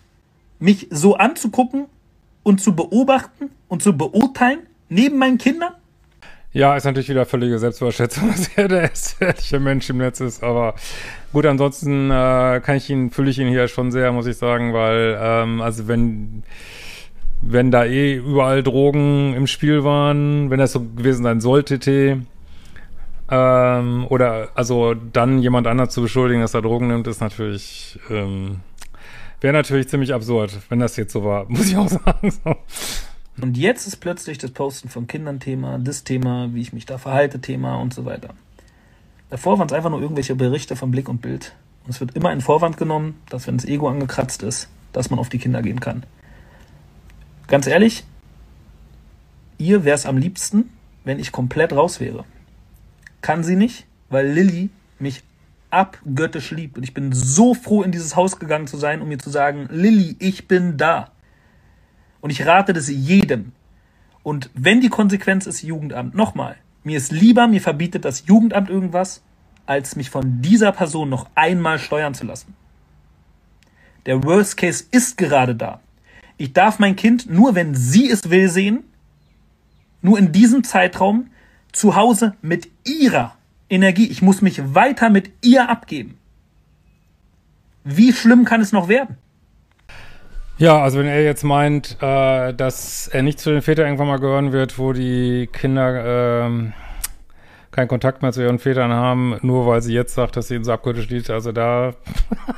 mich 0.59 0.87
so 0.91 1.15
anzugucken 1.15 1.85
und 2.43 2.61
zu 2.61 2.75
beobachten 2.75 3.49
und 3.67 3.81
zu 3.81 3.97
beurteilen 3.97 4.59
neben 4.89 5.17
meinen 5.17 5.37
Kindern? 5.39 5.73
Ja, 6.53 6.77
ist 6.77 6.83
natürlich 6.83 7.09
wieder 7.09 7.25
völlige 7.25 7.57
Selbstüberschätzung, 7.57 8.29
dass 8.31 8.47
er 8.55 8.67
der 8.67 8.91
ehrliche 9.19 9.59
Mensch 9.59 9.89
im 9.89 9.97
Netz 9.97 10.19
ist. 10.19 10.43
Aber 10.43 10.75
gut, 11.31 11.45
ansonsten 11.45 12.11
äh, 12.11 12.61
kann 12.63 12.77
ich 12.77 12.89
ihn, 12.89 13.09
fühle 13.09 13.31
ich 13.31 13.39
ihn 13.39 13.47
hier 13.47 13.67
schon 13.67 13.91
sehr, 13.91 14.11
muss 14.11 14.27
ich 14.27 14.37
sagen, 14.37 14.73
weil, 14.73 15.17
ähm, 15.19 15.61
also 15.61 15.87
wenn, 15.87 16.43
wenn 17.41 17.71
da 17.71 17.85
eh 17.85 18.15
überall 18.15 18.61
Drogen 18.61 19.33
im 19.33 19.47
Spiel 19.47 19.83
waren, 19.83 20.49
wenn 20.51 20.59
das 20.59 20.73
so 20.73 20.81
gewesen 20.81 21.23
sein 21.23 21.41
sollte, 21.41 21.79
T, 21.79 22.17
ähm, 23.31 24.05
oder 24.09 24.49
also 24.53 24.93
dann 24.93 25.39
jemand 25.39 25.65
anders 25.65 25.93
zu 25.93 26.01
beschuldigen, 26.01 26.41
dass 26.41 26.53
er 26.53 26.61
Drogen 26.61 26.87
nimmt, 26.87 27.07
ist 27.07 27.21
natürlich 27.21 27.99
ähm, 28.11 28.59
Wäre 29.43 29.51
natürlich 29.51 29.89
ziemlich 29.89 30.13
absurd, 30.13 30.57
wenn 30.69 30.79
das 30.79 30.95
jetzt 30.95 31.11
so 31.11 31.25
war, 31.25 31.45
muss 31.49 31.67
ich 31.67 31.75
auch 31.75 31.89
sagen. 31.89 32.31
So. 32.31 32.55
Und 33.41 33.57
jetzt 33.57 33.87
ist 33.87 33.97
plötzlich 33.97 34.37
das 34.37 34.51
Posten 34.51 34.89
von 34.89 35.07
Kindern 35.07 35.39
Thema, 35.39 35.79
das 35.79 36.03
Thema, 36.03 36.53
wie 36.53 36.61
ich 36.61 36.73
mich 36.73 36.85
da 36.85 36.97
verhalte, 36.97 37.39
Thema 37.41 37.77
und 37.77 37.93
so 37.93 38.05
weiter. 38.05 38.29
Davor 39.29 39.57
waren 39.57 39.67
es 39.67 39.73
einfach 39.73 39.89
nur 39.89 40.01
irgendwelche 40.01 40.35
Berichte 40.35 40.75
von 40.75 40.91
Blick 40.91 41.09
und 41.09 41.21
Bild. 41.21 41.55
Und 41.83 41.89
es 41.89 41.99
wird 41.99 42.15
immer 42.15 42.31
in 42.31 42.41
Vorwand 42.41 42.77
genommen, 42.77 43.19
dass 43.29 43.47
wenn 43.47 43.57
das 43.57 43.65
Ego 43.65 43.89
angekratzt 43.89 44.43
ist, 44.43 44.69
dass 44.91 45.09
man 45.09 45.19
auf 45.19 45.29
die 45.29 45.39
Kinder 45.39 45.61
gehen 45.61 45.79
kann. 45.79 46.03
Ganz 47.47 47.65
ehrlich, 47.65 48.03
ihr 49.57 49.83
wäre 49.83 49.95
es 49.95 50.05
am 50.05 50.17
liebsten, 50.17 50.69
wenn 51.03 51.19
ich 51.19 51.31
komplett 51.31 51.73
raus 51.73 51.99
wäre. 51.99 52.25
Kann 53.21 53.43
sie 53.43 53.55
nicht, 53.55 53.85
weil 54.09 54.27
Lilly 54.27 54.69
mich 54.99 55.23
abgöttisch 55.71 56.51
liebt. 56.51 56.77
Und 56.77 56.83
ich 56.83 56.93
bin 56.93 57.11
so 57.11 57.53
froh, 57.53 57.81
in 57.81 57.91
dieses 57.91 58.15
Haus 58.15 58.39
gegangen 58.39 58.67
zu 58.67 58.77
sein, 58.77 59.01
um 59.01 59.07
mir 59.07 59.17
zu 59.17 59.29
sagen, 59.29 59.67
Lilly, 59.71 60.15
ich 60.19 60.47
bin 60.47 60.77
da. 60.77 61.09
Und 62.23 62.29
ich 62.29 62.45
rate 62.45 62.71
das 62.71 62.87
jedem. 62.87 63.51
Und 64.23 64.49
wenn 64.53 64.79
die 64.79 64.87
Konsequenz 64.87 65.45
ist 65.45 65.61
Jugendamt, 65.61 66.15
nochmal, 66.15 66.55
mir 66.85 66.95
ist 66.95 67.11
lieber, 67.11 67.49
mir 67.49 67.59
verbietet 67.59 68.05
das 68.05 68.27
Jugendamt 68.27 68.69
irgendwas, 68.69 69.21
als 69.65 69.97
mich 69.97 70.09
von 70.09 70.41
dieser 70.41 70.71
Person 70.71 71.09
noch 71.09 71.29
einmal 71.35 71.79
steuern 71.79 72.13
zu 72.13 72.25
lassen. 72.25 72.55
Der 74.05 74.23
Worst 74.23 74.55
Case 74.55 74.85
ist 74.89 75.17
gerade 75.17 75.53
da. 75.53 75.81
Ich 76.37 76.53
darf 76.53 76.79
mein 76.79 76.95
Kind 76.95 77.29
nur, 77.29 77.55
wenn 77.55 77.75
sie 77.75 78.09
es 78.09 78.29
will, 78.29 78.47
sehen, 78.47 78.85
nur 80.01 80.17
in 80.17 80.31
diesem 80.31 80.63
Zeitraum 80.63 81.27
zu 81.73 81.97
Hause 81.97 82.35
mit 82.41 82.69
ihrer 82.85 83.35
Energie. 83.69 84.07
Ich 84.07 84.21
muss 84.21 84.41
mich 84.41 84.73
weiter 84.73 85.09
mit 85.09 85.29
ihr 85.41 85.67
abgeben. 85.67 86.17
Wie 87.83 88.13
schlimm 88.13 88.45
kann 88.45 88.61
es 88.61 88.71
noch 88.71 88.87
werden? 88.87 89.17
Ja, 90.57 90.81
also 90.81 90.99
wenn 90.99 91.07
er 91.07 91.23
jetzt 91.23 91.43
meint, 91.43 91.97
äh, 92.01 92.53
dass 92.53 93.07
er 93.07 93.23
nicht 93.23 93.39
zu 93.39 93.49
den 93.51 93.61
Vätern 93.61 93.85
irgendwann 93.85 94.07
mal 94.07 94.19
gehören 94.19 94.51
wird, 94.51 94.77
wo 94.77 94.93
die 94.93 95.49
Kinder 95.51 96.45
äh, 96.45 96.71
keinen 97.71 97.87
Kontakt 97.87 98.21
mehr 98.21 98.31
zu 98.31 98.43
ihren 98.43 98.59
Vätern 98.59 98.91
haben, 98.91 99.37
nur 99.41 99.65
weil 99.65 99.81
sie 99.81 99.93
jetzt 99.93 100.13
sagt, 100.13 100.37
dass 100.37 100.47
sie 100.47 100.55
ihnen 100.55 100.63
so 100.63 100.71
abgöttisch 100.71 101.09
liegt. 101.09 101.31
Also 101.31 101.51
da, 101.51 101.93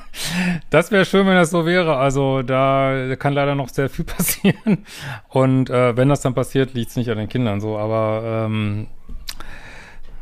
das 0.69 0.91
wäre 0.91 1.05
schön, 1.05 1.25
wenn 1.25 1.35
das 1.35 1.51
so 1.51 1.65
wäre. 1.65 1.95
Also 1.95 2.41
da 2.41 3.15
kann 3.17 3.33
leider 3.33 3.55
noch 3.55 3.69
sehr 3.69 3.89
viel 3.89 4.05
passieren. 4.05 4.85
Und 5.29 5.69
äh, 5.69 5.95
wenn 5.95 6.09
das 6.09 6.19
dann 6.19 6.33
passiert, 6.35 6.73
liegt 6.73 6.89
es 6.89 6.97
nicht 6.97 7.09
an 7.09 7.17
den 7.17 7.29
Kindern 7.29 7.61
so. 7.61 7.77
Aber 7.77 8.45
ähm, 8.45 8.87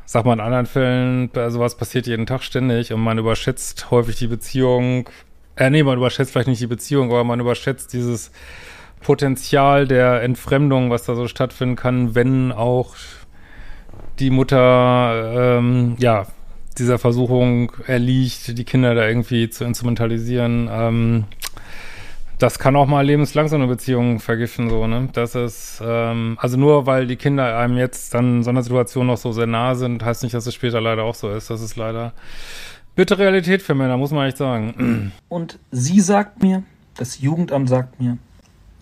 sag 0.05 0.25
mal, 0.25 0.33
in 0.33 0.41
anderen 0.41 0.67
Fällen, 0.67 1.31
sowas 1.49 1.75
passiert 1.75 2.05
jeden 2.05 2.27
Tag 2.27 2.43
ständig 2.43 2.93
und 2.93 3.01
man 3.01 3.17
überschätzt 3.17 3.89
häufig 3.89 4.17
die 4.17 4.27
Beziehung. 4.27 5.09
Äh, 5.55 5.69
nee, 5.69 5.83
man 5.83 5.97
überschätzt 5.97 6.31
vielleicht 6.31 6.47
nicht 6.47 6.61
die 6.61 6.67
Beziehung, 6.67 7.09
aber 7.09 7.23
man 7.23 7.39
überschätzt 7.39 7.93
dieses 7.93 8.31
Potenzial 9.01 9.87
der 9.87 10.23
Entfremdung, 10.23 10.89
was 10.89 11.05
da 11.05 11.15
so 11.15 11.27
stattfinden 11.27 11.75
kann, 11.75 12.15
wenn 12.15 12.51
auch 12.51 12.95
die 14.19 14.29
Mutter, 14.29 15.57
ähm, 15.57 15.95
ja, 15.99 16.27
dieser 16.77 16.97
Versuchung 16.97 17.71
erliegt, 17.85 18.57
die 18.57 18.63
Kinder 18.63 18.95
da 18.95 19.07
irgendwie 19.07 19.49
zu 19.49 19.63
instrumentalisieren. 19.63 20.69
Ähm, 20.71 21.25
das 22.39 22.57
kann 22.59 22.75
auch 22.75 22.87
mal 22.87 23.05
lebenslang 23.05 23.47
so 23.47 23.55
eine 23.55 23.67
Beziehung 23.67 24.19
vergiften, 24.19 24.69
so, 24.69 24.87
ne? 24.87 25.07
Das 25.13 25.35
ist, 25.35 25.81
ähm, 25.85 26.37
also 26.41 26.57
nur 26.57 26.87
weil 26.87 27.05
die 27.05 27.15
Kinder 27.15 27.57
einem 27.57 27.77
jetzt 27.77 28.13
dann 28.13 28.37
in 28.37 28.43
so 28.43 28.49
einer 28.49 28.63
Situation 28.63 29.07
noch 29.07 29.17
so 29.17 29.31
sehr 29.31 29.47
nah 29.47 29.75
sind, 29.75 30.03
heißt 30.03 30.23
nicht, 30.23 30.33
dass 30.33 30.47
es 30.47 30.53
später 30.53 30.81
leider 30.81 31.03
auch 31.03 31.15
so 31.15 31.29
ist. 31.29 31.49
Das 31.49 31.61
ist 31.61 31.75
leider 31.75 32.13
bitte 32.95 33.17
Realität 33.17 33.61
für 33.61 33.75
Männer, 33.75 33.97
muss 33.97 34.11
man 34.11 34.27
echt 34.27 34.37
sagen. 34.37 35.11
Und 35.29 35.59
sie 35.71 35.99
sagt 35.99 36.41
mir, 36.41 36.63
das 36.95 37.19
Jugendamt 37.19 37.69
sagt 37.69 37.99
mir, 37.99 38.17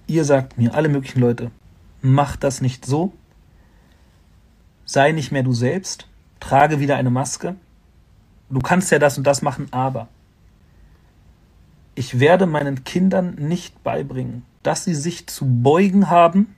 ihr 0.07 0.25
sagt 0.25 0.57
mir, 0.57 0.73
alle 0.73 0.89
möglichen 0.89 1.19
Leute, 1.19 1.51
mach 2.01 2.35
das 2.35 2.61
nicht 2.61 2.85
so, 2.85 3.13
sei 4.85 5.11
nicht 5.11 5.31
mehr 5.31 5.43
du 5.43 5.53
selbst, 5.53 6.07
trage 6.39 6.79
wieder 6.79 6.97
eine 6.97 7.09
Maske, 7.09 7.55
du 8.49 8.59
kannst 8.59 8.91
ja 8.91 8.99
das 8.99 9.17
und 9.17 9.25
das 9.25 9.41
machen, 9.41 9.67
aber 9.71 10.07
ich 11.95 12.19
werde 12.19 12.45
meinen 12.45 12.83
Kindern 12.83 13.35
nicht 13.35 13.83
beibringen, 13.83 14.43
dass 14.63 14.85
sie 14.85 14.95
sich 14.95 15.27
zu 15.27 15.45
beugen 15.45 16.09
haben, 16.09 16.55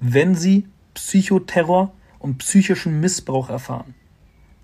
wenn 0.00 0.34
sie 0.34 0.66
Psychoterror 0.94 1.92
und 2.18 2.38
psychischen 2.38 3.00
Missbrauch 3.00 3.48
erfahren. 3.48 3.94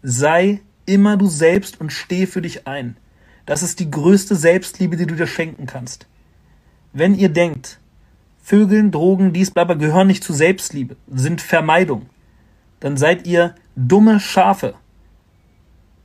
Sei 0.02 0.60
immer 0.86 1.16
du 1.16 1.26
selbst 1.26 1.80
und 1.80 1.92
steh 1.92 2.26
für 2.26 2.42
dich 2.42 2.66
ein. 2.66 2.96
Das 3.44 3.62
ist 3.62 3.78
die 3.78 3.90
größte 3.90 4.34
Selbstliebe, 4.34 4.96
die 4.96 5.06
du 5.06 5.14
dir 5.14 5.26
schenken 5.26 5.66
kannst. 5.66 6.06
Wenn 6.92 7.14
ihr 7.14 7.28
denkt, 7.28 7.78
Vögeln, 8.42 8.90
Drogen, 8.90 9.32
dies, 9.32 9.50
bla, 9.50 9.64
gehören 9.64 10.06
nicht 10.06 10.24
zu 10.24 10.32
Selbstliebe, 10.32 10.96
sind 11.08 11.40
Vermeidung, 11.40 12.06
dann 12.80 12.96
seid 12.96 13.26
ihr 13.26 13.54
dumme 13.74 14.20
Schafe. 14.20 14.74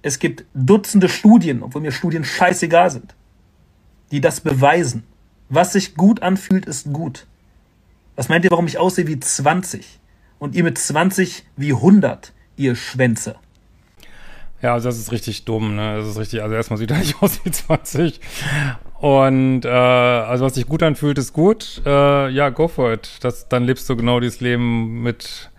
Es 0.02 0.20
gibt 0.20 0.46
Dutzende 0.54 1.10
Studien, 1.10 1.62
obwohl 1.62 1.82
mir 1.82 1.92
Studien 1.92 2.24
scheißegal 2.24 2.90
sind, 2.90 3.16
die 4.12 4.22
das 4.22 4.42
beweisen. 4.42 5.04
Was 5.50 5.74
sich 5.74 5.96
gut 5.96 6.22
anfühlt, 6.24 6.66
ist 6.66 6.92
gut. 6.92 7.28
Was 8.16 8.30
meint 8.30 8.46
ihr, 8.46 8.52
warum 8.52 8.68
ich 8.68 8.78
aussehe 8.78 9.08
wie 9.08 9.20
20? 9.20 10.00
Und 10.40 10.56
ihr 10.56 10.64
mit 10.64 10.78
20 10.78 11.46
wie 11.56 11.74
100, 11.74 12.34
ihr 12.56 12.76
Schwänze? 12.76 13.36
Ja, 14.62 14.74
also 14.74 14.90
das 14.90 15.00
ist 15.00 15.12
richtig 15.12 15.46
dumm, 15.46 15.76
ne? 15.76 15.98
Das 15.98 16.08
ist 16.08 16.20
richtig, 16.20 16.44
also 16.44 16.56
erstmal 16.56 16.78
sieht 16.78 16.92
er 16.92 16.98
nicht 16.98 17.16
aus 17.22 17.40
wie 17.44 17.52
20. 17.52 18.20
Und 19.00 19.66
äh, 19.66 19.70
also 19.70 20.46
was 20.46 20.54
sich 20.56 20.68
gut 20.68 20.84
anfühlt, 20.84 21.18
ist 21.18 21.34
gut. 21.34 21.82
Äh, 21.86 22.30
ja, 22.30 22.50
go 22.50 22.68
for 22.68 22.94
it. 22.94 23.10
Das, 23.22 23.50
dann 23.50 23.64
lebst 23.64 23.90
du 23.90 23.96
genau 23.96 24.20
dieses 24.20 24.42
Leben 24.42 25.02
mit 25.02 25.50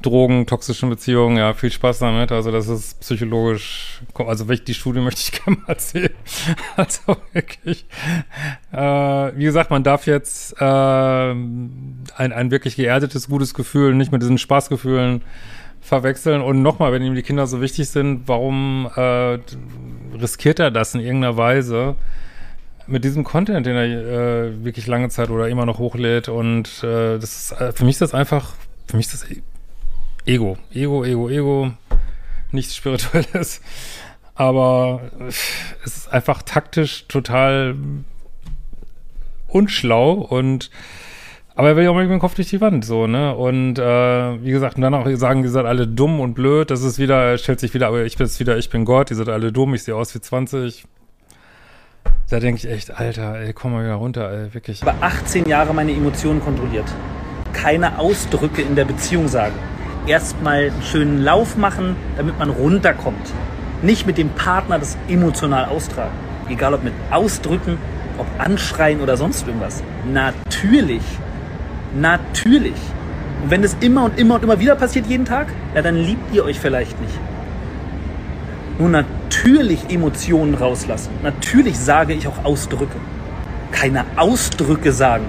Drogen, 0.00 0.46
toxischen 0.46 0.88
Beziehungen. 0.88 1.36
Ja, 1.36 1.52
viel 1.52 1.70
Spaß 1.70 1.98
damit. 1.98 2.32
Also 2.32 2.50
das 2.50 2.68
ist 2.68 3.00
psychologisch, 3.00 4.00
also 4.14 4.48
welche 4.48 4.64
die 4.64 4.74
Studie 4.74 5.00
möchte 5.02 5.20
ich 5.20 5.44
gerne 5.44 5.60
mal 5.66 5.78
sehen. 5.78 6.14
Also 6.76 7.18
wirklich. 7.32 7.84
Äh, 8.72 8.78
wie 8.78 9.44
gesagt, 9.44 9.70
man 9.70 9.82
darf 9.82 10.06
jetzt 10.06 10.54
äh, 10.58 10.64
ein, 10.64 12.06
ein 12.16 12.50
wirklich 12.50 12.76
geerdetes, 12.76 13.28
gutes 13.28 13.52
Gefühl, 13.52 13.94
nicht 13.94 14.12
mit 14.12 14.22
diesen 14.22 14.38
Spaßgefühlen 14.38 15.22
verwechseln. 15.86 16.42
Und 16.42 16.62
nochmal, 16.62 16.92
wenn 16.92 17.02
ihm 17.02 17.14
die 17.14 17.22
Kinder 17.22 17.46
so 17.46 17.60
wichtig 17.60 17.88
sind, 17.88 18.26
warum 18.26 18.90
äh, 18.94 19.38
riskiert 20.20 20.58
er 20.58 20.70
das 20.70 20.94
in 20.94 21.00
irgendeiner 21.00 21.36
Weise? 21.36 21.96
mit 22.86 23.04
diesem 23.04 23.24
Content, 23.24 23.66
den 23.66 23.76
er 23.76 23.84
äh, 23.84 24.64
wirklich 24.64 24.86
lange 24.86 25.08
Zeit 25.08 25.30
oder 25.30 25.48
immer 25.48 25.66
noch 25.66 25.78
hochlädt 25.78 26.28
und 26.28 26.68
äh, 26.84 27.18
das 27.18 27.50
ist, 27.50 27.60
äh, 27.60 27.72
für 27.72 27.84
mich 27.84 27.94
ist 27.94 28.02
das 28.02 28.14
einfach, 28.14 28.54
für 28.86 28.96
mich 28.96 29.06
ist 29.06 29.14
das 29.14 29.26
Ego, 30.24 30.56
Ego, 30.72 31.04
Ego, 31.04 31.28
Ego, 31.28 31.72
nichts 32.52 32.76
Spirituelles, 32.76 33.60
aber 34.34 35.00
es 35.84 35.96
ist 35.96 36.12
einfach 36.12 36.42
taktisch 36.42 37.06
total 37.08 37.74
unschlau 39.48 40.12
und 40.12 40.70
aber 41.56 41.70
er 41.70 41.76
will 41.76 41.84
ja 41.84 41.90
auch 41.90 41.96
mit 41.96 42.10
dem 42.10 42.18
Kopf 42.18 42.34
durch 42.34 42.50
die 42.50 42.60
Wand, 42.60 42.84
so, 42.84 43.06
ne? 43.06 43.34
Und 43.34 43.78
äh, 43.78 44.44
wie 44.44 44.50
gesagt, 44.50 44.76
und 44.76 44.82
dann 44.82 44.92
auch 44.92 45.08
sagen, 45.14 45.42
die 45.42 45.48
seid 45.48 45.64
alle 45.64 45.88
dumm 45.88 46.20
und 46.20 46.34
blöd. 46.34 46.70
Das 46.70 46.82
ist 46.82 46.98
wieder, 46.98 47.38
stellt 47.38 47.60
sich 47.60 47.72
wieder, 47.72 47.88
aber 47.88 48.04
ich 48.04 48.18
bin 48.18 48.28
wieder, 48.38 48.58
ich 48.58 48.68
bin 48.68 48.84
Gott, 48.84 49.10
ihr 49.10 49.16
seid 49.16 49.30
alle 49.30 49.52
dumm, 49.52 49.72
ich 49.72 49.82
sehe 49.82 49.96
aus 49.96 50.14
wie 50.14 50.20
20. 50.20 50.84
Da 52.28 52.40
denke 52.40 52.58
ich 52.58 52.70
echt, 52.70 52.90
Alter, 52.98 53.36
ey, 53.40 53.54
komm 53.54 53.72
mal 53.72 53.84
wieder 53.84 53.94
runter, 53.94 54.30
ey, 54.30 54.52
wirklich. 54.52 54.82
Über 54.82 54.96
18 55.00 55.48
Jahre 55.48 55.72
meine 55.72 55.92
Emotionen 55.92 56.42
kontrolliert. 56.42 56.84
Keine 57.54 57.98
Ausdrücke 57.98 58.60
in 58.60 58.76
der 58.76 58.84
Beziehung 58.84 59.26
sagen. 59.26 59.54
Erstmal 60.06 60.66
einen 60.66 60.82
schönen 60.82 61.24
Lauf 61.24 61.56
machen, 61.56 61.96
damit 62.18 62.38
man 62.38 62.50
runterkommt. 62.50 63.32
Nicht 63.80 64.06
mit 64.06 64.18
dem 64.18 64.28
Partner 64.28 64.78
das 64.78 64.98
emotional 65.08 65.64
austragen. 65.64 66.14
Egal 66.50 66.74
ob 66.74 66.84
mit 66.84 66.92
Ausdrücken, 67.10 67.78
ob 68.18 68.26
Anschreien 68.38 69.00
oder 69.00 69.16
sonst 69.16 69.46
irgendwas. 69.46 69.82
Natürlich 70.12 71.02
Natürlich. 72.00 72.74
Und 73.42 73.50
wenn 73.50 73.62
das 73.62 73.76
immer 73.80 74.04
und 74.04 74.18
immer 74.18 74.34
und 74.36 74.44
immer 74.44 74.60
wieder 74.60 74.74
passiert 74.74 75.06
jeden 75.06 75.24
Tag, 75.24 75.48
ja, 75.74 75.82
dann 75.82 75.96
liebt 75.96 76.34
ihr 76.34 76.44
euch 76.44 76.60
vielleicht 76.60 77.00
nicht. 77.00 77.14
Nur 78.78 78.88
natürlich 78.88 79.88
Emotionen 79.88 80.54
rauslassen. 80.54 81.10
Natürlich 81.22 81.78
sage 81.78 82.12
ich 82.12 82.28
auch 82.28 82.44
Ausdrücke. 82.44 82.96
Keine 83.72 84.04
Ausdrücke 84.16 84.92
sagen. 84.92 85.24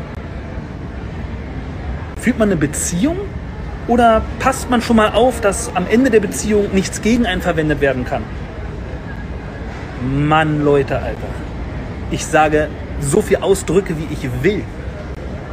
Fühlt 2.19 2.39
man 2.39 2.49
eine 2.49 2.57
Beziehung 2.57 3.17
oder 3.87 4.21
passt 4.39 4.69
man 4.69 4.81
schon 4.81 4.97
mal 4.97 5.11
auf, 5.11 5.39
dass 5.39 5.73
am 5.75 5.85
Ende 5.89 6.09
der 6.09 6.19
Beziehung 6.19 6.73
nichts 6.73 7.01
gegen 7.01 7.25
einen 7.25 7.41
verwendet 7.41 7.79
werden 7.79 8.03
kann? 8.03 8.23
Mann, 10.27 10.63
Leute, 10.63 10.97
Alter. 10.97 11.17
Ich 12.11 12.25
sage 12.25 12.67
so 12.99 13.21
viel 13.21 13.37
Ausdrücke, 13.37 13.95
wie 13.97 14.07
ich 14.11 14.29
will. 14.43 14.63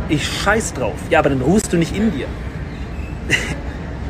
Ich 0.08 0.26
scheiß 0.26 0.74
drauf. 0.74 0.96
Ja, 1.08 1.20
aber 1.20 1.30
dann 1.30 1.40
ruhst 1.40 1.72
du 1.72 1.76
nicht 1.76 1.96
in 1.96 2.12
dir. 2.12 2.26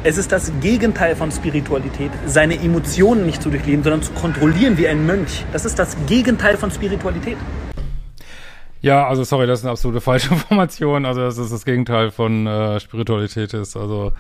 Es 0.07 0.19
ist 0.19 0.33
das 0.33 0.53
Gegenteil 0.61 1.17
von 1.17 1.33
Spiritualität, 1.33 2.11
seine 2.27 2.57
Emotionen 2.61 3.25
nicht 3.25 3.41
zu 3.41 3.49
durchleben, 3.49 3.83
sondern 3.83 4.03
zu 4.03 4.13
kontrollieren 4.13 4.77
wie 4.77 4.87
ein 4.87 5.07
Mönch. 5.07 5.47
Das 5.51 5.65
ist 5.65 5.79
das 5.79 5.97
Gegenteil 6.07 6.59
von 6.59 6.71
Spiritualität. 6.71 7.39
Ja, 8.83 9.09
also 9.09 9.25
sorry, 9.25 9.47
das 9.47 9.61
ist 9.61 9.65
eine 9.65 9.71
absolute 9.71 10.03
falsche 10.03 10.29
Information. 10.35 11.07
Also 11.07 11.23
das 11.23 11.39
ist 11.39 11.51
das 11.51 11.65
Gegenteil 11.65 12.11
von 12.11 12.47
äh, 12.47 12.81
Spiritualität 12.81 13.55
ist. 13.55 13.79
Also 13.79 14.13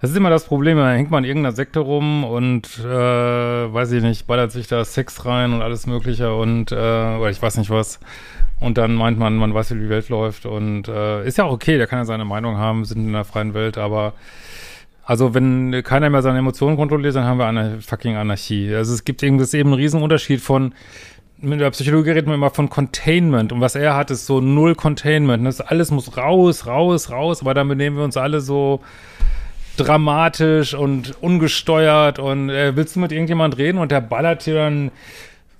das 0.00 0.10
ist 0.10 0.16
immer 0.16 0.30
das 0.30 0.44
Problem, 0.44 0.78
da 0.78 0.92
hängt 0.92 1.10
man 1.10 1.24
in 1.24 1.30
irgendeiner 1.30 1.56
Sekte 1.56 1.80
rum 1.80 2.22
und 2.22 2.78
äh, 2.78 2.86
weiß 2.86 3.90
ich 3.90 4.02
nicht, 4.04 4.28
ballert 4.28 4.52
sich 4.52 4.68
da 4.68 4.84
Sex 4.84 5.26
rein 5.26 5.52
und 5.52 5.62
alles 5.62 5.88
mögliche 5.88 6.32
und 6.32 6.70
äh, 6.70 6.76
oder 6.76 7.30
ich 7.30 7.42
weiß 7.42 7.56
nicht 7.56 7.70
was. 7.70 7.98
Und 8.60 8.76
dann 8.76 8.94
meint 8.94 9.18
man, 9.18 9.36
man 9.36 9.54
weiß, 9.54 9.74
wie 9.74 9.80
die 9.80 9.88
Welt 9.88 10.08
läuft. 10.08 10.46
Und 10.46 10.88
äh, 10.88 11.26
ist 11.26 11.38
ja 11.38 11.44
auch 11.44 11.52
okay, 11.52 11.78
der 11.78 11.86
kann 11.86 12.00
ja 12.00 12.04
seine 12.04 12.24
Meinung 12.24 12.56
haben, 12.56 12.84
sind 12.84 13.06
in 13.06 13.12
der 13.12 13.24
freien 13.24 13.54
Welt, 13.54 13.78
aber 13.78 14.14
also 15.04 15.32
wenn 15.32 15.82
keiner 15.84 16.10
mehr 16.10 16.20
seine 16.20 16.38
Emotionen 16.38 16.76
kontrolliert, 16.76 17.16
dann 17.16 17.24
haben 17.24 17.38
wir 17.38 17.46
eine 17.46 17.80
fucking 17.80 18.16
Anarchie. 18.16 18.74
Also 18.74 18.92
es 18.92 19.04
gibt 19.04 19.22
eben, 19.22 19.38
das 19.38 19.48
ist 19.48 19.54
eben 19.54 19.70
ein 19.70 19.74
Riesenunterschied 19.74 20.40
von, 20.40 20.74
mit 21.40 21.60
der 21.60 21.70
Psychologie 21.70 22.10
redet 22.10 22.26
man 22.26 22.34
immer 22.34 22.50
von 22.50 22.68
Containment 22.68 23.52
und 23.52 23.62
was 23.62 23.74
er 23.74 23.96
hat, 23.96 24.10
ist 24.10 24.26
so 24.26 24.42
null 24.42 24.74
Containment. 24.74 25.46
Das 25.46 25.62
alles 25.62 25.90
muss 25.90 26.16
raus, 26.18 26.66
raus, 26.66 27.10
raus, 27.10 27.40
aber 27.40 27.54
dann 27.54 27.68
benehmen 27.68 27.96
wir 27.96 28.04
uns 28.04 28.18
alle 28.18 28.42
so 28.42 28.80
dramatisch 29.78 30.74
und 30.74 31.14
ungesteuert 31.22 32.18
und 32.18 32.50
äh, 32.50 32.76
willst 32.76 32.96
du 32.96 33.00
mit 33.00 33.12
irgendjemand 33.12 33.56
reden 33.56 33.78
und 33.78 33.90
der 33.92 34.02
ballert 34.02 34.44
dir 34.44 34.56
dann 34.56 34.90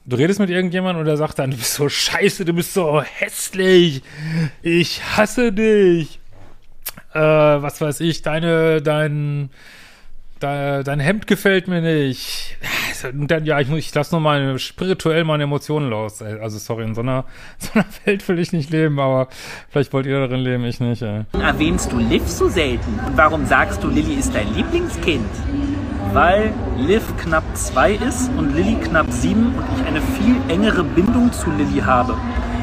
Du 0.09 0.17
redest 0.17 0.41
mit 0.41 0.49
irgendjemandem 0.49 1.01
und 1.01 1.05
der 1.05 1.19
sagt 1.19 1.39
dann, 1.39 1.51
du 1.51 1.59
bist 1.59 1.75
so 1.75 1.87
scheiße, 1.87 2.47
du 2.47 2.55
bist 2.55 2.73
so 2.73 3.03
hässlich, 3.03 4.03
ich 4.63 5.03
hasse 5.05 5.53
dich. 5.53 6.19
Äh, 7.13 7.21
was 7.21 7.83
weiß 7.83 8.01
ich, 8.01 8.23
deine, 8.23 8.81
dein, 8.81 9.51
dein, 10.41 10.83
dein 10.83 11.01
Hemd 11.01 11.27
gefällt 11.27 11.69
mir 11.69 11.83
nicht. 11.83 12.57
Und 13.13 13.31
dann, 13.31 13.45
ja, 13.45 13.61
ich, 13.61 13.71
ich 13.71 13.95
lasse 13.95 14.15
nur 14.15 14.23
mal 14.23 14.59
spirituell 14.59 15.25
meine 15.25 15.43
Emotionen 15.43 15.91
los. 15.91 16.23
Also, 16.23 16.57
sorry, 16.57 16.85
in 16.85 16.95
so 16.95 17.03
einer, 17.03 17.27
so 17.59 17.73
einer 17.75 17.85
Welt 18.07 18.27
will 18.29 18.39
ich 18.39 18.53
nicht 18.55 18.71
leben, 18.71 18.99
aber 19.01 19.29
vielleicht 19.69 19.93
wollt 19.93 20.07
ihr 20.07 20.19
darin 20.21 20.41
leben, 20.41 20.65
ich 20.65 20.81
nicht. 20.81 21.03
Ey. 21.03 21.25
Erwähnst 21.35 21.93
du 21.93 21.99
Liv 21.99 22.27
so 22.27 22.49
selten? 22.49 22.99
Und 23.07 23.15
warum 23.15 23.45
sagst 23.45 23.85
du, 23.85 23.89
Lilly 23.89 24.15
ist 24.15 24.35
dein 24.35 24.55
Lieblingskind? 24.55 25.29
Weil 26.13 26.53
Liv 26.77 27.03
knapp 27.19 27.45
2 27.55 27.93
ist 27.93 28.31
und 28.37 28.55
Lilly 28.55 28.77
knapp 28.77 29.11
7 29.11 29.47
und 29.47 29.65
ich 29.77 29.87
eine 29.87 30.01
viel 30.01 30.37
engere 30.49 30.85
Bindung 30.85 31.33
zu 31.33 31.51
Lilly 31.51 31.81
habe. 31.81 32.15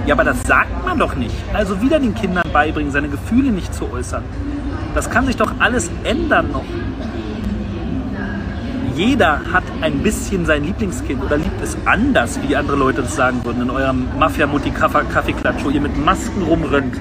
Ja, 0.06 0.14
aber 0.14 0.24
das 0.24 0.44
sagt 0.44 0.86
man 0.86 1.00
doch 1.00 1.16
nicht. 1.16 1.36
Also 1.54 1.82
wieder 1.82 2.00
den 2.00 2.14
Kindern 2.14 2.46
beibringen, 2.52 2.92
seine 2.92 3.10
Gefühle 3.10 3.52
nicht 3.52 3.74
zu 3.74 3.92
äußern. 3.92 4.24
Das 4.94 5.10
kann 5.10 5.26
sich 5.26 5.36
doch 5.36 5.52
alles 5.60 5.90
ändern 6.04 6.52
noch. 6.52 6.64
Jeder 8.96 9.42
hat 9.52 9.64
ein 9.82 10.00
bisschen 10.04 10.46
sein 10.46 10.64
Lieblingskind 10.64 11.22
oder 11.22 11.38
liebt 11.38 11.62
es 11.62 11.76
anders, 11.86 12.40
wie 12.48 12.56
andere 12.56 12.78
Leute 12.78 13.02
das 13.02 13.16
sagen 13.16 13.44
würden, 13.44 13.64
in 13.64 13.70
eurem 13.70 14.08
Mafia-Mutti-Kaffeeklatsch, 14.18 15.66
wo 15.66 15.70
ihr 15.70 15.82
mit 15.82 15.98
Masken 15.98 16.44
rumrennt. 16.44 16.96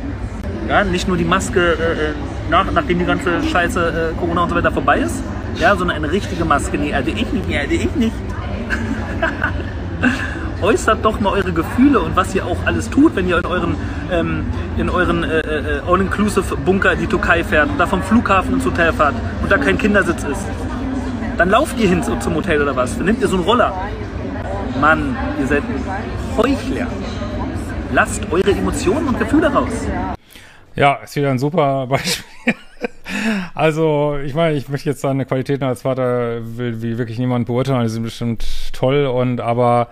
Ja, 0.69 0.83
nicht 0.83 1.07
nur 1.07 1.17
die 1.17 1.25
Maske, 1.25 1.61
äh, 1.61 2.11
äh 2.11 2.15
nach, 2.51 2.71
nachdem 2.73 2.99
die 2.99 3.05
ganze 3.05 3.43
Scheiße 3.43 4.13
äh, 4.13 4.19
Corona 4.19 4.43
und 4.43 4.49
so 4.51 4.57
weiter 4.57 4.73
vorbei 4.73 4.99
ist, 4.99 5.23
ja, 5.59 5.77
sondern 5.77 5.97
eine 5.97 6.11
richtige 6.11 6.45
Maske. 6.45 6.79
Nee, 6.79 6.95
also 6.95 7.11
ich 7.11 7.33
nicht, 7.33 7.49
nee, 7.49 7.59
also 7.59 7.73
ich 7.73 7.95
nicht. 7.95 8.15
Äußert 10.63 11.05
doch 11.05 11.21
mal 11.21 11.31
eure 11.31 11.53
Gefühle 11.53 12.01
und 12.01 12.17
was 12.17 12.35
ihr 12.35 12.47
auch 12.47 12.57
alles 12.65 12.89
tut, 12.89 13.15
wenn 13.17 13.29
ihr 13.29 13.39
in 13.39 13.47
euren, 13.47 13.77
ähm, 14.11 14.47
in 14.79 14.89
euren 14.89 15.23
äh, 15.25 15.41
äh, 15.41 15.81
All-Inclusive-Bunker 15.87 16.93
in 16.93 17.01
die 17.01 17.07
Türkei 17.07 17.45
fährt 17.45 17.69
und 17.69 17.79
da 17.79 17.87
vom 17.87 18.03
Flughafen 18.03 18.55
ins 18.55 18.65
Hotel 18.65 18.93
fahrt 18.93 19.15
und 19.43 19.53
da 19.53 19.59
kein 19.59 19.77
Kindersitz 19.77 20.25
ist. 20.25 20.47
Dann 21.37 21.51
lauft 21.51 21.79
ihr 21.79 21.89
hin 21.89 22.03
zum 22.03 22.35
Hotel 22.35 22.63
oder 22.63 22.77
was. 22.77 22.97
Dann 22.97 23.07
nehmt 23.07 23.21
ihr 23.21 23.29
so 23.29 23.37
einen 23.37 23.45
Roller. 23.45 23.75
Mann, 24.81 25.17
ihr 25.41 25.47
seid 25.47 25.63
Heuchler. 26.37 26.87
Lasst 27.93 28.23
eure 28.31 28.51
Emotionen 28.51 29.09
und 29.09 29.19
Gefühle 29.19 29.53
raus. 29.53 29.87
Ja, 30.77 30.95
ist 31.05 31.15
wieder 31.17 31.31
ein 31.31 31.39
super 31.39 31.87
Beispiel. 31.87 32.34
Also, 33.55 34.19
ich 34.25 34.35
meine, 34.35 34.57
ich 34.57 34.69
möchte 34.69 34.89
jetzt 34.89 35.01
seine 35.01 35.25
Qualitäten 35.27 35.65
als 35.65 35.83
Vater 35.83 36.41
will, 36.57 36.83
wie 36.83 36.99
wirklich 36.99 37.19
niemand 37.19 37.47
beurteilen, 37.47 37.83
die 37.83 37.89
sind 37.89 38.03
bestimmt 38.03 38.45
toll 38.73 39.07
und 39.07 39.41
aber 39.41 39.89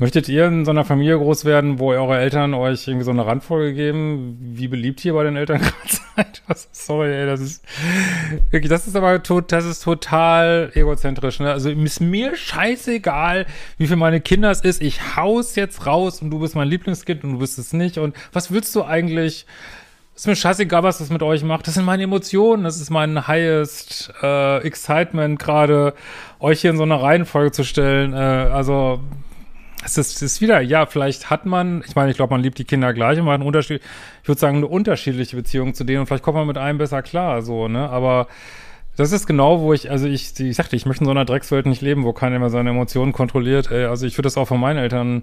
Möchtet 0.00 0.28
ihr 0.28 0.46
in 0.46 0.64
so 0.64 0.70
einer 0.70 0.84
Familie 0.84 1.18
groß 1.18 1.44
werden, 1.44 1.80
wo 1.80 1.90
eure 1.90 2.18
Eltern 2.18 2.54
euch 2.54 2.86
irgendwie 2.86 3.04
so 3.04 3.10
eine 3.10 3.26
Randfolge 3.26 3.74
geben, 3.74 4.38
wie 4.40 4.68
beliebt 4.68 5.04
ihr 5.04 5.12
bei 5.12 5.24
den 5.24 5.34
Eltern 5.34 5.60
gerade 6.14 6.30
seid? 6.46 6.68
Sorry, 6.70 7.12
ey, 7.12 7.26
das 7.26 7.40
ist 7.40 7.64
wirklich, 8.52 8.70
das 8.70 8.86
ist 8.86 8.94
aber 8.94 9.20
tot, 9.24 9.50
das 9.50 9.64
ist 9.64 9.82
total 9.82 10.70
egozentrisch, 10.74 11.40
ne? 11.40 11.50
Also 11.50 11.70
ist 11.70 12.00
mir 12.00 12.36
scheißegal, 12.36 13.46
wie 13.76 13.88
viel 13.88 13.96
meine 13.96 14.20
Kinder 14.20 14.52
es 14.52 14.60
ist. 14.60 14.80
Ich 14.82 15.16
haus 15.16 15.56
jetzt 15.56 15.84
raus 15.84 16.22
und 16.22 16.30
du 16.30 16.38
bist 16.38 16.54
mein 16.54 16.68
Lieblingskind 16.68 17.24
und 17.24 17.32
du 17.32 17.38
bist 17.40 17.58
es 17.58 17.72
nicht. 17.72 17.98
Und 17.98 18.14
was 18.32 18.52
willst 18.52 18.76
du 18.76 18.84
eigentlich? 18.84 19.46
Ist 20.18 20.26
mir 20.26 20.34
scheißegal, 20.34 20.82
was 20.82 20.98
das 20.98 21.10
mit 21.10 21.22
euch 21.22 21.44
macht. 21.44 21.68
Das 21.68 21.74
sind 21.74 21.84
meine 21.84 22.02
Emotionen. 22.02 22.64
Das 22.64 22.80
ist 22.80 22.90
mein 22.90 23.28
highest 23.28 24.12
äh, 24.20 24.58
excitement 24.66 25.38
gerade, 25.38 25.94
euch 26.40 26.60
hier 26.60 26.70
in 26.70 26.76
so 26.76 26.82
eine 26.82 27.00
Reihenfolge 27.00 27.52
zu 27.52 27.62
stellen. 27.62 28.14
Äh, 28.14 28.16
also 28.16 28.98
es 29.84 29.96
ist, 29.96 30.16
es 30.16 30.22
ist 30.22 30.40
wieder, 30.40 30.60
ja, 30.60 30.86
vielleicht 30.86 31.30
hat 31.30 31.46
man, 31.46 31.84
ich 31.86 31.94
meine, 31.94 32.10
ich 32.10 32.16
glaube, 32.16 32.34
man 32.34 32.40
liebt 32.40 32.58
die 32.58 32.64
Kinder 32.64 32.92
gleich 32.94 33.20
und 33.20 33.26
man 33.26 33.34
hat 33.34 33.40
einen 33.42 33.46
Unterschied, 33.46 33.80
ich 34.22 34.28
würde 34.28 34.40
sagen, 34.40 34.56
eine 34.56 34.66
unterschiedliche 34.66 35.36
Beziehung 35.36 35.72
zu 35.74 35.84
denen 35.84 36.00
und 36.00 36.06
vielleicht 36.06 36.24
kommt 36.24 36.36
man 36.36 36.48
mit 36.48 36.58
einem 36.58 36.78
besser 36.78 37.00
klar, 37.02 37.42
so, 37.42 37.68
ne, 37.68 37.88
aber 37.88 38.26
das 38.96 39.12
ist 39.12 39.28
genau, 39.28 39.60
wo 39.60 39.72
ich, 39.72 39.88
also 39.88 40.08
ich, 40.08 40.38
ich 40.40 40.56
sagte, 40.56 40.74
ich 40.74 40.84
möchte 40.84 41.04
in 41.04 41.06
so 41.06 41.12
einer 41.12 41.26
Dreckswelt 41.26 41.66
nicht 41.66 41.80
leben, 41.80 42.02
wo 42.02 42.12
keiner 42.12 42.40
mehr 42.40 42.50
seine 42.50 42.70
Emotionen 42.70 43.12
kontrolliert, 43.12 43.70
ey, 43.70 43.84
also 43.84 44.04
ich 44.04 44.14
würde 44.18 44.26
das 44.26 44.36
auch 44.36 44.48
von 44.48 44.58
meinen 44.58 44.78
Eltern 44.78 45.22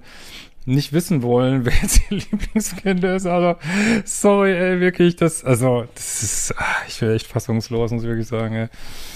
nicht 0.65 0.93
wissen 0.93 1.21
wollen, 1.21 1.65
wer 1.65 1.73
jetzt 1.81 2.01
ihr 2.09 2.17
Lieblingskind 2.17 3.03
ist, 3.03 3.25
also 3.25 3.55
sorry, 4.03 4.53
ey, 4.53 4.79
wirklich, 4.79 5.15
das, 5.15 5.43
also, 5.43 5.85
das 5.93 6.23
ist, 6.23 6.53
ach, 6.57 6.83
ich 6.87 6.99
bin 6.99 7.11
echt 7.11 7.27
fassungslos, 7.27 7.91
muss 7.91 8.03
ich 8.03 8.09
wirklich 8.09 8.27
sagen, 8.27 8.55
ey. 8.55 8.67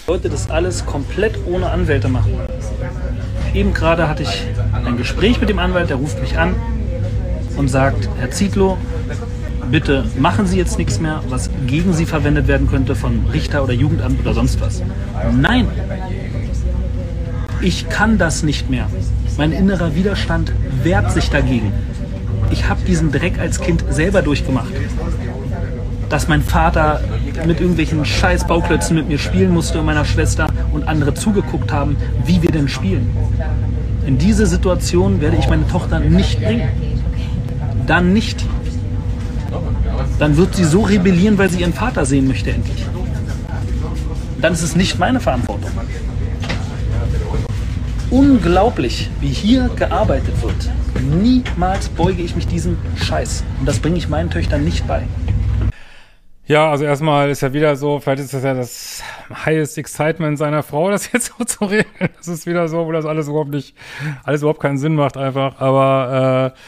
Ich 0.01 0.07
wollte 0.07 0.29
das 0.29 0.49
alles 0.49 0.85
komplett 0.85 1.37
ohne 1.45 1.69
Anwälte 1.69 2.09
machen. 2.09 2.33
Eben 3.53 3.73
gerade 3.73 4.07
hatte 4.07 4.23
ich 4.23 4.45
ein 4.73 4.97
Gespräch 4.97 5.39
mit 5.39 5.49
dem 5.49 5.59
Anwalt, 5.59 5.89
der 5.89 5.97
ruft 5.97 6.21
mich 6.21 6.37
an 6.37 6.55
und 7.57 7.67
sagt, 7.67 8.09
Herr 8.19 8.31
Zietlow, 8.31 8.77
bitte 9.71 10.05
machen 10.17 10.45
Sie 10.47 10.57
jetzt 10.57 10.77
nichts 10.77 10.99
mehr, 10.99 11.23
was 11.29 11.49
gegen 11.67 11.93
Sie 11.93 12.05
verwendet 12.05 12.47
werden 12.47 12.67
könnte 12.67 12.95
von 12.95 13.25
Richter 13.31 13.63
oder 13.63 13.73
Jugendamt 13.73 14.21
oder 14.21 14.33
sonst 14.33 14.61
was. 14.61 14.81
Nein, 15.35 15.67
ich 17.61 17.89
kann 17.89 18.17
das 18.17 18.43
nicht 18.43 18.69
mehr. 18.69 18.87
Mein 19.39 19.53
innerer 19.53 19.95
Widerstand 19.95 20.51
wehrt 20.83 21.13
sich 21.13 21.29
dagegen. 21.29 21.71
Ich 22.51 22.67
habe 22.67 22.81
diesen 22.85 23.09
Dreck 23.09 23.39
als 23.39 23.61
Kind 23.61 23.85
selber 23.89 24.21
durchgemacht. 24.21 24.73
Dass 26.09 26.27
mein 26.27 26.41
Vater 26.41 26.99
mit 27.47 27.61
irgendwelchen 27.61 28.03
Scheißbauklötzen 28.03 28.97
mit 28.97 29.07
mir 29.07 29.17
spielen 29.17 29.53
musste 29.53 29.79
und 29.79 29.85
meiner 29.85 30.03
Schwester 30.03 30.47
und 30.73 30.89
andere 30.89 31.13
zugeguckt 31.13 31.71
haben, 31.71 31.95
wie 32.25 32.41
wir 32.41 32.51
denn 32.51 32.67
spielen. 32.67 33.11
In 34.05 34.17
diese 34.17 34.45
Situation 34.45 35.21
werde 35.21 35.37
ich 35.37 35.47
meine 35.47 35.65
Tochter 35.69 36.01
nicht 36.01 36.41
bringen. 36.41 36.67
Dann 37.87 38.11
nicht. 38.11 38.45
Dann 40.19 40.35
wird 40.35 40.53
sie 40.53 40.65
so 40.65 40.81
rebellieren, 40.81 41.37
weil 41.37 41.49
sie 41.49 41.61
ihren 41.61 41.71
Vater 41.71 42.05
sehen 42.05 42.27
möchte 42.27 42.51
endlich. 42.51 42.85
Dann 44.41 44.51
ist 44.51 44.63
es 44.63 44.75
nicht 44.75 44.99
meine 44.99 45.21
Verantwortung. 45.21 45.71
Unglaublich, 48.11 49.07
wie 49.19 49.27
hier 49.27 49.69
gearbeitet 49.75 50.41
wird. 50.41 50.71
Niemals 51.21 51.89
beuge 51.89 52.23
ich 52.23 52.35
mich 52.35 52.47
diesem 52.47 52.75
Scheiß. 52.95 53.43
Und 53.59 53.67
das 53.67 53.77
bringe 53.77 53.97
ich 53.97 54.09
meinen 54.09 54.31
Töchtern 54.31 54.63
nicht 54.63 54.87
bei. 54.87 55.03
Ja, 56.47 56.71
also 56.71 56.85
erstmal 56.85 57.29
ist 57.29 57.41
ja 57.41 57.53
wieder 57.53 57.75
so, 57.75 57.99
vielleicht 57.99 58.23
ist 58.23 58.33
das 58.33 58.43
ja 58.43 58.55
das 58.55 59.03
highest 59.45 59.77
excitement 59.77 60.39
seiner 60.39 60.63
Frau, 60.63 60.89
das 60.89 61.11
jetzt 61.11 61.33
so 61.37 61.43
zu 61.43 61.65
regeln. 61.65 62.09
Das 62.17 62.27
ist 62.27 62.47
wieder 62.47 62.67
so, 62.67 62.87
wo 62.87 62.91
das 62.91 63.05
alles 63.05 63.27
überhaupt 63.27 63.51
nicht, 63.51 63.75
alles 64.23 64.41
überhaupt 64.41 64.59
keinen 64.59 64.79
Sinn 64.79 64.95
macht 64.95 65.15
einfach. 65.15 65.61
Aber 65.61 66.55
äh, 66.55 66.59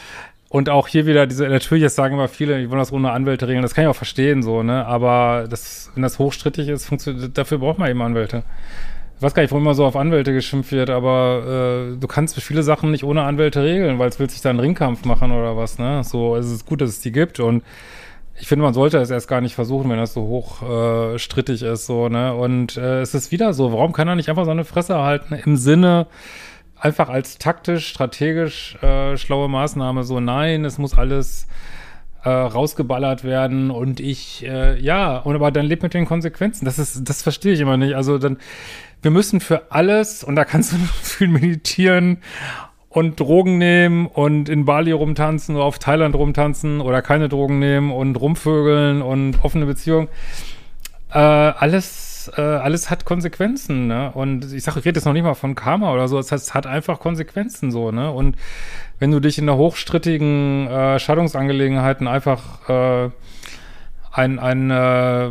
und 0.48 0.70
auch 0.70 0.86
hier 0.86 1.06
wieder 1.06 1.26
diese, 1.26 1.48
natürlich, 1.48 1.82
das 1.82 1.96
sagen 1.96 2.14
immer 2.14 2.28
viele, 2.28 2.60
ich 2.60 2.70
wollen 2.70 2.78
das 2.78 2.92
ohne 2.92 3.10
Anwälte 3.10 3.48
regeln, 3.48 3.62
das 3.62 3.74
kann 3.74 3.82
ich 3.82 3.90
auch 3.90 3.96
verstehen, 3.96 4.44
so, 4.44 4.62
ne? 4.62 4.86
Aber 4.86 5.46
das, 5.50 5.90
wenn 5.94 6.02
das 6.04 6.20
hochstrittig 6.20 6.68
ist, 6.68 6.84
funktioniert, 6.84 7.36
dafür 7.36 7.58
braucht 7.58 7.78
man 7.78 7.90
eben 7.90 8.02
Anwälte. 8.02 8.44
Ich 9.22 9.24
weiß 9.24 9.34
gar 9.34 9.42
nicht, 9.44 9.52
warum 9.52 9.62
immer 9.62 9.74
so 9.74 9.86
auf 9.86 9.94
Anwälte 9.94 10.32
geschimpft 10.32 10.72
wird, 10.72 10.90
aber 10.90 11.92
äh, 11.92 11.96
du 11.96 12.08
kannst 12.08 12.40
viele 12.40 12.64
Sachen 12.64 12.90
nicht 12.90 13.04
ohne 13.04 13.22
Anwälte 13.22 13.62
regeln, 13.62 14.00
weil 14.00 14.08
es 14.08 14.18
will 14.18 14.28
sich 14.28 14.40
da 14.40 14.50
einen 14.50 14.58
Ringkampf 14.58 15.04
machen 15.04 15.30
oder 15.30 15.56
was, 15.56 15.78
ne? 15.78 16.02
So, 16.02 16.34
es 16.34 16.50
ist 16.50 16.66
gut, 16.66 16.80
dass 16.80 16.90
es 16.90 17.00
die 17.02 17.12
gibt 17.12 17.38
und 17.38 17.62
ich 18.36 18.48
finde, 18.48 18.64
man 18.64 18.74
sollte 18.74 18.98
es 18.98 19.10
erst 19.10 19.28
gar 19.28 19.40
nicht 19.40 19.54
versuchen, 19.54 19.88
wenn 19.90 19.98
das 19.98 20.12
so 20.12 20.22
hoch 20.22 20.62
äh, 20.68 21.20
strittig 21.20 21.62
ist, 21.62 21.86
so, 21.86 22.08
ne? 22.08 22.34
Und 22.34 22.76
äh, 22.76 23.00
es 23.00 23.14
ist 23.14 23.30
wieder 23.30 23.52
so, 23.52 23.72
warum 23.72 23.92
kann 23.92 24.08
er 24.08 24.16
nicht 24.16 24.28
einfach 24.28 24.44
so 24.44 24.50
eine 24.50 24.64
Fresse 24.64 24.98
halten 24.98 25.34
im 25.34 25.56
Sinne, 25.56 26.08
einfach 26.76 27.08
als 27.08 27.38
taktisch, 27.38 27.86
strategisch 27.86 28.76
äh, 28.82 29.16
schlaue 29.16 29.48
Maßnahme, 29.48 30.02
so, 30.02 30.18
nein, 30.18 30.64
es 30.64 30.78
muss 30.78 30.98
alles 30.98 31.46
äh, 32.24 32.28
rausgeballert 32.28 33.22
werden 33.22 33.70
und 33.70 34.00
ich, 34.00 34.44
äh, 34.44 34.80
ja, 34.80 35.18
und 35.18 35.36
aber 35.36 35.52
dann 35.52 35.66
lebt 35.66 35.84
mit 35.84 35.94
den 35.94 36.06
Konsequenzen. 36.06 36.64
Das 36.64 36.80
ist, 36.80 37.08
das 37.08 37.22
verstehe 37.22 37.52
ich 37.52 37.60
immer 37.60 37.76
nicht. 37.76 37.94
Also 37.94 38.18
dann, 38.18 38.38
wir 39.02 39.10
müssen 39.10 39.40
für 39.40 39.70
alles, 39.70 40.24
und 40.24 40.36
da 40.36 40.44
kannst 40.44 40.72
du 40.72 40.76
viel 41.02 41.28
meditieren 41.28 42.18
und 42.88 43.18
Drogen 43.18 43.58
nehmen 43.58 44.06
und 44.06 44.48
in 44.48 44.64
Bali 44.64 44.92
rumtanzen 44.92 45.56
oder 45.56 45.64
auf 45.64 45.78
Thailand 45.78 46.14
rumtanzen 46.14 46.80
oder 46.80 47.02
keine 47.02 47.28
Drogen 47.28 47.58
nehmen 47.58 47.90
und 47.90 48.16
rumvögeln 48.16 49.02
und 49.02 49.42
offene 49.42 49.66
Beziehung. 49.66 50.08
Äh, 51.10 51.18
alles, 51.18 52.30
äh, 52.36 52.40
alles 52.40 52.90
hat 52.90 53.04
Konsequenzen, 53.04 53.86
ne? 53.86 54.12
Und 54.12 54.52
ich 54.52 54.62
sage, 54.62 54.78
ich 54.80 54.84
rede 54.84 54.98
jetzt 54.98 55.04
noch 55.06 55.12
nicht 55.12 55.24
mal 55.24 55.34
von 55.34 55.54
Karma 55.54 55.92
oder 55.92 56.06
so, 56.08 56.18
es 56.18 56.32
hat, 56.32 56.40
es 56.40 56.54
hat 56.54 56.66
einfach 56.66 57.00
Konsequenzen 57.00 57.70
so, 57.70 57.90
ne? 57.92 58.10
Und 58.10 58.36
wenn 58.98 59.10
du 59.10 59.20
dich 59.20 59.38
in 59.38 59.46
der 59.46 59.56
hochstrittigen 59.56 60.68
äh, 60.68 60.98
Scheidungsangelegenheiten 60.98 62.06
einfach 62.06 62.68
äh, 62.68 63.10
ein, 64.12 64.38
ein 64.38 64.70
äh, 64.70 65.30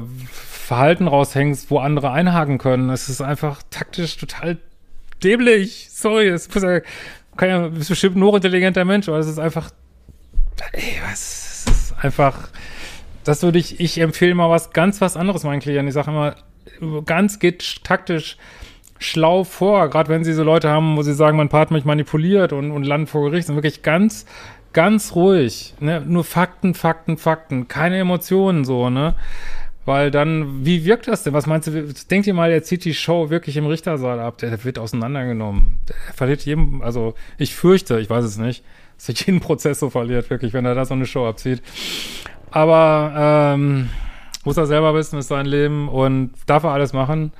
Verhalten 0.71 1.09
raushängst, 1.09 1.69
wo 1.69 1.79
andere 1.79 2.11
einhaken 2.11 2.57
können, 2.57 2.89
es 2.91 3.09
ist 3.09 3.19
einfach 3.19 3.61
taktisch 3.71 4.15
total 4.15 4.57
dämlich. 5.21 5.89
Sorry, 5.91 6.29
es 6.29 6.47
muss 6.53 6.63
ja 6.63 6.79
kann 7.35 7.49
ja, 7.49 7.67
bist 7.67 7.89
bestimmt 7.89 8.15
ein 8.15 8.23
hochintelligenter 8.23 8.85
Mensch, 8.85 9.09
aber 9.09 9.17
es 9.19 9.27
ist 9.27 9.37
einfach, 9.37 9.71
ey, 10.71 11.01
was, 11.09 11.65
es 11.67 11.73
ist 11.73 11.95
einfach, 12.01 12.47
das 13.25 13.43
würde 13.43 13.59
ich, 13.59 13.81
ich 13.81 13.97
empfehle 13.99 14.33
mal 14.33 14.49
was 14.49 14.71
ganz 14.71 15.01
was 15.01 15.17
anderes 15.17 15.43
meinen 15.43 15.59
Klienten. 15.59 15.89
Ich 15.89 15.93
sage 15.93 16.09
immer, 16.09 16.35
ganz 17.05 17.39
geht 17.39 17.83
taktisch 17.83 18.37
schlau 18.97 19.43
vor, 19.43 19.89
gerade 19.89 20.07
wenn 20.07 20.23
sie 20.23 20.31
so 20.31 20.43
Leute 20.43 20.69
haben, 20.69 20.95
wo 20.95 21.01
sie 21.01 21.13
sagen, 21.13 21.35
mein 21.35 21.49
Partner 21.49 21.75
mich 21.75 21.85
manipuliert 21.85 22.53
und, 22.53 22.71
und 22.71 22.83
landen 22.83 23.07
vor 23.07 23.29
Gericht, 23.29 23.47
sind 23.47 23.57
wirklich 23.57 23.81
ganz, 23.81 24.25
ganz 24.71 25.15
ruhig, 25.15 25.73
ne? 25.81 25.99
Nur 25.99 26.23
Fakten, 26.23 26.75
Fakten, 26.75 27.17
Fakten, 27.17 27.67
keine 27.67 27.97
Emotionen 27.97 28.63
so, 28.63 28.89
ne? 28.89 29.15
Weil 29.85 30.11
dann, 30.11 30.63
wie 30.63 30.85
wirkt 30.85 31.07
das 31.07 31.23
denn? 31.23 31.33
Was 31.33 31.47
meinst 31.47 31.67
du? 31.67 31.93
Denkt 32.09 32.27
ihr 32.27 32.35
mal, 32.35 32.51
er 32.51 32.61
zieht 32.61 32.85
die 32.85 32.93
Show 32.93 33.31
wirklich 33.31 33.57
im 33.57 33.65
Richtersaal 33.65 34.19
ab? 34.19 34.37
Der 34.37 34.63
wird 34.63 34.77
auseinandergenommen. 34.77 35.79
Der 35.89 35.95
verliert 36.13 36.45
jedem, 36.45 36.81
also 36.83 37.15
ich 37.37 37.55
fürchte, 37.55 37.99
ich 37.99 38.09
weiß 38.09 38.23
es 38.23 38.37
nicht, 38.37 38.63
dass 38.97 39.09
er 39.09 39.15
jeden 39.15 39.39
Prozess 39.41 39.79
so 39.79 39.89
verliert, 39.89 40.29
wirklich, 40.29 40.53
wenn 40.53 40.65
er 40.65 40.75
da 40.75 40.85
so 40.85 40.93
eine 40.93 41.07
Show 41.07 41.27
abzieht. 41.27 41.63
Aber 42.51 43.53
ähm, 43.55 43.89
muss 44.43 44.57
er 44.57 44.67
selber 44.67 44.93
wissen, 44.93 45.17
ist 45.17 45.29
sein 45.29 45.45
Leben 45.45 45.89
und 45.89 46.33
darf 46.45 46.63
er 46.63 46.71
alles 46.71 46.93
machen, 46.93 47.31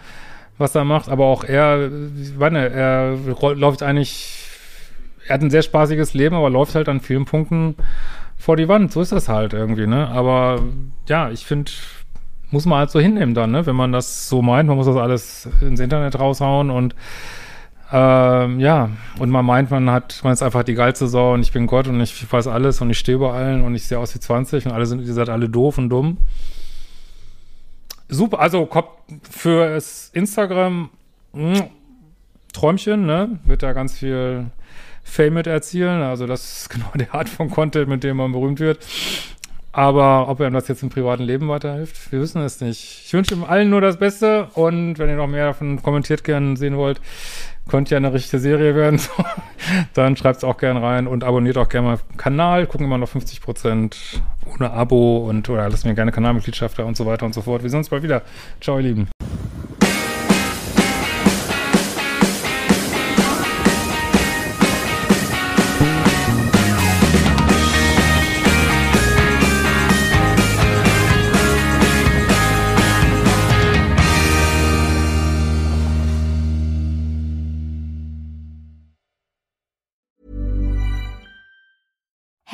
was 0.57 0.73
er 0.73 0.83
macht. 0.83 1.09
Aber 1.09 1.25
auch 1.25 1.43
er, 1.43 1.91
meine, 2.39 2.69
er 2.69 3.17
läuft 3.53 3.83
eigentlich, 3.83 4.47
er 5.27 5.35
hat 5.35 5.41
ein 5.41 5.51
sehr 5.51 5.61
spaßiges 5.61 6.15
Leben, 6.15 6.35
aber 6.35 6.49
läuft 6.49 6.73
halt 6.73 6.89
an 6.89 7.01
vielen 7.01 7.25
Punkten 7.25 7.75
vor 8.37 8.57
die 8.57 8.67
Wand. 8.67 8.91
So 8.91 9.01
ist 9.01 9.11
das 9.11 9.29
halt 9.29 9.53
irgendwie, 9.53 9.85
ne? 9.85 10.07
Aber 10.07 10.63
ja, 11.07 11.29
ich 11.29 11.45
finde 11.45 11.71
muss 12.51 12.65
man 12.65 12.79
halt 12.79 12.91
so 12.91 12.99
hinnehmen 12.99 13.33
dann, 13.33 13.51
ne? 13.51 13.65
Wenn 13.65 13.75
man 13.75 13.91
das 13.91 14.29
so 14.29 14.41
meint, 14.41 14.67
man 14.67 14.77
muss 14.77 14.85
das 14.85 14.97
alles 14.97 15.49
ins 15.61 15.79
Internet 15.79 16.19
raushauen 16.19 16.69
und 16.69 16.95
ähm, 17.93 18.59
ja, 18.59 18.89
und 19.19 19.29
man 19.29 19.45
meint, 19.45 19.69
man 19.69 19.89
hat, 19.89 20.21
man 20.23 20.31
ist 20.31 20.43
einfach 20.43 20.63
die 20.63 20.75
geilste 20.75 21.07
Sau 21.07 21.33
und 21.33 21.41
ich 21.41 21.51
bin 21.51 21.67
Gott 21.67 21.87
und 21.87 21.99
ich 21.99 22.31
weiß 22.31 22.47
alles 22.47 22.79
und 22.79 22.89
ich 22.89 22.99
stehe 22.99 23.17
bei 23.17 23.31
allen 23.31 23.63
und 23.63 23.75
ich 23.75 23.85
sehe 23.85 23.99
aus 23.99 24.15
wie 24.15 24.19
20 24.19 24.65
und 24.65 24.71
alle 24.71 24.85
sind, 24.85 25.01
ihr 25.01 25.13
seid 25.13 25.29
alle 25.29 25.49
doof 25.49 25.77
und 25.77 25.89
dumm. 25.89 26.17
Super, 28.07 28.39
also 28.39 28.69
für 29.29 29.73
das 29.73 30.09
Instagram 30.13 30.89
mh, 31.33 31.59
hm, 31.59 31.63
Träumchen, 32.53 33.05
ne? 33.05 33.39
Wird 33.45 33.63
da 33.63 33.73
ganz 33.73 33.97
viel 33.97 34.47
Fame 35.03 35.35
mit 35.35 35.47
erzielen. 35.47 36.01
Also 36.01 36.27
das 36.27 36.61
ist 36.61 36.69
genau 36.69 36.91
der 36.95 37.13
Art 37.13 37.29
von 37.29 37.49
Content, 37.49 37.87
mit 37.87 38.03
dem 38.03 38.17
man 38.17 38.31
berühmt 38.31 38.59
wird. 38.59 38.85
Aber 39.73 40.27
ob 40.27 40.41
einem 40.41 40.53
das 40.53 40.67
jetzt 40.67 40.83
im 40.83 40.89
privaten 40.89 41.23
Leben 41.23 41.47
weiterhilft, 41.47 42.11
wir 42.11 42.19
wissen 42.19 42.41
es 42.41 42.59
nicht. 42.59 43.03
Ich 43.05 43.13
wünsche 43.13 43.37
allen 43.47 43.69
nur 43.69 43.79
das 43.79 43.97
Beste 43.97 44.47
und 44.53 44.99
wenn 44.99 45.09
ihr 45.09 45.15
noch 45.15 45.27
mehr 45.27 45.45
davon 45.45 45.81
kommentiert 45.81 46.23
gerne 46.25 46.57
sehen 46.57 46.75
wollt, 46.75 46.99
könnte 47.69 47.91
ja 47.91 47.97
eine 47.97 48.11
richtige 48.11 48.39
Serie 48.39 48.75
werden. 48.75 48.99
Dann 49.93 50.17
schreibt 50.17 50.37
es 50.37 50.43
auch 50.43 50.57
gerne 50.57 50.81
rein 50.81 51.07
und 51.07 51.23
abonniert 51.23 51.57
auch 51.57 51.69
gerne 51.69 51.87
mal 51.87 51.99
den 52.11 52.17
Kanal. 52.17 52.67
Gucken 52.67 52.85
immer 52.85 52.97
noch 52.97 53.09
50 53.09 53.39
Prozent 53.41 54.21
ohne 54.53 54.71
Abo 54.71 55.25
und 55.29 55.47
oder 55.49 55.69
lasst 55.69 55.85
mir 55.85 55.93
gerne 55.93 56.11
Kanalmitgliedschaft 56.11 56.77
da 56.77 56.83
und 56.83 56.97
so 56.97 57.05
weiter 57.05 57.25
und 57.25 57.33
so 57.33 57.41
fort. 57.41 57.63
Wir 57.63 57.69
sehen 57.69 57.79
uns 57.79 57.89
bald 57.89 58.03
wieder. 58.03 58.23
Ciao, 58.59 58.77
ihr 58.77 58.83
Lieben. 58.83 59.10